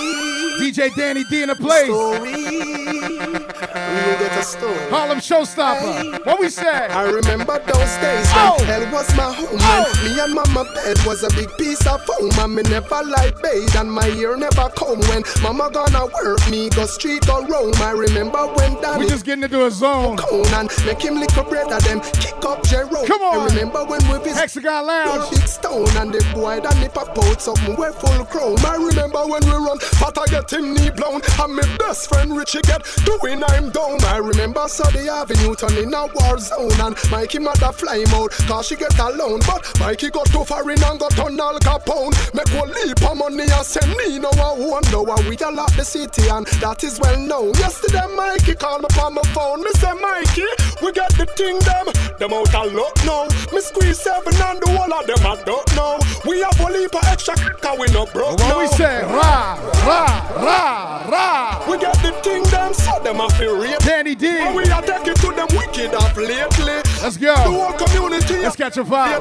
DJ 0.58 0.94
Danny 0.96 1.24
D 1.24 1.42
in 1.42 1.48
the 1.48 1.56
place. 1.56 1.84
Story. 1.84 3.46
We 3.70 3.96
will 3.96 4.18
get 4.18 4.38
a 4.38 4.42
story. 4.42 4.90
Harlem 4.90 5.18
Showstopper. 5.18 6.24
What 6.24 6.40
we 6.40 6.48
say? 6.48 6.66
I 6.68 7.04
remember 7.04 7.58
those 7.58 7.92
days 7.98 8.26
when 8.32 8.46
Oh. 8.50 8.64
hell 8.64 8.92
was 8.92 9.14
my 9.16 9.32
home. 9.32 9.50
When 9.50 9.60
oh. 9.62 10.02
me 10.04 10.20
and 10.20 10.34
mama 10.34 10.64
bed 10.74 10.96
was 11.04 11.22
a 11.22 11.28
big 11.36 11.50
piece 11.58 11.86
of 11.86 12.00
foam. 12.04 12.30
And 12.38 12.54
me 12.54 12.62
never 12.62 13.02
like 13.04 13.40
bathe 13.42 13.76
and 13.76 13.92
my 13.92 14.08
ear 14.08 14.36
never 14.36 14.68
come. 14.70 15.00
When 15.10 15.22
mama 15.42 15.70
gonna 15.72 16.06
work 16.06 16.48
me, 16.50 16.70
go 16.70 16.86
street 16.86 17.28
or 17.28 17.46
roam. 17.46 17.72
I 17.76 17.90
remember 17.92 18.46
when 18.54 18.80
Danny 18.80 19.04
We 19.04 19.10
just 19.10 19.24
getting 19.24 19.44
into 19.44 19.66
a 19.66 19.70
zone. 19.70 20.18
and 20.30 20.70
make 20.86 21.02
him 21.02 21.16
lick 21.20 21.36
a 21.36 21.42
bread 21.44 21.70
of 21.70 21.82
them, 21.84 22.00
kick 22.00 22.44
up 22.44 22.62
Jerome. 22.64 23.06
Come 23.06 23.22
on. 23.22 23.40
I 23.40 23.44
remember 23.46 23.84
when 23.84 24.00
we 24.10 24.18
visit 24.18 24.36
Hexagon 24.36 24.86
Lounge. 24.86 25.09
Big 25.30 25.46
stone 25.48 25.90
and 25.96 26.12
the 26.14 26.22
boy 26.34 26.60
that 26.60 26.76
nip 26.78 26.94
pop 26.94 27.16
out 27.18 27.40
something 27.40 27.74
we 27.76 27.90
full 27.98 28.24
chrome. 28.26 28.58
I 28.64 28.76
remember 28.76 29.26
when 29.26 29.42
we 29.44 29.56
run, 29.56 29.78
but 29.98 30.16
I 30.18 30.26
get 30.30 30.52
him 30.52 30.74
knee 30.74 30.90
blown. 30.90 31.20
And 31.40 31.54
my 31.56 31.66
best 31.78 32.08
friend 32.08 32.36
Richie 32.36 32.62
get 32.62 32.86
doing 33.04 33.42
I'm 33.42 33.70
down. 33.70 34.02
I 34.04 34.18
remember 34.18 34.68
Sunday 34.68 35.08
Avenue 35.08 35.54
turning 35.54 35.92
a 35.94 36.06
war 36.14 36.38
zone. 36.38 36.78
And 36.80 36.94
Mikey 37.10 37.38
mother 37.40 37.72
fly 37.72 38.04
mode, 38.10 38.32
cause 38.46 38.68
she 38.68 38.76
get 38.76 38.98
alone. 38.98 39.40
But 39.46 39.66
Mikey 39.80 40.10
got 40.10 40.26
too 40.26 40.44
far 40.44 40.68
in 40.70 40.82
and 40.82 40.98
got 41.00 41.18
on 41.18 41.40
Al 41.40 41.58
Capone. 41.58 42.14
Make 42.34 42.50
one 42.54 42.70
leap 42.70 43.02
of 43.02 43.16
money 43.16 43.50
and 43.50 43.66
send 43.66 43.90
me 43.96 44.18
no 44.18 44.30
one 44.36 44.68
wonder 44.68 45.02
why 45.02 45.16
we 45.28 45.36
a 45.40 45.50
lot 45.50 45.72
the 45.72 45.84
city 45.84 46.28
and 46.28 46.46
that 46.60 46.84
is 46.84 47.00
well 47.00 47.18
known. 47.18 47.54
Yesterday 47.54 48.06
Mikey 48.14 48.54
called 48.54 48.82
me 48.82 48.88
on 49.00 49.14
my 49.14 49.22
phone. 49.34 49.62
Me 49.62 49.70
say 49.80 49.92
Mikey, 49.94 50.48
we 50.82 50.92
got 50.92 51.12
the 51.16 51.26
thing 51.26 51.58
them, 51.60 51.86
them 52.18 52.32
out 52.32 52.54
of 52.54 52.72
luck 52.72 52.96
now. 53.04 53.24
Me 53.52 53.60
squeeze 53.60 53.98
seven 53.98 54.34
and 54.34 54.60
the 54.60 54.70
whole 54.70 54.92
of 55.00 55.06
them 55.06 55.26
I 55.26 55.42
don't 55.44 55.76
know. 55.76 55.98
We 56.26 56.40
have 56.40 56.60
a 56.60 56.64
leap 56.66 56.94
of 56.94 57.04
extra 57.04 57.34
cause 57.36 57.78
we 57.78 57.86
no 57.92 58.06
broke 58.06 58.38
What 58.38 58.48
now. 58.48 58.58
we 58.58 58.66
say? 58.68 59.02
Rah, 59.02 59.58
rah, 59.86 60.32
rah, 60.36 61.06
rah. 61.08 61.70
We 61.70 61.78
got 61.78 61.96
the 62.02 62.12
thing 62.22 62.42
them, 62.44 62.74
so 62.74 63.00
them 63.02 63.20
a 63.20 63.28
feel 63.30 63.58
rape. 63.58 63.78
Danny 63.78 64.14
D. 64.14 64.26
And 64.28 64.54
we 64.54 64.64
are 64.70 64.82
taking 64.82 65.14
to 65.14 65.32
them 65.32 65.48
wicked 65.52 65.94
up 65.94 66.16
lately. 66.16 66.82
Let's 67.02 67.16
go. 67.16 67.34
The 67.34 67.50
whole 67.50 67.72
community. 67.72 68.42
Let's 68.42 68.56
catch 68.56 68.76
a 68.76 68.84
vibe. 68.84 69.20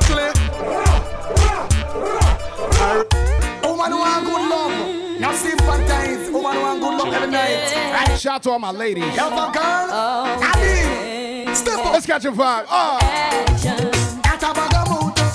Woman 3.63 3.91
want 3.91 4.25
good 4.25 4.49
love. 4.49 5.19
Now 5.19 5.33
sympathize. 5.33 6.31
Woman 6.31 6.61
want 6.61 6.79
good 6.81 6.97
love 6.97 7.13
every 7.13 7.31
night. 7.31 8.17
Shout 8.17 8.35
out 8.35 8.43
to 8.43 8.51
all 8.51 8.59
my 8.59 8.71
ladies. 8.71 9.05
You 9.05 9.11
have 9.11 9.33
oh, 9.33 9.49
a 9.49 9.53
girl? 9.53 9.89
I 10.41 11.45
mean, 11.45 11.55
step 11.55 11.79
up. 11.79 11.93
Let's 11.93 12.05
catch 12.05 12.25
a 12.25 12.31
vibe. 12.31 12.65
Oh. 12.69 12.99
At 14.25 14.68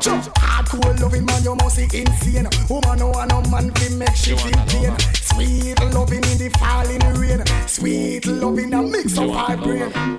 Jump 0.00 0.24
hardcore 0.36 1.00
loving 1.00 1.24
man, 1.24 1.42
you 1.42 1.54
must 1.56 1.76
be 1.76 1.84
insane. 1.84 2.46
Woman 2.68 2.98
no 2.98 3.08
want 3.08 3.30
no 3.30 3.40
man 3.50 3.70
fi 3.72 3.94
make 3.94 4.14
she 4.14 4.36
feel 4.36 4.64
pain. 4.66 4.94
Sweet 5.14 5.80
loving 5.94 6.24
in 6.24 6.38
the 6.38 6.50
falling 6.58 7.00
rain. 7.18 7.42
Sweet 7.66 8.26
loving 8.26 8.74
a 8.74 8.82
mix 8.82 9.16
of 9.16 9.34
her 9.34 9.56
brain. 9.56 10.17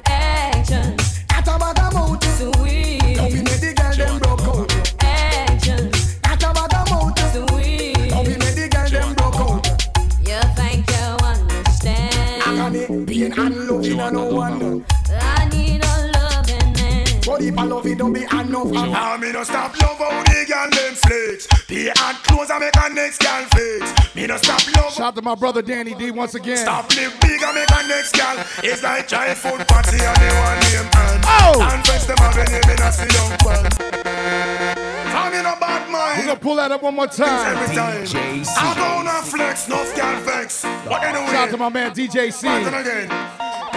Don't 18.00 18.14
be 18.14 18.24
enough. 18.24 18.72
Now 18.72 19.18
me 19.18 19.32
no 19.34 19.44
stop 19.44 19.76
love 19.82 19.98
how 19.98 20.24
the 20.24 20.46
girl 20.48 20.70
them 20.72 20.96
flex. 20.96 21.48
Pay 21.68 21.92
hard 21.96 22.16
clothes 22.24 22.50
and 22.50 22.62
make 22.62 22.76
a 22.80 22.90
next 22.94 23.20
girl 23.20 23.44
flex. 23.52 24.16
Me 24.16 24.26
no 24.26 24.38
stop 24.38 24.64
love. 24.78 24.94
Shout 24.94 25.08
out 25.08 25.16
to 25.16 25.22
my 25.22 25.36
brother 25.36 25.62
Danny 25.62 25.94
D 25.94 26.10
once 26.10 26.34
again. 26.34 26.58
Stop 26.58 26.96
live 26.96 27.20
big 27.20 27.44
and 27.44 27.56
make 27.56 27.70
a 27.70 27.88
next 27.88 28.16
girl. 28.16 28.40
It's 28.64 28.82
like 28.82 29.08
giant 29.10 29.38
food 29.38 29.68
party 29.68 30.00
and 30.00 30.16
they 30.16 30.32
want 30.40 30.60
name 30.64 30.88
and. 30.96 31.24
Oh! 31.28 31.60
And 31.60 31.86
friends 31.86 32.08
them 32.08 32.18
have 32.20 32.38
a 32.38 32.46
name 32.48 32.72
in 32.72 32.80
a 32.82 32.92
sit 32.92 33.12
down 33.12 33.38
pan. 33.44 33.68
Tell 35.12 35.30
me 35.30 35.44
no 35.44 35.54
bad 35.60 35.92
mind. 35.92 36.20
We're 36.20 36.28
gonna 36.28 36.40
pull 36.40 36.56
that 36.56 36.72
up 36.72 36.82
one 36.82 36.96
more 36.96 37.08
time. 37.08 37.58
Every 37.58 37.76
time. 37.76 38.08
I'm 38.56 38.78
gonna 38.78 39.22
flex, 39.28 39.68
no 39.68 39.76
girl 39.94 40.22
vex. 40.22 40.64
What 40.88 41.04
anyway? 41.04 41.26
Shout 41.26 41.36
out 41.36 41.52
to 41.52 41.58
my 41.58 41.70
man 41.70 41.92
DJ 41.92 42.32
C. 42.32 42.48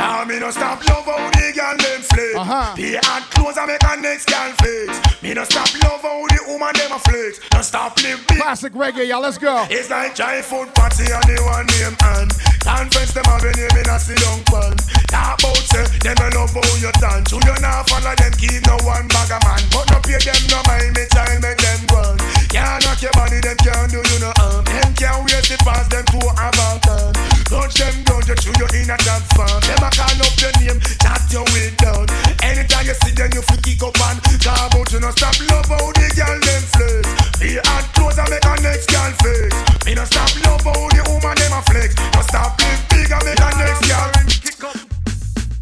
Once 0.03 0.23
and 0.23 0.23
again. 0.23 0.23
Now 0.23 0.25
me 0.25 0.39
no 0.41 0.51
stop 0.51 0.83
love 0.89 1.05
how 1.05 1.31
the 1.31 1.53
girl 1.55 1.77
them 1.79 2.03
flex. 2.03 2.35
Uh-huh. 2.35 2.75
Pay 2.77 2.99
hard 3.03 3.25
clothes 3.31 3.57
and 3.59 3.67
make 3.69 3.83
a 3.83 4.01
next 4.01 4.27
girl 4.27 4.51
flex. 4.59 5.23
Me 5.23 5.35
no 5.35 5.45
stop 5.45 5.71
love 5.85 6.03
how 6.03 6.27
the 6.27 6.41
woman 6.49 6.75
them 6.75 6.93
a 6.93 6.99
flex. 6.99 7.41
No 7.53 7.63
stop 7.63 7.97
live 8.03 8.27
big. 8.27 8.39
Classic 8.39 8.73
reggae, 8.73 9.07
y'all. 9.09 9.21
Let's 9.21 9.39
go. 9.39 9.67
It's 9.71 9.91
like 9.91 10.15
giant 10.15 10.45
food 10.45 10.75
party 10.75 11.07
and 11.07 11.25
they 11.25 11.39
want 11.43 11.71
name 11.71 11.97
and 12.19 12.31
Conference 12.63 13.13
them 13.13 13.25
have 13.27 13.43
a 13.43 13.51
name 13.59 13.75
in 13.75 13.91
a 13.91 13.99
sit 13.99 14.19
down 14.23 14.39
pan 14.47 14.77
Talk 15.11 15.39
about 15.43 15.67
say, 15.67 15.83
them 15.99 16.19
a 16.23 16.27
love 16.31 16.55
how 16.55 16.63
you 16.79 16.93
dance 17.03 17.33
You 17.33 17.43
you 17.43 17.57
not 17.59 17.91
follow 17.91 18.15
them, 18.15 18.33
keep 18.39 18.63
no 18.67 18.79
one 18.87 19.09
bag 19.11 19.35
of 19.35 19.43
man 19.43 19.63
But 19.75 19.91
no 19.91 19.99
pay 19.99 20.19
them 20.23 20.43
no 20.47 20.63
mind, 20.71 20.95
me 20.95 21.03
child 21.11 21.43
make 21.43 21.59
them 21.59 21.81
run 21.91 22.15
Can't 22.55 22.79
knock 22.87 23.03
your 23.03 23.11
body, 23.19 23.43
them 23.43 23.59
can't 23.59 23.91
do 23.91 23.99
you 23.99 24.19
no 24.23 24.31
harm 24.39 24.63
Them 24.63 24.95
can't 24.95 25.27
wait 25.27 25.51
it 25.51 25.59
past 25.67 25.91
them 25.91 26.07
to 26.07 26.21
have 26.39 26.55
a 26.55 26.69
turn 26.87 27.32
Touch 27.53 27.77
them 27.77 27.93
down, 28.09 28.25
you 28.25 28.37
chew 28.41 28.55
you 28.57 28.69
in 28.81 28.89
a 28.89 28.97
dance 29.05 29.29
farm 29.37 29.61
Them 29.61 29.85
a 29.85 29.91
call 29.93 30.25
up 30.25 30.33
your 30.41 30.53
name, 30.57 30.81
chat 31.05 31.21
your 31.29 31.45
way 31.53 31.69
down 31.77 32.09
Anytime 32.41 32.89
you 32.89 32.97
see 33.05 33.13
them, 33.13 33.29
you 33.37 33.45
feel 33.45 33.61
kick 33.61 33.83
up 33.85 33.93
and 34.09 34.19
Talk 34.41 34.73
about 34.73 34.89
you 34.89 35.01
no 35.05 35.13
stop 35.13 35.37
love 35.53 35.69
how 35.69 35.93
the 35.93 36.09
girl 36.17 36.41
them 36.41 36.65
flex 36.73 37.05
Be 37.37 37.61
hard 37.61 37.85
clothes 37.93 38.17
and 38.17 38.33
make 38.33 38.41
a 38.41 38.57
next 38.65 38.89
girl 38.89 39.13
flex 39.21 39.53
Me 39.85 39.93
no 39.93 40.05
stop 40.09 40.33
love 40.49 40.65
how 40.65 40.81
the 40.97 41.03
woman 41.13 41.37
them 41.37 41.53
a 41.53 41.61
flex 41.69 41.93
No 42.17 42.25
stop 42.25 42.57
live 42.57 42.83
big 42.89 43.13
and 43.13 43.21
make 43.21 43.37
a 43.37 43.51
next 43.61 43.85
girl 43.85 44.09
kick 44.41 44.65
up 44.65 44.93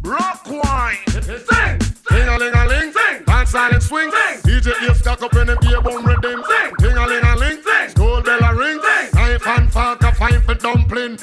Rock 0.03 0.47
wine. 0.49 0.97
Sing. 1.07 1.77
Ding 2.09 2.27
a 2.27 2.37
ling 2.37 2.53
a 2.53 2.67
ling. 2.67 2.91
Sing. 2.91 3.23
Dance 3.25 3.51
silent 3.51 3.83
swing. 3.83 4.09
Sing. 4.09 4.41
DJ 4.41 4.89
Ace 4.89 4.97
stack 4.97 5.21
up 5.21 5.33
in 5.35 5.47
the 5.47 5.55
beer 5.61 5.79
bum 5.81 6.03
rhythm. 6.03 6.43
Sing. 6.43 6.73
Ding 6.79 6.97
a 6.97 7.05
ling 7.05 7.23
a 7.23 7.35
ling. 7.37 7.61
Sing. 7.61 7.89
School 7.89 8.21
bell 8.21 8.43
a 8.43 8.55
ring. 8.55 8.81
Sing. 8.81 9.13
Knife 9.13 9.47
and 9.47 9.71
fork 9.71 10.01
a 10.01 10.11
fine 10.15 10.41
for 10.41 10.55
dumpling. 10.55 11.19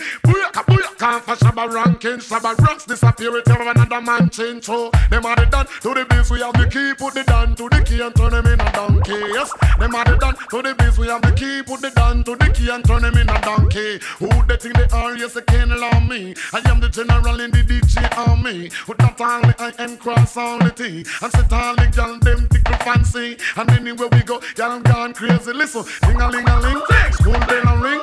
Booyaka 0.99 1.21
for 1.21 1.37
shabba 1.37 1.73
ranking. 1.73 2.19
Shabba 2.19 2.59
rocks 2.59 2.85
disappear 2.85 3.33
with 3.33 3.49
of 3.51 3.61
another 3.61 4.01
man 4.01 4.31
change. 4.31 4.65
So 4.65 4.91
them 5.11 5.25
are 5.27 5.37
the 5.37 5.47
done 5.47 5.67
to 5.83 5.95
the 5.95 6.07
biz. 6.09 6.31
We 6.31 6.41
have 6.41 6.55
the 6.55 6.67
key. 6.67 6.95
Put 6.95 7.15
the 7.15 7.25
down 7.25 7.55
to 7.57 7.69
the 7.69 7.83
key 7.85 8.01
and 8.01 8.15
turn 8.15 8.31
them 8.31 8.47
in 8.47 8.61
a 8.61 8.73
donkey. 8.73 9.13
Yes. 9.13 9.53
Them 9.79 9.95
are 9.95 10.05
the 10.05 10.17
done 10.17 10.35
to 10.51 10.63
the 10.63 10.75
biz. 10.75 10.99
We 10.99 11.07
have 11.09 11.23
the 11.23 11.33
key. 11.33 11.63
Put 11.63 11.81
the 11.81 11.91
down 11.91 12.25
to 12.25 12.37
the 12.37 12.51
key 12.53 12.71
and 12.71 12.85
turn 12.85 13.03
them 13.03 13.17
in 13.17 13.29
a 13.29 13.41
donkey. 13.41 14.01
Who 14.19 14.29
they 14.47 14.57
think 14.57 14.77
they 14.77 14.89
are? 14.93 15.17
Yes, 15.17 15.35
they 15.35 15.43
can't 15.43 15.73
allow 15.73 16.01
me. 16.01 16.35
I 16.53 16.61
am 16.69 16.81
the 16.81 16.89
general 16.89 17.41
in 17.41 17.51
the 17.51 17.63
DJ 17.63 18.17
army. 18.17 18.71
With 18.87 18.99
not 18.99 19.21
only 19.21 19.55
I 19.59 19.73
am 19.79 19.97
cross 19.97 20.37
all 20.37 20.59
the 20.59 20.71
T 20.71 21.05
And 21.23 21.33
set 21.33 21.53
all 21.53 21.75
the 21.75 21.87
gal 21.95 22.19
them 22.19 22.49
tickle 22.49 22.77
fancy 22.77 23.37
And 23.57 23.71
anywhere 23.71 24.09
we 24.13 24.23
go, 24.23 24.41
gal 24.55 24.81
gone 24.81 25.13
crazy 25.13 25.53
Listen, 25.53 25.85
ding 26.03 26.21
a 26.21 26.29
ling 26.31 26.49
a 26.49 26.61
ling 26.61 26.83
School 27.13 27.33
bell 27.33 27.69
a 27.69 27.79
ring 27.81 28.01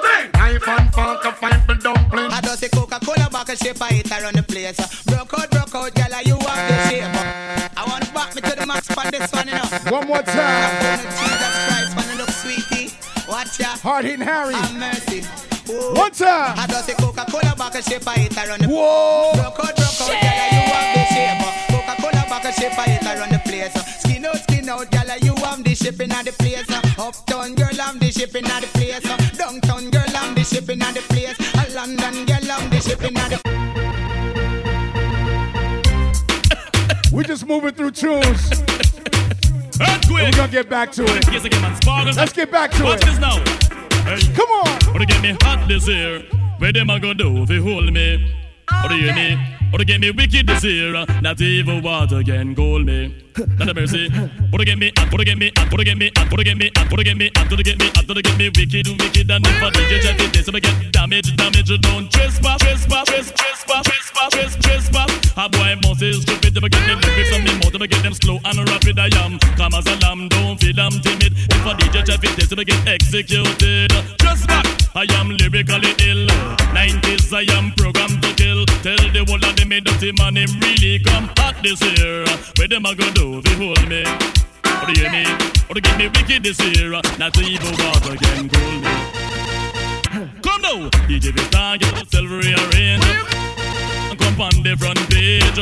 Knife 0.56 0.68
and 0.68 0.94
fork 0.94 1.26
a 1.26 1.32
fine 1.32 1.62
for 1.62 1.76
dumpling 1.76 2.32
I 2.32 2.42
just 2.42 2.60
say 2.60 2.70
Coca-Cola 3.00 3.46
and 3.50 3.60
shape 3.60 3.82
I 3.82 3.90
hit 3.90 4.12
around 4.12 4.36
the 4.36 4.44
place. 4.44 4.78
Broke 5.04 5.34
out, 5.34 5.52
broke 5.52 5.76
out, 5.76 5.94
girl, 5.96 6.22
you 6.24 6.38
want 6.38 6.62
the 6.70 6.90
shape. 6.90 7.04
I 7.04 7.84
want 7.88 8.06
to 8.06 8.14
back 8.14 8.36
me 8.36 8.42
to 8.42 8.56
the 8.56 8.66
max 8.66 8.88
for 8.88 9.10
this 9.12 9.32
one, 9.34 9.48
you 9.48 9.54
know. 9.54 9.92
One 9.92 10.08
more 10.08 10.22
time. 10.22 11.02
Jesus 11.04 11.56
Christ, 11.68 11.96
man, 11.96 12.18
look 12.18 12.30
sweetie. 12.30 12.96
Watch 13.28 13.60
ya. 13.60 13.76
Hard 13.84 14.06
hitting 14.06 14.26
Harry. 14.26 14.54
Have 14.54 14.76
mercy. 14.76 15.24
One 15.68 16.12
time. 16.12 16.58
I 16.58 16.68
just 16.68 16.86
say 16.86 16.94
Coca-Cola 16.94 17.56
and 17.58 17.84
shape 17.84 18.08
I 18.08 18.16
hit 18.16 18.38
around 18.38 18.62
the 18.62 18.68
Whoa. 18.70 19.34
Broke 19.34 19.60
out, 19.60 19.76
broke 19.76 20.02
out, 20.02 20.16
girl, 20.24 20.48
you 20.56 20.64
want 20.72 20.88
the 20.96 21.04
shape. 21.12 21.44
Coca-Cola 21.68 22.24
and 22.32 22.56
shape 22.56 22.80
I 22.80 22.86
hit 22.96 23.04
around 23.04 23.32
the 23.32 23.40
place. 23.44 23.74
Skin 24.00 24.26
out, 24.26 24.38
skin 24.38 24.70
out, 24.70 24.90
girl, 24.92 25.18
you 25.22 25.34
want 25.44 25.66
the 25.66 25.76
shipping 25.76 26.12
at 26.12 26.24
the 26.24 26.32
place. 26.32 26.70
Uptown 26.98 27.56
girl, 27.56 27.76
I'm 27.82 28.00
the 28.00 28.12
shipping 28.12 28.46
at 28.46 28.62
the 28.62 28.68
place. 28.72 29.04
Downtown 29.36 29.90
girl, 29.90 30.16
I'm 30.16 30.34
the 30.34 30.44
shipping 30.44 30.82
at 30.82 30.94
the 30.94 31.02
place. 31.12 31.36
A 31.86 31.88
London 31.88 32.26
girl, 32.26 32.52
I'm 32.52 32.70
the 32.72 32.80
shipping 32.82 33.16
at 33.16 33.30
the 33.30 33.38
We 37.14 37.24
just 37.24 37.46
moving 37.46 37.76
through 37.76 37.92
tunes. 37.92 38.50
We're 40.10 40.32
gonna 40.32 40.52
get 40.52 40.68
back 40.68 40.92
to 40.94 41.04
it. 41.04 41.28
Let's 42.18 42.34
get 42.34 42.50
back 42.50 42.72
to 42.72 42.78
it. 42.78 42.84
Watch 42.86 43.04
it. 43.04 43.06
this 43.06 43.20
now. 43.20 43.38
Hey. 44.04 44.20
Come 44.34 44.50
on. 44.50 44.96
Or 44.96 45.00
to 45.00 45.06
get 45.06 45.22
me 45.22 45.38
hot 45.44 45.68
this 45.68 45.88
year. 45.88 46.24
Where 46.58 46.74
them 46.74 46.90
a 46.90 47.00
go 47.00 47.14
do 47.14 47.44
if 47.44 47.52
you 47.52 47.62
hold 47.62 47.94
me? 47.94 48.34
Or 48.84 48.90
to 48.90 48.96
hear 48.96 49.14
me? 49.14 49.38
Or 49.72 49.78
to 49.78 49.86
get 49.86 50.02
me 50.02 50.10
wicked 50.10 50.48
this 50.48 50.64
year. 50.64 51.06
Not 51.22 51.40
even 51.40 51.84
water 51.84 52.24
can 52.24 52.56
cool 52.56 52.80
me. 52.84 53.25
Not 53.36 53.70
a 53.70 53.74
mercy. 53.74 54.08
Or 54.54 54.60
to 54.60 54.66
get 54.66 54.78
me 54.78 54.92
hot, 54.96 55.14
or 55.14 55.18
to 55.18 55.26
get 55.26 55.38
me 55.38 55.52
hot, 55.58 55.74
or 55.74 55.78
to 55.78 55.84
get 55.84 55.98
me 55.98 56.12
hot, 56.16 56.32
or 56.32 56.38
to 56.38 56.44
get 56.44 56.58
me 56.58 56.72
hot, 56.76 56.92
or 56.92 56.98
to 56.98 57.04
get 57.04 57.18
me 57.18 57.32
hot, 57.36 57.52
or 57.52 57.58
to 57.58 57.64
get 57.64 57.78
me 57.80 57.92
hot, 57.94 58.10
or 58.10 58.14
to 58.14 58.22
get 58.22 58.38
me 58.38 58.48
wicked, 58.48 58.88
wicked, 58.88 59.32
and 59.32 59.46
if 59.46 59.64
I 59.64 59.70
DJ 59.72 60.02
check 60.02 60.20
it, 60.22 60.32
this, 60.32 60.48
I 60.48 60.60
get 60.60 60.92
damage, 60.94 61.36
damage, 61.36 61.82
don't 61.82 62.10
trespass, 62.12 62.60
trespass, 62.62 63.06
trespass, 63.06 63.36
trespass, 63.36 63.84
trespass, 63.84 64.32
trespass, 64.32 64.56
trespass. 64.64 65.12
A 65.36 65.50
boy 65.50 65.76
must 65.84 66.02
is 66.02 66.22
stupid, 66.22 66.58
I 66.58 66.68
get 66.70 66.88
them 66.88 67.00
lyrics 67.02 67.34
on 67.36 67.44
me 67.44 67.52
if 67.76 67.82
I 67.82 67.88
get 67.88 68.04
them 68.04 68.14
slow 68.14 68.40
and 68.46 68.70
rapid, 68.70 69.00
I 69.00 69.10
am. 69.20 69.38
Come 69.60 69.74
as 69.74 69.86
a 69.88 69.96
lamb, 70.00 70.30
don't 70.30 70.58
feel 70.58 70.80
I'm 70.80 70.96
timid. 71.04 71.36
If 71.36 71.66
I 71.66 71.74
DJ 71.76 72.06
check 72.08 72.24
it, 72.24 72.36
this, 72.40 72.54
I 72.54 72.64
get 72.64 72.88
executed. 72.88 73.92
Back, 74.48 74.68
I 74.94 75.08
am 75.20 75.30
lyrically 75.30 75.92
ill. 76.06 76.28
90s, 76.76 77.34
I 77.34 77.44
am 77.58 77.72
programmed 77.76 78.22
to 78.22 78.34
kill. 78.36 78.66
Tell 78.84 78.96
the 78.96 79.26
whole 79.28 79.44
of 79.44 79.56
them, 79.56 79.70
me 79.70 79.82
dirty 79.82 80.12
man, 80.12 80.36
him 80.36 80.60
really 80.60 81.00
come 81.00 81.30
hot 81.38 81.56
this 81.64 81.82
year. 81.82 82.26
Where 82.58 82.68
them 82.68 82.86
a 82.86 82.94
go 82.94 83.10
do 83.12 83.25
if 83.34 83.50
you 83.50 83.58
hold 83.58 83.88
me? 83.90 84.04
Or 84.82 84.86
do 84.88 84.94
hear 85.02 85.12
me? 85.12 85.26
Or 85.70 85.74
to 85.76 85.82
get 85.82 85.98
me 85.98 86.08
wicked 86.08 86.44
this 86.44 86.60
year? 86.62 86.92
Not 87.18 87.38
even 87.40 87.74
water 87.84 88.16
can 88.18 88.50
cool 88.50 88.80
me. 88.86 88.96
Come 90.42 90.62
now, 90.62 90.90
DJ 91.08 91.34
Vista, 91.34 91.78
get 91.80 91.92
yourself 91.98 92.30
rearranged. 92.30 93.08
Come 94.20 94.42
on 94.42 94.64
the 94.64 94.76
front 94.78 95.00
page. 95.10 95.60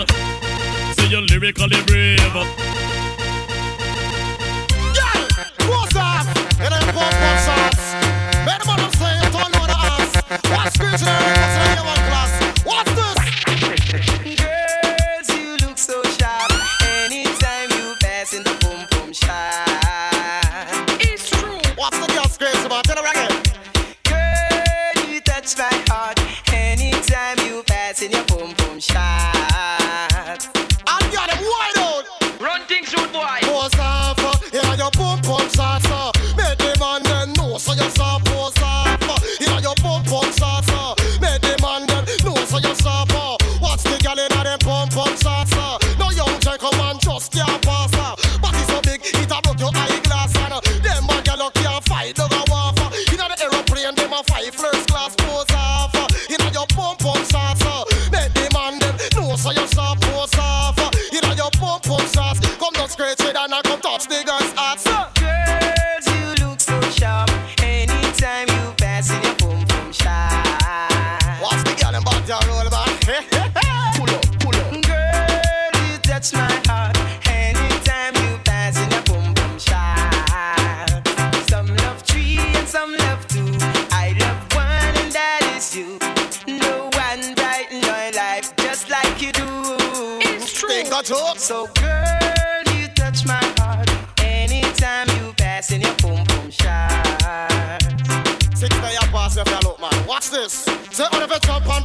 Say 0.95 1.07
you're 1.07 1.21
lyrically 1.21 1.81
brave. 1.87 2.19
What's 5.69 5.95
up? 5.95 6.27
It 6.59 6.73
ain't 6.73 6.93
pop 6.95 7.13
pop 7.13 7.39
sauce. 7.47 7.93
Man, 8.45 8.59
the 8.59 8.65
bottom 8.65 8.91
say 8.99 9.13
it 9.17 9.35
all 9.35 9.47
over 9.47 9.67
the 9.67 9.77
ass. 9.77 10.11
What's 10.51 10.75
spiritual 10.75 11.09
and 11.09 12.02
So 91.43 91.67
girl, 91.75 92.63
you 92.77 92.87
touch 92.95 93.25
my 93.25 93.43
heart 93.59 93.91
anytime 94.21 95.09
you 95.09 95.33
pass 95.33 95.73
in 95.73 95.81
your 95.81 95.93
boom 95.95 96.23
boom 96.23 96.49
shot. 96.49 97.83
Six 98.55 98.73
day 98.79 98.95
I 98.95 99.05
pass, 99.11 99.35
left 99.35 99.51
I 99.51 99.59
look 99.67 99.77
man. 99.81 100.07
Watch 100.07 100.29
this. 100.29 100.63
Say, 100.91 101.03
Oliver, 101.11 101.39
jump 101.41 101.67
on, 101.67 101.83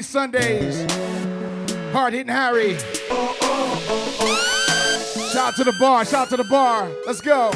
these 0.00 0.08
Sundays. 0.08 0.90
Hard 1.92 2.14
hitting 2.14 2.32
Harry. 2.32 2.78
Shout 5.30 5.48
out 5.48 5.56
to 5.56 5.64
the 5.64 5.76
bar, 5.78 6.06
shout 6.06 6.22
out 6.22 6.30
to 6.30 6.38
the 6.38 6.44
bar. 6.44 6.88
Let's 7.06 7.20
go. 7.20 7.50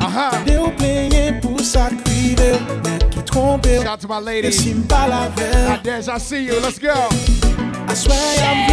Uh-huh. 0.00 0.44
Shout 3.82 3.86
out 3.86 4.00
to 4.00 4.08
my 4.08 4.20
ladies. 4.20 4.64
I 4.92 5.80
dash, 5.82 6.06
I 6.06 6.18
see 6.18 6.44
you. 6.46 6.60
Let's 6.60 6.78
go. 6.78 6.94
I 6.94 7.94
swear 7.94 8.38
I'm 8.38 8.68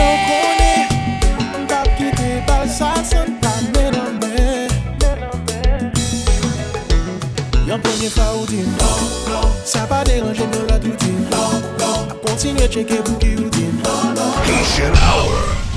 Yon 7.71 7.79
premye 7.79 8.09
fwa 8.09 8.25
ou 8.35 8.45
di 8.45 8.59
Sa 9.63 9.85
pa 9.87 10.03
deranje 10.03 10.43
nou 10.43 10.67
la 10.67 10.75
touti 10.75 11.13
A 11.31 12.19
kontinye 12.19 12.67
cheke 12.67 12.99
pou 12.99 13.15
ki 13.23 13.31
ou 13.39 13.47
di 13.47 13.71
Patient 14.43 14.99
Hour. 15.07 15.70